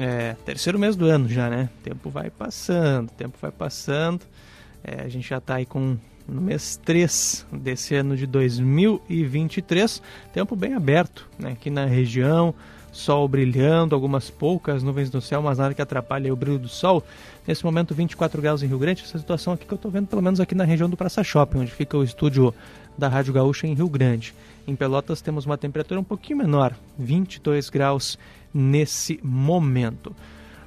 é, 0.00 0.34
terceiro 0.44 0.76
mês 0.76 0.96
do 0.96 1.06
ano 1.06 1.28
já, 1.28 1.48
né? 1.48 1.70
Tempo 1.84 2.10
vai 2.10 2.30
passando, 2.30 3.08
tempo 3.12 3.38
vai 3.40 3.52
passando. 3.52 4.22
É, 4.82 5.02
a 5.02 5.08
gente 5.08 5.28
já 5.28 5.38
está 5.38 5.54
aí 5.54 5.64
com 5.64 5.96
no 6.26 6.40
mês 6.40 6.76
3 6.84 7.46
desse 7.52 7.94
ano 7.94 8.16
de 8.16 8.26
2023, 8.26 10.02
tempo 10.34 10.56
bem 10.56 10.74
aberto 10.74 11.28
né? 11.38 11.52
aqui 11.52 11.70
na 11.70 11.84
região 11.84 12.52
sol 12.98 13.28
brilhando, 13.28 13.94
algumas 13.94 14.28
poucas 14.28 14.82
nuvens 14.82 15.10
no 15.10 15.20
céu, 15.20 15.40
mas 15.40 15.58
nada 15.58 15.72
que 15.72 15.80
atrapalhe 15.80 16.30
o 16.30 16.36
brilho 16.36 16.58
do 16.58 16.68
sol. 16.68 17.02
Nesse 17.46 17.64
momento, 17.64 17.94
24 17.94 18.42
graus 18.42 18.62
em 18.62 18.66
Rio 18.66 18.78
Grande. 18.78 19.02
Essa 19.04 19.18
situação 19.18 19.52
aqui 19.52 19.64
que 19.64 19.72
eu 19.72 19.76
estou 19.76 19.90
vendo, 19.90 20.08
pelo 20.08 20.20
menos 20.20 20.40
aqui 20.40 20.54
na 20.54 20.64
região 20.64 20.90
do 20.90 20.96
Praça 20.96 21.22
Shopping, 21.22 21.60
onde 21.60 21.70
fica 21.70 21.96
o 21.96 22.02
estúdio 22.02 22.52
da 22.96 23.08
Rádio 23.08 23.32
Gaúcha 23.32 23.66
em 23.66 23.74
Rio 23.74 23.88
Grande. 23.88 24.34
Em 24.66 24.74
Pelotas 24.74 25.22
temos 25.22 25.46
uma 25.46 25.56
temperatura 25.56 26.00
um 26.00 26.04
pouquinho 26.04 26.38
menor, 26.38 26.74
22 26.98 27.70
graus 27.70 28.18
nesse 28.52 29.20
momento. 29.22 30.14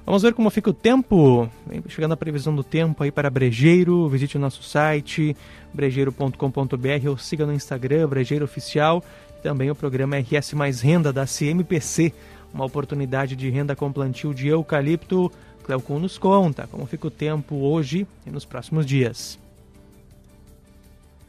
Vamos 0.06 0.24
ver 0.24 0.34
como 0.34 0.50
fica 0.50 0.70
o 0.70 0.74
tempo. 0.74 1.50
Chegando 1.88 2.14
a 2.14 2.18
previsão 2.18 2.56
do 2.56 2.64
tempo 2.64 3.04
aí 3.04 3.12
para 3.12 3.30
Brejeiro, 3.30 4.10
visite 4.10 4.38
o 4.38 4.40
nosso 4.40 4.64
site 4.64 5.36
brejeiro.com.br 5.74 7.10
ou 7.10 7.18
siga 7.18 7.46
no 7.46 7.54
Instagram 7.54 8.08
Brejeiro 8.08 8.44
Oficial 8.44 9.04
também 9.42 9.72
o 9.72 9.76
programa 9.76 10.18
RS 10.18 10.54
Mais 10.54 10.82
Renda 10.82 11.12
da 11.12 11.26
CMPC, 11.26 12.14
uma 12.54 12.66
oportunidade 12.66 13.36
de 13.36 13.50
renda 13.50 13.76
com 13.76 13.92
plantio 13.92 14.34
de 14.34 14.48
eucalipto. 14.48 15.32
Cleocum 15.64 16.00
nos 16.00 16.18
conta 16.18 16.68
como 16.68 16.86
fica 16.86 17.08
o 17.08 17.12
tempo 17.12 17.56
hoje 17.56 18.08
e 18.26 18.30
nos 18.30 18.46
próximos 18.46 18.86
dias. 18.86 19.41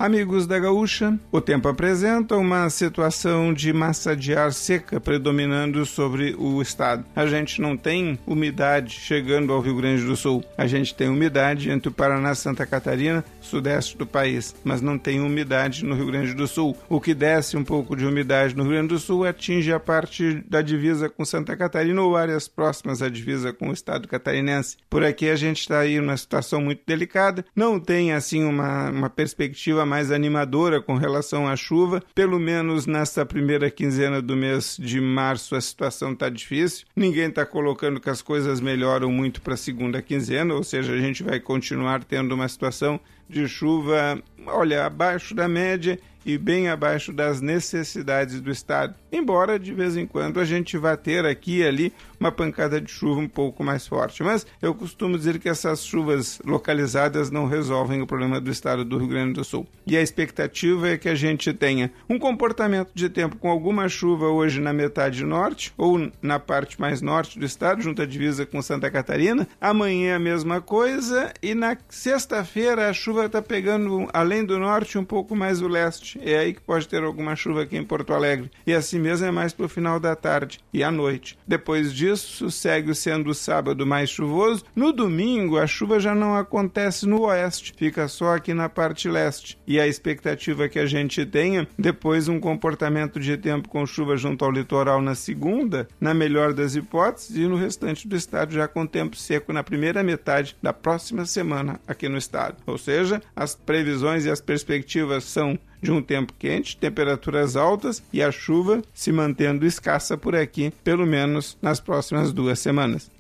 Amigos 0.03 0.49
da 0.49 0.59
Gaúcha, 0.59 1.17
o 1.31 1.41
tempo 1.41 1.69
apresenta 1.69 2.37
uma 2.37 2.69
situação 2.69 3.55
de 3.55 3.73
massa 3.73 4.17
de 4.17 4.35
ar 4.35 4.53
seca 4.53 5.01
predominando 5.01 5.87
sobre 5.87 6.35
o 6.37 6.61
estado. 6.61 7.05
A 7.15 7.25
gente 7.25 7.61
não 7.61 7.77
tem 7.77 8.19
umidade 8.27 8.95
chegando 8.99 9.53
ao 9.53 9.61
Rio 9.61 9.77
Grande 9.77 10.03
do 10.03 10.17
Sul. 10.17 10.43
A 10.59 10.67
gente 10.67 10.93
tem 10.93 11.09
umidade 11.09 11.71
entre 11.71 11.89
o 11.89 11.93
Paraná 11.93 12.33
e 12.33 12.35
Santa 12.35 12.67
Catarina, 12.67 13.25
sudeste 13.41 13.97
do 13.97 14.05
país, 14.05 14.57
mas 14.65 14.81
não 14.81 14.99
tem 14.99 15.21
umidade 15.21 15.85
no 15.85 15.95
Rio 15.95 16.07
Grande 16.07 16.35
do 16.35 16.49
Sul. 16.49 16.77
O 16.89 17.01
que 17.01 17.15
desce 17.15 17.57
um 17.57 17.63
pouco 17.63 17.95
de 17.95 18.05
umidade 18.05 18.57
no 18.57 18.65
Rio 18.65 18.73
Grande 18.73 18.89
do 18.89 18.99
Sul 18.99 19.25
atinge 19.25 19.73
a 19.73 19.79
parte 19.79 20.43
da 20.49 20.63
divisa 20.63 21.09
com 21.09 21.25
Santa 21.25 21.57
Catarina 21.57 22.03
ou 22.03 22.17
áreas 22.17 22.49
próximas 22.49 23.03
à 23.03 23.09
divisa 23.09 23.53
com 23.53 23.69
o 23.69 23.73
estado 23.73 24.09
catarinense. 24.09 24.79
Por 24.91 25.05
aqui 25.05 25.31
a 25.31 25.37
gente 25.37 25.61
está 25.61 25.79
aí 25.79 26.01
numa 26.01 26.17
situação 26.17 26.61
muito 26.61 26.83
delicada, 26.85 27.45
não 27.55 27.79
tem 27.79 28.13
assim 28.13 28.43
uma, 28.43 28.91
uma 28.91 29.09
perspectiva 29.09 29.92
mais 29.93 30.11
animadora 30.11 30.81
com 30.81 30.95
relação 30.95 31.47
à 31.47 31.55
chuva. 31.55 32.03
Pelo 32.15 32.39
menos 32.39 32.87
nesta 32.87 33.27
primeira 33.27 33.71
quinzena 33.71 34.23
do 34.23 34.35
mês 34.35 34.79
de 34.81 34.99
março 35.03 35.55
a 35.55 35.61
situação 35.61 36.15
está 36.15 36.31
difícil. 36.31 36.87
Ninguém 36.97 37.29
está 37.29 37.45
colocando 37.45 38.01
que 38.01 38.09
as 38.09 38.23
coisas 38.23 38.59
melhoram 38.59 39.13
muito 39.13 39.43
para 39.43 39.53
a 39.53 39.57
segunda 39.57 40.01
quinzena, 40.01 40.55
ou 40.55 40.65
seja, 40.65 40.95
a 40.95 40.99
gente 40.99 41.23
vai 41.23 41.39
continuar 41.39 42.05
tendo 42.05 42.35
uma 42.35 42.49
situação 42.49 42.99
de 43.33 43.49
chuva, 43.49 44.23
olha, 44.47 44.85
abaixo 44.85 45.35
da 45.35 45.49
média 45.49 45.99
e 46.25 46.39
bem 46.39 46.69
abaixo 46.69 47.13
das 47.13 47.41
necessidades 47.41 48.41
do 48.41 48.51
estado. 48.51 48.95
Embora 49.11 49.59
de 49.59 49.75
vez 49.75 49.97
em 49.97 50.07
quando 50.07 50.41
a 50.41 50.45
gente 50.45 50.79
vá 50.79 50.97
ter 50.97 51.27
aqui 51.27 51.59
e 51.59 51.67
ali 51.67 51.93
uma 52.19 52.31
pancada 52.31 52.81
de 52.81 52.91
chuva 52.91 53.21
um 53.21 53.29
pouco 53.29 53.65
mais 53.65 53.87
forte, 53.87 54.23
mas 54.23 54.47
eu 54.61 54.73
costumo 54.75 55.19
dizer 55.19 55.41
que 55.41 55.49
essas 55.49 55.85
chuvas 55.85 56.41
localizadas 56.45 57.31
não 57.31 57.47
resolvem 57.47 58.01
o 58.01 58.07
problema 58.07 58.41
do 58.41 58.51
estado 58.51 58.85
do 58.85 58.97
Rio 58.97 59.09
Grande 59.09 59.33
do 59.35 59.45
Sul. 59.45 59.67
E 59.85 59.97
a 59.97 60.01
expectativa 60.01 60.89
é 60.89 60.97
que 60.97 61.09
a 61.09 61.17
gente 61.17 61.53
tenha 61.53 61.91
um 62.09 62.19
comportamento 62.19 62.93
de 62.95 63.09
tempo 63.09 63.37
com 63.37 63.51
alguma 63.51 63.89
chuva 63.89 64.29
hoje 64.29 64.61
na 64.61 64.73
metade 64.73 65.25
norte 65.25 65.75
ou 65.77 66.11
na 66.23 66.39
parte 66.39 66.81
mais 66.81 67.03
norte 67.03 67.39
do 67.39 67.45
estado, 67.45 67.83
junto 67.83 68.01
à 68.01 68.07
divisa 68.07 68.47
com 68.47 68.63
Santa 68.63 68.91
Catarina. 68.91 69.49
Amanhã 69.61 70.17
a 70.17 70.21
mesma 70.21 70.61
coisa 70.61 71.33
e 71.43 71.55
na 71.55 71.77
sexta-feira 71.89 72.89
a 72.89 72.93
chuva 72.93 73.22
está 73.27 73.43
pegando 73.43 74.09
além 74.13 74.45
do 74.45 74.59
norte 74.59 74.99
um 74.99 75.05
pouco 75.05 75.35
mais 75.35 75.61
o 75.61 75.69
leste. 75.69 76.21
É 76.23 76.39
aí 76.39 76.53
que 76.53 76.61
pode 76.61 76.89
ter 76.89 77.03
alguma 77.03 77.37
chuva 77.37 77.63
aqui 77.63 77.77
em 77.77 77.85
Porto 77.85 78.13
Alegre. 78.13 78.51
E 78.67 78.73
assim 78.73 78.99
mesmo 78.99 79.27
é 79.27 79.31
mais 79.31 79.53
para 79.53 79.67
o 79.67 79.69
final 79.69 79.99
da 79.99 80.15
tarde 80.15 80.61
e 80.73 80.83
à 80.83 80.91
noite. 80.91 81.39
Depois 81.47 81.93
disso, 81.93 82.51
segue 82.51 82.95
sendo 82.95 83.31
o 83.31 83.35
sábado 83.35 83.87
mais 83.87 84.11
chuvoso. 84.11 84.65
No 84.75 84.93
domingo, 84.93 85.59
a 85.59 85.67
chuva 85.67 85.99
já 85.99 86.15
não 86.15 86.37
acontece 86.37 87.07
no 87.07 87.23
oeste, 87.23 87.75
fica 87.77 88.09
só 88.09 88.35
aqui 88.35 88.55
na 88.55 88.69
parte 88.69 89.09
leste. 89.09 89.59
E 89.67 89.81
a 89.81 89.87
expectativa 89.87 90.69
que 90.69 90.79
a 90.79 90.87
gente 90.87 91.27
tenha, 91.27 91.67
depois 91.79 92.29
um 92.29 92.41
comportamento 92.41 93.19
de 93.19 93.37
tempo 93.37 93.69
com 93.69 93.85
chuva 93.85 94.17
junto 94.17 94.45
ao 94.45 94.51
litoral 94.51 95.03
na 95.03 95.15
segunda, 95.15 95.89
na 96.01 96.15
melhor 96.15 96.53
das 96.53 96.75
hipóteses, 96.75 97.37
e 97.37 97.47
no 97.47 97.57
restante 97.57 98.07
do 98.07 98.17
estado 98.17 98.53
já 98.53 98.69
com 98.69 98.87
tempo 98.87 99.17
seco 99.17 99.53
na 99.53 99.63
primeira 99.63 100.03
metade 100.03 100.57
da 100.63 100.73
próxima 100.73 101.25
semana 101.27 101.81
aqui 101.87 102.09
no 102.09 102.17
estado. 102.17 102.57
Ou 102.67 102.79
seja, 102.79 103.12
as 103.35 103.55
previsões 103.55 104.25
e 104.25 104.31
as 104.31 104.41
perspectivas 104.41 105.25
são 105.25 105.59
de 105.83 105.91
um 105.91 106.01
tempo 106.01 106.33
quente, 106.39 106.77
temperaturas 106.77 107.57
altas 107.57 108.03
e 108.13 108.23
a 108.23 108.31
chuva 108.31 108.83
se 108.95 109.11
mantendo 109.11 109.67
escassa 109.67 110.17
por 110.17 110.37
aqui, 110.37 110.73
pelo 110.85 111.05
menos 111.05 111.59
nas 111.61 111.81
próximas 111.81 112.33
duas 112.33 112.61
semanas. 112.61 113.11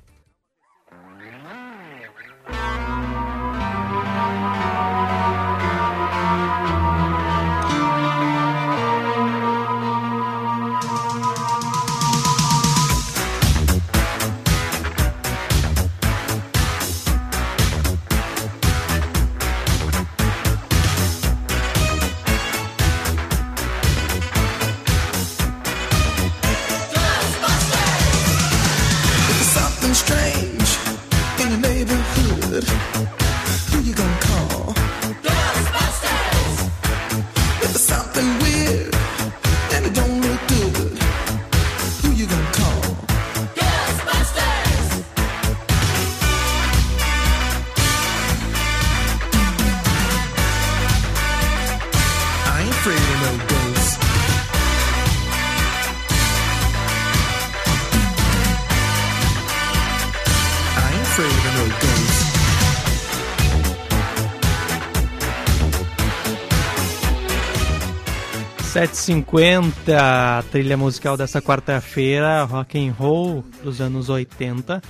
750, 69.02 69.98
a 69.98 70.44
trilha 70.44 70.76
musical 70.76 71.16
dessa 71.16 71.42
quarta-feira, 71.42 72.44
rock 72.44 72.78
and 72.78 72.92
roll 72.92 73.44
dos 73.60 73.80
anos 73.80 74.08
80. 74.08 74.80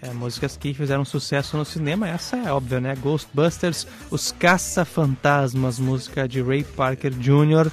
É, 0.00 0.10
músicas 0.12 0.56
que 0.56 0.72
fizeram 0.72 1.04
sucesso 1.04 1.56
no 1.56 1.64
cinema, 1.64 2.08
essa 2.08 2.36
é 2.36 2.52
óbvia, 2.52 2.80
né? 2.80 2.94
Ghostbusters, 2.94 3.88
Os 4.08 4.30
Caça-Fantasmas, 4.30 5.80
música 5.80 6.28
de 6.28 6.40
Ray 6.40 6.62
Parker 6.62 7.10
Jr. 7.10 7.68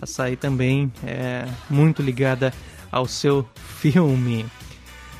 Essa 0.00 0.24
aí 0.24 0.36
também 0.36 0.92
é 1.04 1.44
muito 1.68 2.02
ligada 2.02 2.54
ao 2.92 3.08
seu 3.08 3.44
filme. 3.80 4.46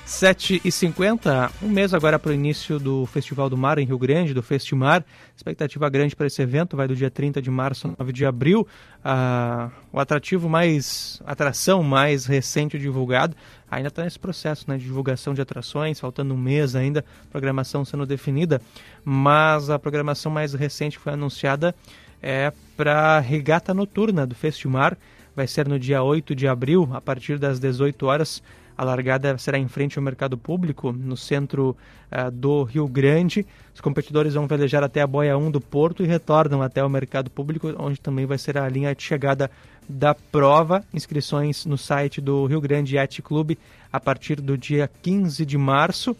7h50, 0.07 1.51
um 1.61 1.69
mês 1.69 1.93
agora 1.93 2.17
para 2.17 2.31
o 2.31 2.33
início 2.33 2.79
do 2.79 3.07
Festival 3.07 3.51
do 3.51 3.57
Mar 3.57 3.77
em 3.77 3.85
Rio 3.85 3.99
Grande, 3.99 4.33
do 4.33 4.41
Festimar. 4.41 5.05
Expectativa 5.37 5.89
grande 5.91 6.15
para 6.15 6.29
esse 6.29 6.41
evento, 6.41 6.77
vai 6.77 6.87
do 6.87 6.95
dia 6.95 7.11
30 7.11 7.43
de 7.43 7.51
março 7.51 7.89
ao 7.89 7.95
9 7.99 8.13
de 8.13 8.25
abril. 8.25 8.65
Ah, 9.05 9.69
o 9.93 9.99
atrativo 9.99 10.49
mais, 10.49 11.21
atração 11.27 11.83
mais 11.83 12.25
recente 12.25 12.79
divulgado, 12.79 13.37
ainda 13.69 13.89
está 13.89 14.05
nesse 14.05 14.19
processo 14.19 14.65
né, 14.69 14.79
de 14.79 14.85
divulgação 14.85 15.35
de 15.35 15.41
atrações, 15.41 15.99
faltando 15.99 16.33
um 16.35 16.39
mês 16.39 16.77
ainda, 16.77 17.05
programação 17.33 17.85
sendo 17.85 18.07
definida, 18.07 18.63
mas 19.05 19.71
a 19.71 19.79
programação 19.79 20.31
mais 20.31 20.55
recente 20.55 20.99
foi 20.99 21.15
anunciada 21.15 21.75
é 22.23 22.53
para 22.77 23.17
a 23.17 23.21
regata 23.21 23.75
noturna 23.75 24.25
do 24.25 24.35
Festimar, 24.35 24.97
vai 25.35 25.47
ser 25.47 25.69
no 25.69 25.79
dia 25.79 26.03
8 26.03 26.35
de 26.35 26.49
abril, 26.49 26.89
a 26.93 27.01
partir 27.01 27.39
das 27.39 27.59
18 27.59 28.07
horas 28.07 28.43
a 28.77 28.85
largada 28.85 29.37
será 29.39 29.59
em 29.59 29.69
frente 29.69 29.99
ao 29.99 30.05
mercado 30.05 30.37
público, 30.37 30.93
no 30.93 31.17
centro 31.17 31.77
uh, 32.11 32.31
do 32.31 32.63
Rio 32.63 32.87
Grande. 32.87 33.47
Os 33.75 33.81
competidores 33.81 34.35
vão 34.35 34.47
velejar 34.47 34.83
até 34.83 35.01
a 35.01 35.07
boia 35.07 35.37
1 35.37 35.51
do 35.51 35.61
Porto 35.61 36.03
e 36.03 36.07
retornam 36.07 36.63
até 36.63 36.85
o 36.85 36.89
mercado 36.89 37.31
público, 37.31 37.75
onde 37.79 38.01
também 38.01 38.27
vai 38.27 38.39
ser 38.39 38.59
a 38.59 38.69
linha 38.69 38.95
de 38.95 39.03
chegada 39.03 39.51
da 39.89 40.15
prova. 40.15 40.85
Inscrições 40.93 41.65
no 41.65 41.79
site 41.79 42.21
do 42.21 42.45
Rio 42.47 42.61
Grande 42.61 42.97
Yacht 42.97 43.23
Clube 43.23 43.59
a 43.93 43.99
partir 43.99 44.41
do 44.41 44.59
dia 44.59 44.91
15 45.03 45.47
de 45.47 45.57
março. 45.57 46.17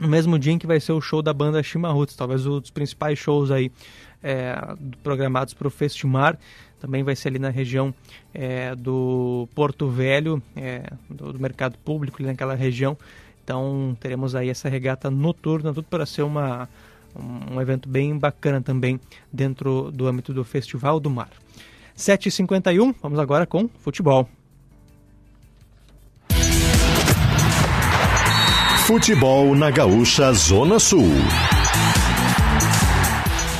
No 0.00 0.08
mesmo 0.08 0.38
dia 0.38 0.52
em 0.52 0.58
que 0.58 0.66
vai 0.66 0.78
ser 0.78 0.92
o 0.92 1.00
show 1.00 1.20
da 1.20 1.32
banda 1.32 1.62
Chimarruts, 1.62 2.14
talvez 2.14 2.46
um 2.46 2.60
dos 2.60 2.70
principais 2.70 3.18
shows 3.18 3.50
aí 3.50 3.70
é, 4.22 4.56
programados 5.02 5.54
para 5.54 5.66
o 5.66 5.70
Festimar 5.70 6.38
também 6.80 7.02
vai 7.02 7.14
ser 7.16 7.28
ali 7.28 7.38
na 7.38 7.50
região 7.50 7.94
é, 8.32 8.74
do 8.74 9.48
Porto 9.54 9.88
Velho, 9.88 10.42
é, 10.56 10.82
do, 11.08 11.32
do, 11.32 11.40
mercado 11.40 11.76
público, 11.78 12.18
ali 12.18 12.26
naquela 12.26 12.54
região. 12.54 12.96
Então 13.44 13.96
teremos 14.00 14.34
aí 14.34 14.48
essa 14.48 14.68
regata 14.68 15.10
noturna, 15.10 15.72
tudo 15.72 15.86
para 15.88 16.04
ser 16.04 16.22
uma, 16.22 16.68
um, 17.16 17.60
evento 17.60 17.88
bem 17.88 18.16
bacana 18.16 18.60
também 18.60 19.00
dentro 19.32 19.90
do 19.90 20.06
âmbito 20.06 20.32
do 20.32 20.44
Festival 20.44 21.00
do 21.00 21.10
Mar. 21.10 21.30
7h51, 21.96 22.94
vamos 23.02 23.18
agora 23.18 23.46
com 23.46 23.68
futebol. 23.80 24.28
Futebol 28.86 29.54
na 29.54 29.70
Gaúcha 29.70 30.32
Zona 30.32 30.78
Sul. 30.78 31.10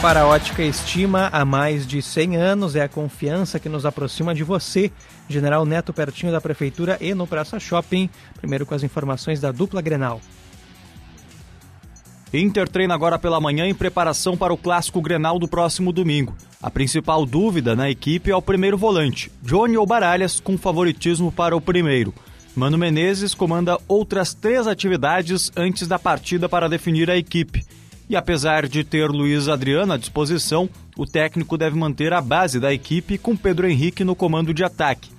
Para 0.01 0.21
a 0.21 0.27
Ótica 0.29 0.63
Estima, 0.63 1.29
há 1.33 1.45
mais 1.45 1.85
de 1.85 2.01
100 2.01 2.37
anos 2.37 2.77
é 2.77 2.83
a 2.83 2.89
confiança 2.89 3.59
que 3.59 3.69
nos 3.69 3.85
aproxima 3.85 4.33
de 4.33 4.45
você. 4.45 4.93
General 5.29 5.67
Neto 5.67 5.93
pertinho 5.93 6.31
da 6.31 6.41
Prefeitura 6.41 6.97
e 7.01 7.13
no 7.15 7.27
Praça 7.27 7.59
Shopping. 7.59 8.09
Primeiro 8.37 8.65
com 8.65 8.77
as 8.77 8.85
informações 8.85 9.41
da 9.41 9.51
dupla 9.51 9.83
Grenal. 9.83 10.21
Inter 12.33 12.69
treina 12.69 12.95
agora 12.95 13.19
pela 13.19 13.41
manhã 13.41 13.67
em 13.67 13.75
preparação 13.75 14.37
para 14.37 14.53
o 14.53 14.57
clássico 14.57 15.03
Grenal 15.03 15.37
do 15.37 15.49
próximo 15.49 15.93
domingo. 15.93 16.37
A 16.63 16.71
principal 16.71 17.27
dúvida 17.27 17.75
na 17.75 17.91
equipe 17.91 18.31
é 18.31 18.37
o 18.37 18.43
primeiro 18.43 18.79
volante, 18.79 19.33
Johnny 19.43 19.77
ou 19.77 19.87
Baralhas, 19.87 20.39
com 20.39 20.57
favoritismo 20.57 21.33
para 21.33 21.57
o 21.57 21.61
primeiro. 21.61 22.15
Mano 22.55 22.79
Menezes 22.79 23.35
comanda 23.35 23.79
outras 23.89 24.33
três 24.33 24.69
atividades 24.69 25.51
antes 25.57 25.89
da 25.89 25.99
partida 25.99 26.49
para 26.49 26.69
definir 26.69 27.11
a 27.11 27.17
equipe. 27.17 27.65
E 28.09 28.17
apesar 28.17 28.67
de 28.67 28.83
ter 28.83 29.11
Luiz 29.11 29.49
Adriano 29.49 29.93
à 29.93 29.97
disposição, 29.99 30.69
o 30.97 31.05
técnico 31.05 31.59
deve 31.59 31.77
manter 31.77 32.13
a 32.13 32.21
base 32.21 32.59
da 32.59 32.73
equipe 32.73 33.19
com 33.19 33.37
Pedro 33.37 33.69
Henrique 33.69 34.03
no 34.03 34.17
comando 34.17 34.55
de 34.55 34.65
ataque. 34.65 35.11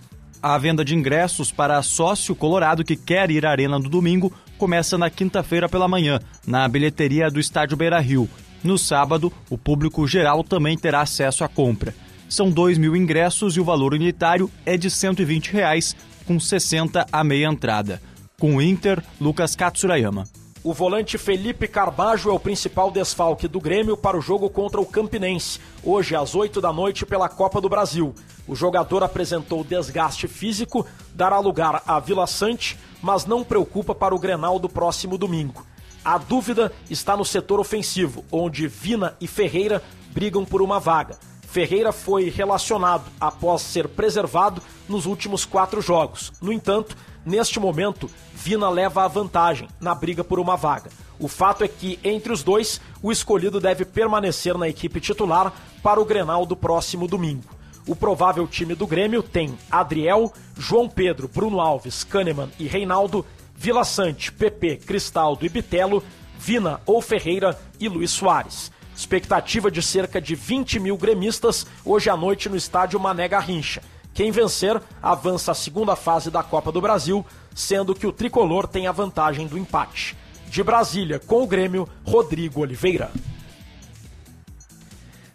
A 0.41 0.57
venda 0.57 0.83
de 0.83 0.95
ingressos 0.95 1.51
para 1.51 1.83
sócio 1.83 2.33
colorado 2.33 2.83
que 2.83 2.95
quer 2.95 3.29
ir 3.29 3.45
à 3.45 3.51
Arena 3.51 3.77
no 3.77 3.89
domingo 3.89 4.33
começa 4.57 4.97
na 4.97 5.09
quinta-feira 5.09 5.69
pela 5.69 5.87
manhã, 5.87 6.19
na 6.47 6.67
bilheteria 6.67 7.29
do 7.29 7.39
Estádio 7.39 7.77
Beira 7.77 7.99
Rio. 7.99 8.27
No 8.63 8.77
sábado, 8.77 9.31
o 9.49 9.57
público 9.57 10.07
geral 10.07 10.43
também 10.43 10.77
terá 10.77 11.01
acesso 11.01 11.43
à 11.43 11.47
compra. 11.47 11.93
São 12.27 12.49
2 12.49 12.77
mil 12.77 12.95
ingressos 12.95 13.55
e 13.55 13.59
o 13.59 13.63
valor 13.63 13.93
unitário 13.93 14.49
é 14.65 14.77
de 14.77 14.89
120 14.89 15.51
reais, 15.51 15.95
com 16.25 16.39
60 16.39 17.05
a 17.11 17.23
meia 17.23 17.47
entrada. 17.47 18.01
Com 18.39 18.55
o 18.55 18.61
Inter, 18.61 19.03
Lucas 19.19 19.55
Katsurayama. 19.55 20.23
O 20.62 20.74
volante 20.74 21.18
Felipe 21.18 21.70
Carbajo 21.70 22.30
é 22.30 22.34
o 22.34 22.39
principal 22.39 22.91
desfalque 22.91 23.47
do 23.47 23.62
Grêmio 23.62 23.95
para 23.95 24.18
o 24.18 24.22
jogo 24.22 24.49
contra 24.49 24.82
o 24.82 24.86
Campinense, 24.86 25.57
hoje 25.82 26.18
às 26.18 26.36
8 26.36 26.60
da 26.60 26.74
noite 26.74 27.05
pela 27.05 27.30
Copa 27.30 27.62
do 27.62 27.70
Brasil. 27.70 28.14
O 28.45 28.57
jogador 28.57 29.01
apresentou 29.01 29.64
desgaste 29.64 30.28
físico, 30.28 30.86
dará 31.16 31.39
lugar 31.39 31.82
à 31.88 31.97
Vila 32.01 32.28
Sante, 32.28 32.78
mas 33.01 33.26
não 33.26 33.41
preocupa 33.41 33.95
para 33.95 34.14
o 34.14 34.20
Grenal 34.20 34.60
do 34.60 34.68
próximo 34.68 35.18
domingo. 35.18 35.66
A 36.03 36.18
dúvida 36.18 36.74
está 36.89 37.16
no 37.16 37.24
setor 37.24 37.62
ofensivo, 37.62 38.26
onde 38.30 38.68
Vina 38.68 39.16
e 39.22 39.28
Ferreira 39.28 39.82
brigam 40.12 40.43
por 40.43 40.62
uma 40.62 40.78
vaga. 40.78 41.18
Ferreira 41.49 41.93
foi 41.93 42.30
relacionado 42.30 43.05
após 43.20 43.62
ser 43.62 43.88
preservado 43.88 44.62
nos 44.89 45.05
últimos 45.05 45.45
quatro 45.45 45.82
jogos. 45.82 46.34
No 46.41 46.51
entanto, 46.51 46.97
Neste 47.26 47.59
momento, 47.59 48.09
Vina 48.34 48.70
leva 48.70 49.03
a 49.03 49.07
vantagem 49.07 49.67
na 49.80 49.93
briga 49.93 50.24
por 50.24 50.39
uma 50.39 50.55
vaga. 50.55 50.89
O 51.20 51.28
fato 51.28 51.63
é 51.63 51.67
que, 51.67 51.99
entre 52.03 52.32
os 52.32 52.43
dois, 52.43 52.80
o 53.01 53.11
escolhido 53.11 53.59
deve 53.59 53.84
permanecer 53.84 54.57
na 54.57 54.70
equipe 54.70 55.01
titular 55.01 55.53
para 55.84 55.99
o 55.99 56.05
Grenal 56.05 56.45
do 56.45 56.55
próximo 56.55 57.07
domingo. 57.07 57.43
O 57.86 57.95
provável 57.95 58.47
time 58.47 58.76
do 58.76 58.88
Grêmio 58.88 59.22
tem 59.22 59.57
Adriel, 59.70 60.32
João 60.57 60.88
Pedro, 60.88 61.28
Bruno 61.28 61.59
Alves, 61.59 62.03
Kahneman 62.03 62.49
e 62.57 62.67
Reinaldo, 62.67 63.26
Vila 63.55 63.84
Sante, 63.84 64.32
PP, 64.32 64.78
Cristaldo 64.78 65.45
e 65.45 65.49
Bitelo, 65.49 66.03
Vina 66.38 66.80
ou 66.86 67.01
Ferreira 67.01 67.59
e 67.80 67.89
Luiz 67.89 68.11
Soares. 68.11 68.72
Expectativa 68.95 69.70
de 69.70 69.82
cerca 69.82 70.22
de 70.22 70.36
20 70.36 70.80
mil 70.80 70.97
gremistas 70.97 71.65
hoje 71.84 72.09
à 72.09 72.15
noite 72.15 72.47
no 72.47 72.55
estádio 72.55 72.99
Mané 72.99 73.28
Garrincha. 73.28 73.82
Quem 74.20 74.32
vencer 74.32 74.82
avança 75.01 75.53
à 75.53 75.55
segunda 75.55 75.95
fase 75.95 76.30
da 76.30 76.43
Copa 76.43 76.74
do 76.74 76.82
Brasil, 76.82 77.26
sendo 77.55 77.95
que 77.95 78.05
o 78.05 78.11
tricolor 78.11 78.67
tem 78.67 78.86
a 78.86 78.91
vantagem 78.91 79.47
do 79.47 79.57
empate. 79.57 80.13
De 80.49 80.61
Brasília, 80.61 81.20
com 81.20 81.41
o 81.41 81.47
Grêmio, 81.47 81.88
Rodrigo 82.03 82.59
Oliveira. 82.59 83.11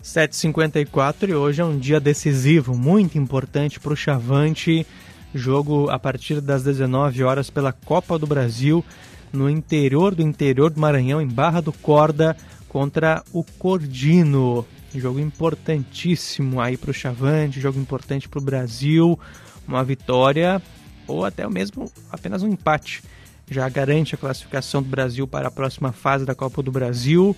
7h54 0.03 1.31
e 1.31 1.35
hoje 1.35 1.63
é 1.63 1.65
um 1.65 1.79
dia 1.79 1.99
decisivo, 1.99 2.77
muito 2.77 3.17
importante 3.17 3.81
para 3.81 3.95
o 3.95 3.97
Chavante. 3.97 4.87
Jogo 5.35 5.89
a 5.89 5.99
partir 5.99 6.43
das 6.43 6.63
19 6.63 7.25
horas 7.25 7.49
pela 7.49 7.73
Copa 7.73 8.19
do 8.19 8.27
Brasil, 8.27 8.85
no 9.33 9.49
interior 9.49 10.15
do 10.15 10.21
interior 10.21 10.69
do 10.69 10.79
Maranhão, 10.79 11.23
em 11.23 11.27
Barra 11.27 11.63
do 11.63 11.73
Corda, 11.73 12.37
contra 12.69 13.25
o 13.33 13.43
Cordino. 13.43 14.67
Jogo 14.95 15.19
importantíssimo 15.19 16.61
aí 16.61 16.77
para 16.77 16.91
o 16.91 16.95
Chavante, 16.95 17.61
jogo 17.61 17.81
importante 17.81 18.29
para 18.29 18.39
o 18.39 18.43
Brasil. 18.43 19.19
Uma 19.67 19.83
vitória 19.83 20.63
ou 21.07 21.25
até 21.25 21.49
mesmo 21.49 21.91
apenas 22.11 22.43
um 22.43 22.49
empate 22.49 23.03
já 23.51 23.69
garante 23.69 24.15
a 24.15 24.19
classificação 24.19 24.83
do 24.83 24.89
Brasil 24.89 25.27
para 25.27 25.49
a 25.49 25.51
próxima 25.51 25.93
fase 25.93 26.25
da 26.25 26.35
Copa 26.35 26.63
do 26.63 26.71
Brasil. 26.71 27.37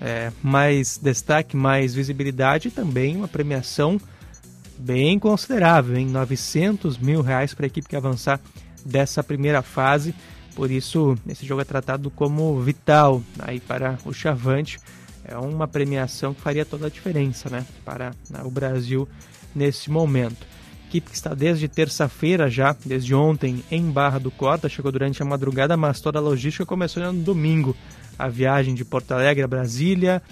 É, 0.00 0.30
mais 0.42 0.98
destaque, 0.98 1.56
mais 1.56 1.94
visibilidade 1.94 2.68
e 2.68 2.70
também 2.70 3.16
uma 3.16 3.26
premiação 3.26 4.00
bem 4.78 5.18
considerável, 5.18 5.96
em 5.96 6.06
900 6.06 6.98
mil 6.98 7.20
reais 7.20 7.52
para 7.52 7.66
a 7.66 7.68
equipe 7.68 7.88
que 7.88 7.96
avançar 7.96 8.40
dessa 8.84 9.24
primeira 9.24 9.60
fase. 9.60 10.14
Por 10.54 10.70
isso, 10.70 11.16
esse 11.28 11.44
jogo 11.44 11.62
é 11.62 11.64
tratado 11.64 12.10
como 12.10 12.60
vital 12.60 13.22
aí 13.40 13.58
para 13.58 13.98
o 14.04 14.12
Chavante 14.12 14.78
é 15.28 15.36
uma 15.36 15.68
premiação 15.68 16.32
que 16.32 16.40
faria 16.40 16.64
toda 16.64 16.86
a 16.86 16.90
diferença 16.90 17.50
né, 17.50 17.64
para 17.84 18.12
né, 18.30 18.40
o 18.44 18.50
Brasil 18.50 19.08
nesse 19.54 19.90
momento. 19.90 20.46
Equipe 20.88 21.10
que 21.10 21.16
está 21.16 21.34
desde 21.34 21.68
terça-feira 21.68 22.48
já, 22.48 22.74
desde 22.84 23.14
ontem, 23.14 23.62
em 23.70 23.90
Barra 23.90 24.18
do 24.18 24.30
Corta, 24.30 24.68
chegou 24.68 24.90
durante 24.90 25.22
a 25.22 25.24
madrugada, 25.26 25.76
mas 25.76 26.00
toda 26.00 26.18
a 26.18 26.22
logística 26.22 26.64
começou 26.64 27.12
no 27.12 27.22
domingo. 27.22 27.76
A 28.18 28.26
viagem 28.28 28.74
de 28.74 28.84
Porto 28.84 29.12
Alegre 29.12 29.44
a 29.44 29.48
Brasília, 29.48 30.22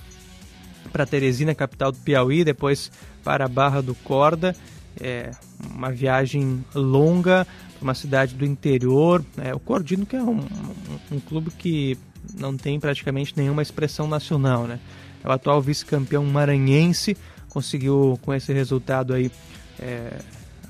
para 0.90 1.04
Teresina, 1.04 1.54
capital 1.54 1.92
do 1.92 1.98
Piauí, 1.98 2.42
depois 2.42 2.90
para 3.22 3.46
Barra 3.46 3.82
do 3.82 3.94
Corda. 3.94 4.56
É 4.98 5.30
uma 5.74 5.92
viagem 5.92 6.64
longa 6.74 7.46
uma 7.80 7.94
cidade 7.94 8.34
do 8.34 8.44
interior. 8.44 9.24
É, 9.38 9.54
o 9.54 9.60
Cordino, 9.60 10.06
que 10.06 10.16
é 10.16 10.22
um, 10.22 10.38
um, 10.40 11.16
um 11.16 11.20
clube 11.20 11.50
que 11.50 11.98
não 12.34 12.56
tem 12.56 12.78
praticamente 12.80 13.34
nenhuma 13.36 13.62
expressão 13.62 14.06
nacional, 14.08 14.66
né? 14.66 14.78
O 15.24 15.30
atual 15.30 15.60
vice-campeão 15.60 16.24
maranhense, 16.24 17.16
conseguiu 17.48 18.18
com 18.22 18.34
esse 18.34 18.52
resultado 18.52 19.14
aí 19.14 19.30
é, 19.78 20.18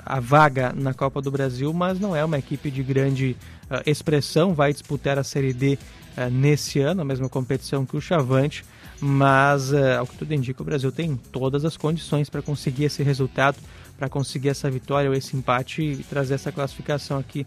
a 0.06 0.20
vaga 0.20 0.72
na 0.72 0.94
Copa 0.94 1.20
do 1.20 1.32
Brasil, 1.32 1.72
mas 1.72 1.98
não 1.98 2.14
é 2.14 2.24
uma 2.24 2.38
equipe 2.38 2.70
de 2.70 2.80
grande 2.80 3.36
uh, 3.68 3.82
expressão, 3.84 4.54
vai 4.54 4.72
disputar 4.72 5.18
a 5.18 5.24
Série 5.24 5.52
D 5.52 5.76
uh, 6.16 6.30
nesse 6.30 6.78
ano, 6.78 7.02
a 7.02 7.04
mesma 7.04 7.28
competição 7.28 7.84
que 7.84 7.96
o 7.96 8.00
Chavante, 8.00 8.64
mas 9.00 9.72
uh, 9.72 9.98
ao 9.98 10.06
que 10.06 10.16
tudo 10.16 10.32
indica, 10.32 10.62
o 10.62 10.64
Brasil 10.64 10.92
tem 10.92 11.16
todas 11.32 11.64
as 11.64 11.76
condições 11.76 12.30
para 12.30 12.40
conseguir 12.40 12.84
esse 12.84 13.02
resultado, 13.02 13.56
para 13.98 14.08
conseguir 14.08 14.50
essa 14.50 14.70
vitória 14.70 15.10
ou 15.10 15.16
esse 15.16 15.36
empate 15.36 15.82
e 15.82 15.96
trazer 16.04 16.34
essa 16.34 16.52
classificação 16.52 17.18
aqui 17.18 17.44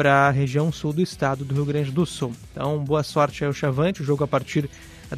para 0.00 0.28
a 0.28 0.30
região 0.30 0.72
sul 0.72 0.94
do 0.94 1.02
estado 1.02 1.44
do 1.44 1.54
Rio 1.54 1.66
Grande 1.66 1.90
do 1.90 2.06
Sul. 2.06 2.32
Então, 2.50 2.82
boa 2.82 3.02
sorte 3.02 3.44
ao 3.44 3.52
Chavante, 3.52 4.00
o 4.00 4.04
jogo 4.04 4.24
a 4.24 4.26
partir 4.26 4.66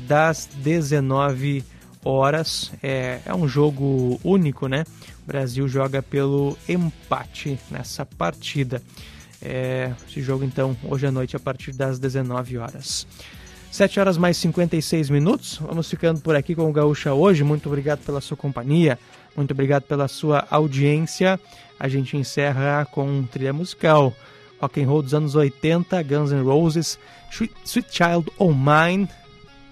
das 0.08 0.48
19 0.56 1.64
horas. 2.04 2.72
É, 2.82 3.20
é 3.24 3.32
um 3.32 3.46
jogo 3.46 4.20
único, 4.24 4.66
né? 4.66 4.82
O 5.22 5.26
Brasil 5.28 5.68
joga 5.68 6.02
pelo 6.02 6.58
empate 6.68 7.60
nessa 7.70 8.04
partida. 8.04 8.82
É, 9.40 9.92
esse 10.08 10.20
jogo, 10.20 10.42
então, 10.42 10.76
hoje 10.82 11.06
à 11.06 11.12
noite, 11.12 11.36
a 11.36 11.38
partir 11.38 11.70
das 11.70 12.00
19 12.00 12.58
horas. 12.58 13.06
7 13.70 14.00
horas 14.00 14.16
mais 14.16 14.36
56 14.36 15.10
minutos. 15.10 15.58
Vamos 15.58 15.88
ficando 15.88 16.20
por 16.20 16.34
aqui 16.34 16.56
com 16.56 16.68
o 16.68 16.72
Gaúcha 16.72 17.14
hoje. 17.14 17.44
Muito 17.44 17.68
obrigado 17.68 18.00
pela 18.00 18.20
sua 18.20 18.36
companhia. 18.36 18.98
Muito 19.36 19.52
obrigado 19.52 19.84
pela 19.84 20.08
sua 20.08 20.44
audiência. 20.50 21.38
A 21.78 21.86
gente 21.86 22.16
encerra 22.16 22.84
com 22.90 23.22
trilha 23.22 23.52
musical. 23.52 24.12
Rock 24.62 24.80
and 24.80 24.86
roll 24.86 25.02
dos 25.02 25.12
anos 25.12 25.34
80, 25.34 26.00
Guns 26.04 26.30
N' 26.30 26.44
Roses, 26.44 26.98
Sweet, 27.64 27.88
Child 27.90 28.30
O' 28.38 28.54
Mine, 28.54 29.08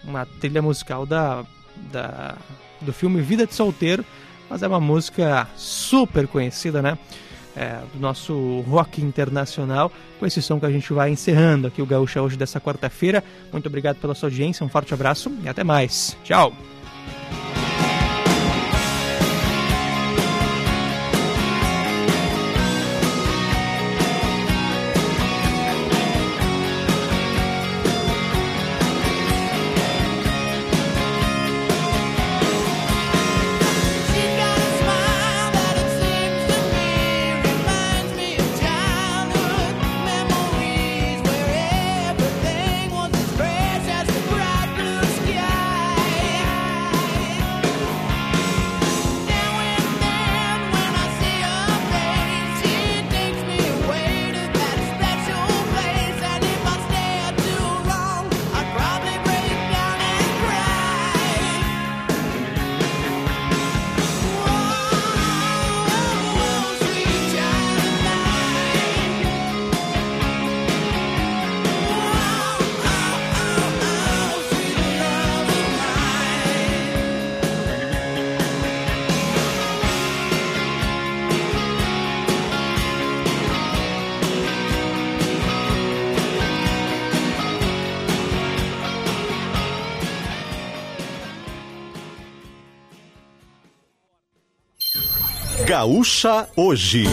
uma 0.03 0.27
trilha 0.27 0.61
musical 0.61 1.07
da, 1.07 1.45
da, 1.93 2.37
do 2.81 2.93
filme 2.93 3.21
Vida 3.21 3.47
de 3.47 3.55
Solteiro, 3.55 4.05
mas 4.49 4.65
é 4.65 4.69
uma 4.69 4.81
música 4.81 5.47
super 5.57 6.27
conhecida, 6.27 6.83
né? 6.83 6.99
É, 7.55 7.81
do 7.93 8.01
nosso 8.01 8.61
rock 8.61 9.03
internacional. 9.03 9.93
Com 10.19 10.27
esse 10.27 10.41
som 10.41 10.59
que 10.59 10.67
a 10.67 10.71
gente 10.71 10.93
vai 10.93 11.11
encerrando 11.11 11.67
aqui 11.67 11.83
o 11.83 11.87
Gaúcha 11.87 12.23
hoje 12.23 12.37
dessa 12.37 12.61
quarta-feira. 12.61 13.23
Muito 13.53 13.67
obrigado 13.67 13.97
pela 13.97 14.15
sua 14.15 14.29
audiência, 14.29 14.65
um 14.65 14.69
forte 14.69 14.95
abraço 14.95 15.33
e 15.43 15.49
até 15.49 15.63
mais. 15.63 16.17
Tchau! 16.25 16.53
Gaúcha 96.01 96.49
Hoje. 96.57 97.05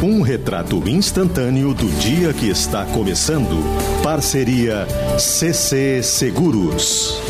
Um 0.00 0.22
retrato 0.22 0.88
instantâneo 0.88 1.74
do 1.74 1.88
dia 1.98 2.32
que 2.32 2.48
está 2.48 2.84
começando. 2.84 3.56
Parceria 4.04 4.86
CC 5.18 6.00
Seguros. 6.04 7.27